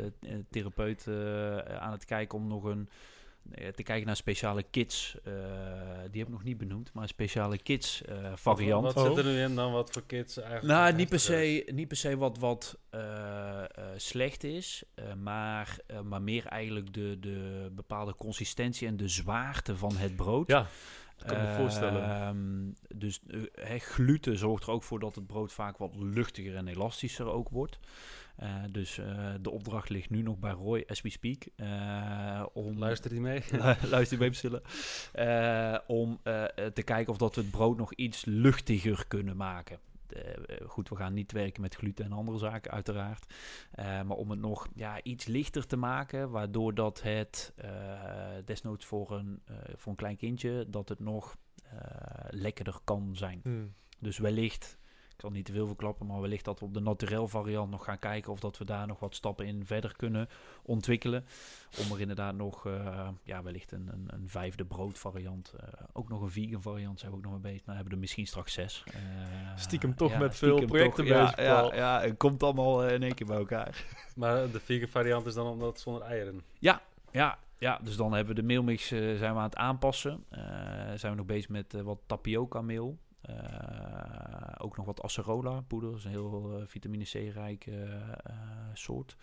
[0.50, 2.90] therapeut eh, aan het kijken om nog een
[3.76, 5.16] te kijken naar speciale kids.
[5.24, 5.34] eh,
[6.12, 8.84] die heb ik nog niet benoemd, maar een speciale kids eh, variant.
[8.94, 9.16] Wat, Oh.
[9.16, 10.68] zit er nu in dan wat voor kids eigenlijk?
[10.68, 11.24] Nou, niet per, is?
[11.26, 16.46] se, niet per se wat, wat eh, eh, slecht is, eh, maar, eh, maar meer
[16.46, 20.48] eigenlijk de, de bepaalde consistentie en de zwaarte van het brood.
[20.48, 20.68] Ja,
[21.18, 22.04] dat kan ik me voorstellen.
[22.04, 23.20] Ehm, dus
[23.54, 27.50] hè, gluten zorgt er ook voor dat het brood vaak wat luchtiger en elastischer ook
[27.50, 27.80] wordt.
[28.36, 31.44] Eh, dus eh, de opdracht ligt nu nog bij Roy, as we speak.
[31.56, 33.44] eh, om Luister die mee?
[33.90, 34.62] Luister mee bestellen.
[35.14, 36.20] Eh, om
[36.74, 39.80] te kijken of dat we het brood nog iets luchtiger kunnen maken.
[40.68, 43.34] Goed, we gaan niet werken met gluten en andere zaken, uiteraard.
[43.76, 47.54] Maar om het nog ja, iets lichter te maken, waardoor dat het
[48.46, 49.42] desnoods voor een,
[49.76, 51.38] voor een klein kindje, dat het nog
[52.30, 53.40] lekkerder kan zijn.
[53.44, 53.74] Hmm.
[54.00, 54.78] Dus wellicht,
[55.16, 57.84] ik zal niet te veel verklappen, maar wellicht dat we op de naturel variant nog
[57.84, 60.30] gaan kijken of dat we daar nog wat stappen in verder kunnen
[60.64, 61.26] ontwikkelen.
[61.80, 66.22] Om er inderdaad nog, eh, ja, wellicht een, een, een vijfde broodvariant, eh, ook nog
[66.22, 67.66] een vegan variant zijn we ook nog mee bezig.
[67.66, 68.84] Maar hebben we er misschien straks zes.
[68.88, 69.02] Eh,
[69.56, 73.04] Stiekem toch ja, met veel projecten toch, bezig, Ja, ja, ja, het komt allemaal in
[73.04, 73.86] één keer bij elkaar.
[74.16, 76.42] maar de vegan variant is dan omdat zonder eieren.
[76.60, 76.82] Ja,
[77.58, 80.24] ja, dus dan hebben we de meelmix eh, zijn we aan het aanpassen.
[80.30, 80.42] Eh,
[80.96, 82.98] zijn we nog bezig met wat tapioca meel.
[83.28, 85.90] Eh, ook nog wat acerola poeder.
[85.90, 87.76] Dat is een heel eh, vitamine C rijk eh,
[88.74, 89.16] soort.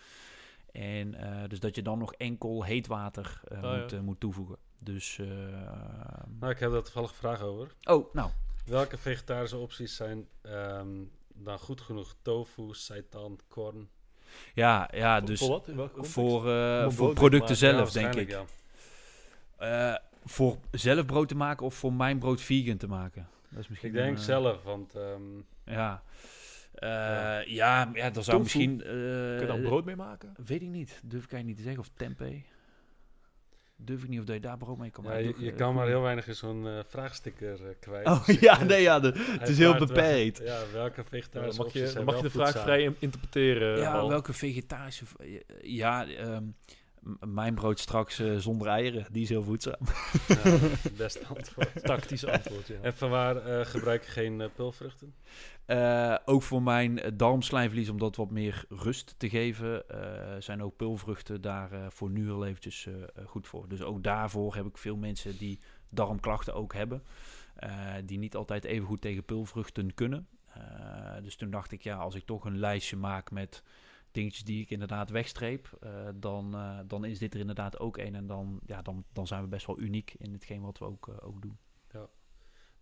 [0.71, 3.77] En eh, dus dat je dan nog enkel heet water eh, Oh, ja.
[3.81, 4.57] moet, moet toevoegen.
[4.83, 5.27] Dus, eh,
[6.39, 7.75] Nou, ik heb daar toevallig een vraag over.
[7.83, 8.29] oh, nou,
[8.65, 10.89] Welke vegetarische opties zijn ehm,
[11.33, 12.15] dan goed genoeg?
[12.21, 13.89] Tofu, seitan, korn?
[14.53, 15.67] ja, ja Voor- dus voor wat?
[15.67, 16.13] In welke context?
[16.13, 18.29] voor, eh, voor producten zelf, denk ik.
[18.29, 18.43] Ja.
[19.57, 19.95] Eh,
[20.25, 23.27] voor zelf brood te maken of voor mijn brood vegan te maken?
[23.53, 25.21] Dat is misschien Ik denk een, eh, zelf, want ehm,
[25.65, 26.03] Ja.
[26.73, 27.39] Eh, Ja.
[27.45, 27.89] ja.
[27.93, 28.39] ja, dan zou Tofu?
[28.39, 28.77] misschien...
[28.77, 28.87] Kun
[29.39, 30.33] je daar eh brood mee maken?
[30.45, 30.89] Weet ik niet.
[31.03, 31.81] Durf ik eigenlijk niet te zeggen.
[31.81, 32.41] Of tempeh.
[33.75, 35.43] Durf ik niet of dat je daar brood mee kan ja, maken.
[35.43, 38.07] je, eh, kan maar heel weinig in zo'n eh, vraagsticker eh, kwijt.
[38.07, 38.99] Oh Dus ja, eh, nee, ja.
[38.99, 40.37] de- het is heel wel- beperkt.
[40.37, 43.77] Ja, welke Dan vegetarische mag je, dan mag je de vraag vrij in- interpreteren.
[43.79, 45.05] Ja, welke vegetarische...
[45.61, 46.55] Ja, ehm, m-
[47.19, 49.05] mijn brood straks eh, zonder eieren.
[49.11, 49.79] Die is heel voedzaam.
[50.27, 50.57] Ja,
[50.97, 51.83] best antwoord.
[51.83, 52.75] Tactisch antwoord, ja.
[52.81, 55.13] En vanwaar eh gebruik je geen eh, pulvruchten?
[55.65, 60.75] Eh, ook voor mijn darmslijmvlies, om dat wat meer rust te geven, eh, zijn ook
[60.75, 62.87] pulvruchten daar voor nu heel eventjes
[63.25, 63.67] goed voor.
[63.67, 67.03] Dus ook daarvoor heb ik veel mensen die darmklachten ook hebben,
[67.55, 70.27] eh, die niet altijd even goed tegen pulvruchten kunnen.
[70.53, 70.61] Eh,
[71.21, 73.63] dus toen dacht ik, ja, als ik toch een lijstje maak met
[74.13, 78.15] dingetjes die ik inderdaad wegstreep, eh, dan, eh, dan is dit er inderdaad ook een.
[78.15, 81.07] En dan, ja, dan, dan zijn we best wel uniek in hetgeen wat we ook,
[81.07, 81.57] eh, ook doen.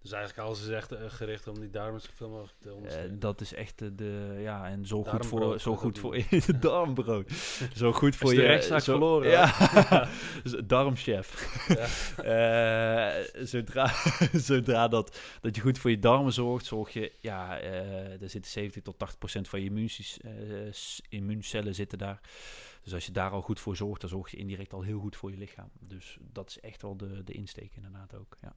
[0.02, 3.20] Dus eigenlijk alles is echt eh, gericht om die darmen zoveel mogelijk te Eh, ondersteunen.
[3.20, 6.26] dat is echt de, de ja en zo goed voor zo goed voor in
[6.60, 7.32] darmbrood.
[7.76, 10.08] zo goed voor je rechtszaak zo- verloren, Ja,
[10.66, 11.58] darmchef.
[11.68, 11.88] Ja.
[12.32, 13.92] Eh, zodra
[14.34, 18.82] zodra dat, dat je goed voor je darmen zorgt, zorg je ja, er zitten 70
[18.84, 20.70] tot 80 procent van je
[21.10, 22.20] immuuncellen zitten daar.
[22.84, 25.16] Dus als je daar al goed voor zorgt, dan zorg je indirect al heel goed
[25.16, 25.70] voor je lichaam.
[25.80, 28.38] Dus dat is echt wel de, de insteek inderdaad ook.
[28.42, 28.56] Ja.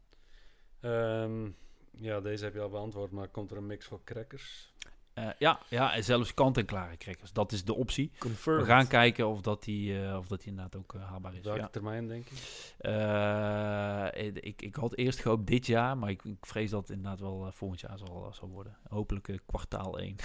[0.84, 1.48] Ehm,
[1.90, 4.72] ja, deze heb je al beantwoord, maar komt er een mix voor crackers?
[5.14, 7.32] Eh, ja, ja, en zelfs kant-en-klare crackers.
[7.32, 8.10] Dat is de optie.
[8.18, 8.60] Confirmed.
[8.66, 11.40] We gaan kijken of dat die, eh, of dat die inderdaad ook eh, haalbaar is.
[11.44, 11.68] Welke Ja.
[11.68, 12.34] termijn, denk je?
[12.78, 17.20] Eh, ik, ik had eerst gehoopt dit jaar, maar ik, ik vrees dat het inderdaad
[17.20, 18.76] wel volgend jaar zal, zal worden.
[18.88, 20.16] Hopelijk kwartaal 1.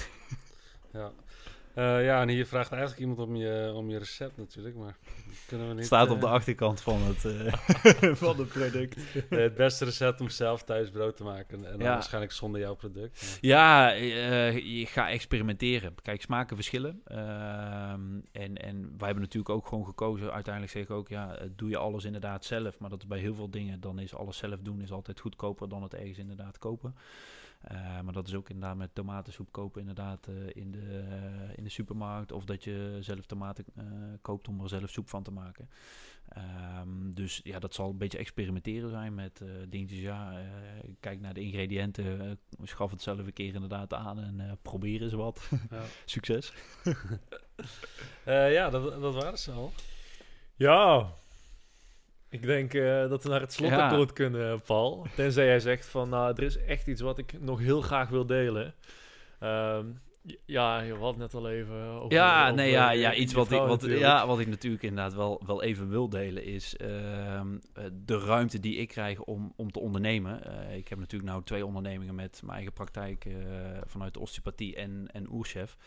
[0.93, 1.12] Ja.
[1.80, 4.95] Eh, ja, en hier vraagt eigenlijk iemand om je, om je recept natuurlijk, maar
[5.47, 5.77] kunnen we niet...
[5.84, 7.53] Het staat op eh, de achterkant van het, eh,
[8.23, 8.97] van het product.
[9.30, 11.65] eh, het beste recept om zelf thuis brood te maken.
[11.65, 11.93] En dan Ja.
[11.93, 13.21] waarschijnlijk zonder jouw product.
[13.21, 15.95] maar- Ja, eh, je gaat experimenteren.
[16.01, 17.01] Kijk, smaken verschillen.
[17.05, 20.34] Ehm, en, en wij hebben natuurlijk ook gewoon gekozen.
[20.34, 22.80] Uiteindelijk zeg ik ook, ja, eh, doe je alles inderdaad zelf.
[22.80, 25.69] Maar dat is bij heel veel dingen, dan is alles zelf doen is altijd goedkoper
[25.69, 26.95] dan het ergens inderdaad kopen.
[27.60, 31.64] Eh, maar dat is ook inderdaad met tomatensoep kopen inderdaad eh, in, de, eh, in
[31.64, 32.32] de supermarkt.
[32.32, 33.86] Of dat je zelf tomaten eh,
[34.22, 35.70] koopt om er zelf soep van te maken.
[36.30, 39.99] Ehm, dus ja, dat zal een beetje experimenteren zijn met eh dingetjes.
[39.99, 44.51] Ja, eh, kijk naar de ingrediënten, schaf het zelf een keer inderdaad aan en eh,
[44.62, 45.49] probeer eens wat.
[45.70, 46.53] Ja, Succes.
[48.24, 49.72] Eh, ja dat, dat waren ze al.
[50.55, 51.14] Ja,
[52.30, 55.07] ik denk eh, dat we naar het slotakkoord kunnen, Paul.
[55.15, 58.25] Tenzij jij zegt van, nou, er is echt iets wat ik nog heel graag wil
[58.25, 58.73] delen.
[59.39, 59.86] Ehm,
[60.45, 62.13] ja, je had net al even over...
[62.13, 64.01] Ja, over, nee, ja, ja iets wat ik, wat, natuurlijk.
[64.01, 68.59] ja, wat ik natuurlijk inderdaad wel, wel even wil delen is ehm, eh, de ruimte
[68.59, 70.43] die ik krijg om, om te ondernemen.
[70.43, 73.28] Eh, ik heb natuurlijk nou twee ondernemingen met mijn eigen praktijk
[73.86, 75.78] vanuit de osteopathie en, en oerchef.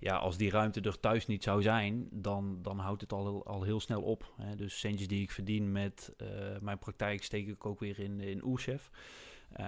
[0.00, 3.62] Ja, als die ruimte er thuis niet zou zijn, dan, dan houdt het al, al
[3.62, 4.32] heel snel op.
[4.36, 4.56] Hè.
[4.56, 6.26] Dus centjes die ik verdien met eh,
[6.60, 8.90] mijn praktijk steek ik ook weer in, in oerchef.
[9.52, 9.64] Eh,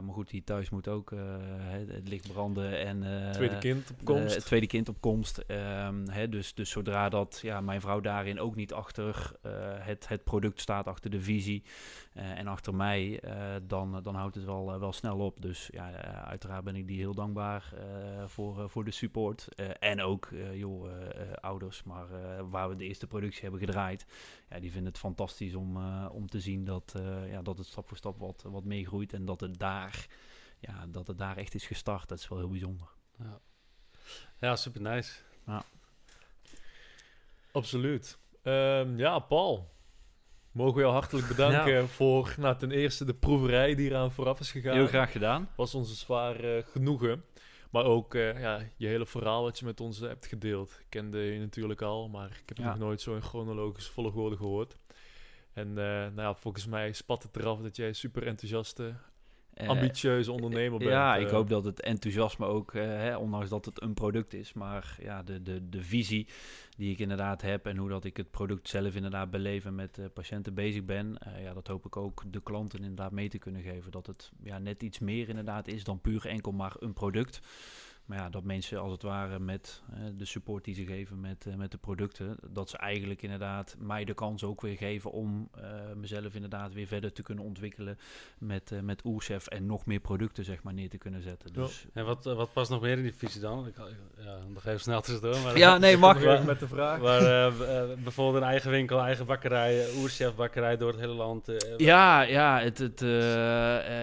[0.00, 1.18] maar goed, die thuis moet ook eh,
[1.58, 3.26] het, het licht branden en...
[3.26, 4.34] eh, Tweede kind op komst.
[4.34, 5.44] het tweede kind op komst.
[6.06, 9.32] Hè, dus, dus zodra dat ja, mijn vrouw daarin ook niet achter
[9.78, 11.62] het, het product staat, achter de visie
[12.12, 13.20] en achter mij,
[13.66, 15.42] dan, dan houdt het wel, wel snel op.
[15.42, 15.90] Dus ja,
[16.24, 17.72] uiteraard ben ik die heel dankbaar
[18.26, 19.48] voor, voor de support.
[19.78, 20.90] En ook joh,
[21.40, 22.06] ouders, maar
[22.50, 24.06] waar we de eerste productie hebben gedraaid,
[24.50, 27.66] ja, die vinden het fantastisch om, eh, om te zien dat, eh, ja, dat het
[27.66, 30.06] stap voor stap wat, wat meegroeit en dat het daar.
[30.60, 32.88] Ja, dat het daar echt is gestart, dat is wel heel bijzonder.
[33.18, 33.40] Ja,
[34.38, 35.12] ja super nice.
[37.52, 38.18] Absoluut.
[38.42, 39.76] Ehm, ja, Paul.
[40.52, 44.50] Mogen we jou hartelijk bedanken voor nou, ten eerste de proeverij die eraan vooraf is
[44.50, 44.74] gegaan.
[44.74, 45.48] Heel graag gedaan.
[45.56, 47.24] Was ons een zwaar eh, genoegen.
[47.70, 50.70] Maar ook eh, ja, je hele verhaal wat je met ons hebt gedeeld.
[50.70, 52.64] Ik kende je natuurlijk al, maar ik heb Ja.
[52.68, 54.76] nog nooit zo in chronologische volgorde gehoord.
[55.52, 58.94] En eh, nou ja, volgens mij spat het eraf dat jij super enthousiaste,
[59.66, 60.90] ambitieuze ondernemer bent.
[60.90, 61.32] Ja, ik eh.
[61.32, 65.22] hoop dat het enthousiasme ook, eh, hè, ondanks dat het een product is, maar ja,
[65.22, 66.26] de, de, de visie
[66.78, 69.98] die ik inderdaad heb en hoe dat ik het product zelf inderdaad beleef en met
[69.98, 73.38] eh, patiënten bezig ben, eh, ja, dat hoop ik ook de klanten inderdaad mee te
[73.38, 73.90] kunnen geven.
[73.90, 77.40] Dat het ja, net iets meer inderdaad is dan puur enkel maar een product.
[78.08, 81.46] Maar ja, dat mensen als het ware met eh, de support die ze geven met,
[81.46, 85.48] eh, met de producten, dat ze eigenlijk inderdaad mij de kans ook weer geven om
[85.54, 85.62] eh,
[85.96, 87.98] mezelf inderdaad weer verder te kunnen ontwikkelen
[88.38, 91.50] met, eh met Oerchef en nog meer producten zeg maar neer te kunnen zetten.
[91.52, 91.60] Ja.
[91.62, 93.66] Dus, En wat, wat past nog meer in die visie dan?
[93.66, 93.74] Ik,
[94.18, 95.40] ja, nog even snel tussendoor.
[95.42, 96.18] Maar Ja, nee, mag.
[96.28, 97.00] Weer met de vraag.
[97.00, 97.52] Maar
[98.02, 101.48] bijvoorbeeld een eigen winkel, eigen bakkerij, oerchef bakkerij door het hele land.
[101.48, 103.00] eh, Ja, ja het, het,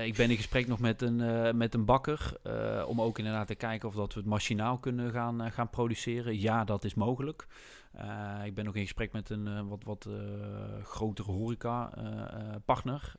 [0.05, 2.33] ik ben in gesprek nog met een, eh, met een bakker.
[2.43, 5.69] eh, om ook inderdaad te kijken of dat we het machinaal kunnen gaan, eh, gaan
[5.69, 6.39] produceren.
[6.39, 7.47] Ja, dat is mogelijk.
[7.91, 10.09] Eh, ik ben ook in gesprek met een eh, wat, wat
[10.83, 13.13] grotere horeca-partner.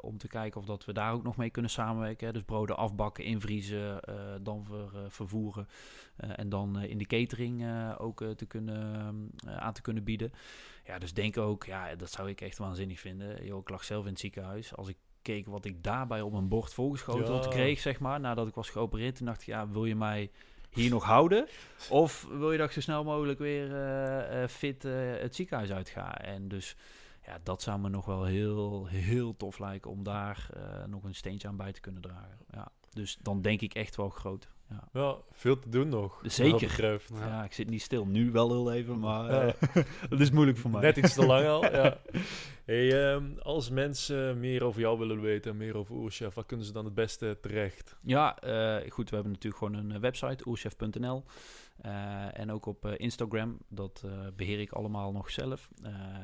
[0.00, 2.32] om te kijken of dat we daar ook nog mee kunnen samenwerken.
[2.32, 4.00] Dus broden afbakken, invriezen,
[4.42, 5.68] dan ver, vervoeren.
[6.16, 7.64] en dan in de catering
[7.98, 10.32] ook te kunnen, aan te kunnen bieden.
[10.84, 13.44] Ja, dus denk ook, ja, dat zou ik echt waanzinnig vinden.
[13.44, 14.76] Yo, ik lag zelf in het ziekenhuis.
[14.76, 17.50] Als ik keek wat ik daarbij op mijn bord voorgeschoteld Ja.
[17.50, 20.30] kreeg, zeg maar, nadat ik was geopereerd, toen dacht ik, ja, wil je mij
[20.70, 21.48] hier nog houden?
[21.90, 25.72] Of wil je dat ik zo snel mogelijk weer eh, eh, fit eh, het ziekenhuis
[25.72, 26.18] uitga?
[26.18, 26.76] En dus,
[27.26, 30.48] ja, dat zou me nog wel heel, heel tof lijken om daar
[30.86, 32.38] nog een steentje aan bij te kunnen dragen.
[32.50, 34.48] Ja, dus dan denk ik echt wel groot.
[34.72, 34.88] Ja.
[35.00, 36.20] Ja, veel te doen nog.
[36.24, 36.98] Zeker.
[37.12, 37.26] Ja.
[37.26, 37.44] Ja.
[37.44, 38.06] ik zit niet stil.
[38.06, 39.42] Nu wel heel even, maar Ja.
[39.74, 40.80] eh, dat is moeilijk voor mij.
[40.80, 41.98] Net iets te lang al, ja.
[42.64, 46.72] Hey, ehm, als mensen meer over jou willen weten, meer over Oerchef, waar kunnen ze
[46.72, 47.96] dan het beste terecht?
[48.02, 51.24] Ja, eh, goed, we hebben natuurlijk gewoon een eh, website, oerchef.nl.
[51.82, 55.70] Eh, en ook op eh, Instagram, dat eh, beheer ik allemaal nog zelf.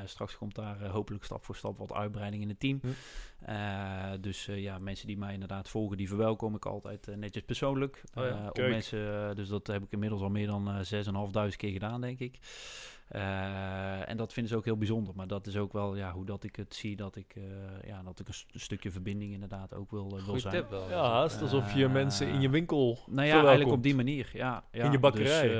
[0.04, 2.80] Straks komt daar hopelijk stap voor stap wat uitbreiding in het team.
[2.80, 4.20] Hm.
[4.20, 8.02] Dus ja, mensen die mij inderdaad volgen, die verwelkom ik altijd netjes persoonlijk.
[8.14, 11.04] Oh ja, mensen, dus dat heb ik inmiddels al meer dan eh
[11.50, 12.38] 6.500 keer gedaan, denk ik.
[13.08, 15.14] Eh, en dat vinden ze ook heel bijzonder.
[15.16, 17.42] Maar dat is ook wel ja, hoe dat ik het zie, dat ik, eh,
[17.88, 20.54] ja, dat ik een, st- een stukje verbinding inderdaad ook wil, eh, wil Goeie zijn.
[20.54, 20.88] tip wel.
[20.90, 24.64] Ja, haast alsof je mensen in je winkel Nou ja, eigenlijk op die manier, ja.
[24.72, 24.84] ja.
[24.84, 25.48] In je bakkerij.
[25.48, 25.56] Dus,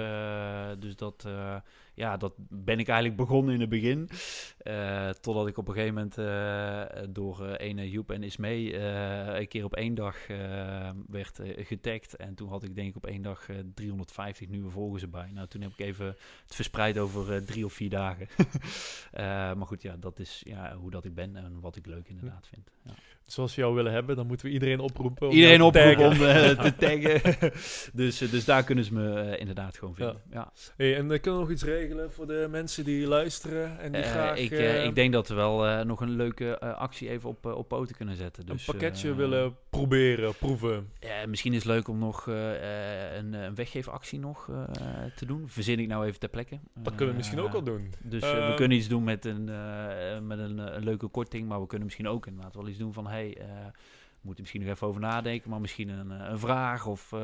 [0.77, 1.57] eh, dus dat, eh,
[1.99, 4.09] ja, dat ben ik eigenlijk begonnen in het begin.
[4.59, 8.77] Eh, totdat ik op een gegeven moment eh, door eh ene Joep en Ismee
[9.39, 10.17] een keer op één dag
[11.07, 12.17] werd getagd.
[12.17, 15.31] En toen had ik denk ik op één dag eh, 350 nieuwe volgers erbij.
[15.35, 16.07] Nou, toen heb ik even
[16.43, 18.29] het verspreid over drie of vier dagen.
[19.59, 22.47] Maar goed, ja, dat is ja, hoe dat ik ben en wat ik leuk inderdaad
[22.47, 22.71] vind.
[22.85, 22.93] Ja.
[23.25, 25.29] Zoals we jou willen hebben, dan moeten we iedereen oproepen.
[25.29, 26.59] om Iedereen oproepen taggen.
[26.59, 27.53] om te taggen.
[28.01, 30.23] dus, dus daar kunnen ze me inderdaad gewoon vinden.
[30.31, 30.53] Ja.
[30.77, 34.11] Hey, en kunnen we nog iets regelen voor de mensen die luisteren en die Eh,
[34.11, 37.47] graag ik, eh, eh, ik denk dat we wel nog een leuke actie even op,
[37.47, 38.47] op poten kunnen zetten.
[38.47, 40.91] Dus, een pakketje willen proberen, proeven.
[41.01, 44.51] Ja, misschien is het leuk om nog een, een weggeefactie nog
[45.17, 45.49] te doen.
[45.49, 46.59] Verzin ik nou even ter plekke.
[46.75, 47.93] Dat kunnen we misschien ook al doen.
[48.03, 49.45] Dus we kunnen iets doen met een,
[50.27, 53.07] met een, een leuke korting, maar we kunnen misschien ook inderdaad wel iets doen van
[53.07, 53.37] hey,
[54.21, 57.21] we moeten misschien nog even over nadenken, maar misschien een, een vraag of eh,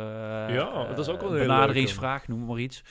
[0.49, 2.83] Ja, dat is ook wel een benaderingsvraag, noem maar iets.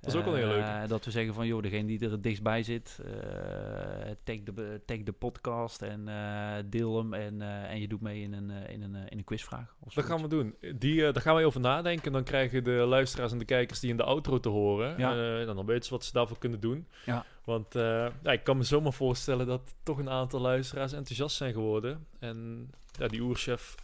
[0.00, 0.88] Dat is ook wel een hele Eh.
[0.88, 4.80] Dat we zeggen van, joh, degene die er het dichtst bij zit, eh tag, de,
[4.86, 8.82] tag de podcast en eh, deel hem en, en je doet mee in een, in
[8.82, 9.74] een, in een quizvraag.
[9.80, 10.54] Of Dat gaan we doen.
[10.74, 12.12] Die, daar gaan we over nadenken.
[12.12, 14.98] Dan krijgen de luisteraars en de kijkers die in de outro te horen.
[14.98, 15.44] Ja.
[15.44, 16.86] Dan, weten ze wat ze daarvoor kunnen doen.
[17.06, 17.24] Ja.
[17.44, 17.74] Want
[18.22, 22.06] ja, ik kan me zomaar voorstellen dat toch een aantal luisteraars enthousiast zijn geworden.
[22.18, 23.74] En ja, die oerchef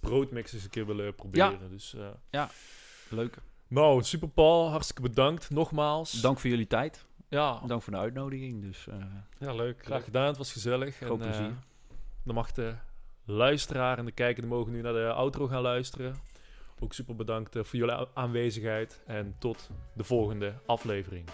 [0.00, 1.70] broodmix eens een keer willen proberen.
[1.70, 2.06] Dus, eh,
[3.08, 3.36] Leuk.
[3.72, 4.70] Nou, super Paul.
[4.70, 5.50] Hartstikke bedankt.
[5.50, 6.12] Nogmaals.
[6.20, 7.04] Dank voor jullie tijd.
[7.28, 8.62] Ja, Dank voor de uitnodiging.
[8.62, 8.94] Dus eh,
[9.38, 9.84] Ja, leuk.
[9.84, 10.26] graag gedaan.
[10.26, 10.96] Het was gezellig.
[10.96, 11.54] Groot En, eh, plezier.
[12.24, 12.74] dan mag de
[13.24, 16.14] luisteraar en de kijker mogen nu naar de outro gaan luisteren.
[16.80, 19.02] Ook super bedankt eh, voor jullie aanwezigheid.
[19.06, 21.28] En tot de volgende aflevering.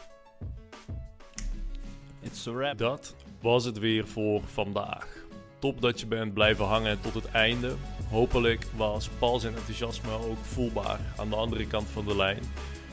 [2.20, 2.78] it's a wrap.
[2.78, 5.17] Dat was het weer voor vandaag.
[5.58, 7.74] Top dat je bent blijven hangen tot het einde.
[8.10, 12.42] Hopelijk was Paul zijn enthousiasme ook voelbaar aan de andere kant van de lijn.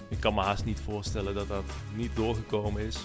[0.09, 1.63] Ik kan me haast niet voorstellen dat dat
[1.95, 2.97] niet doorgekomen is.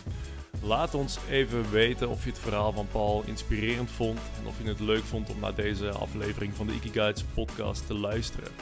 [0.63, 4.69] Laat ons even weten of je het verhaal van Paul inspirerend vond en of je
[4.69, 8.53] het leuk vond om naar deze aflevering van de Ikigaits podcast te luisteren.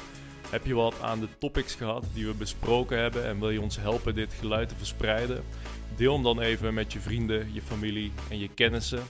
[0.51, 3.77] Heb je wat aan de topics gehad die we besproken hebben en wil je ons
[3.77, 5.45] helpen dit geluid te verspreiden?
[5.97, 9.03] Deel hem dan even met je vrienden, je familie en je kennissen.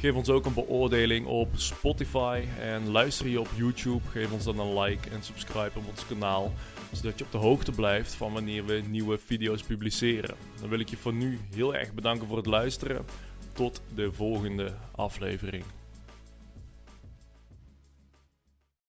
[0.00, 4.08] Geef ons ook een beoordeling op Spotify en luister je op YouTube.
[4.08, 6.52] Geef ons dan een like en subscribe op ons kanaal,
[6.92, 10.36] zodat je op de hoogte blijft van wanneer we nieuwe video's publiceren.
[10.60, 13.04] Dan wil ik je voor nu heel erg bedanken voor het luisteren.
[13.52, 15.64] Tot de volgende aflevering.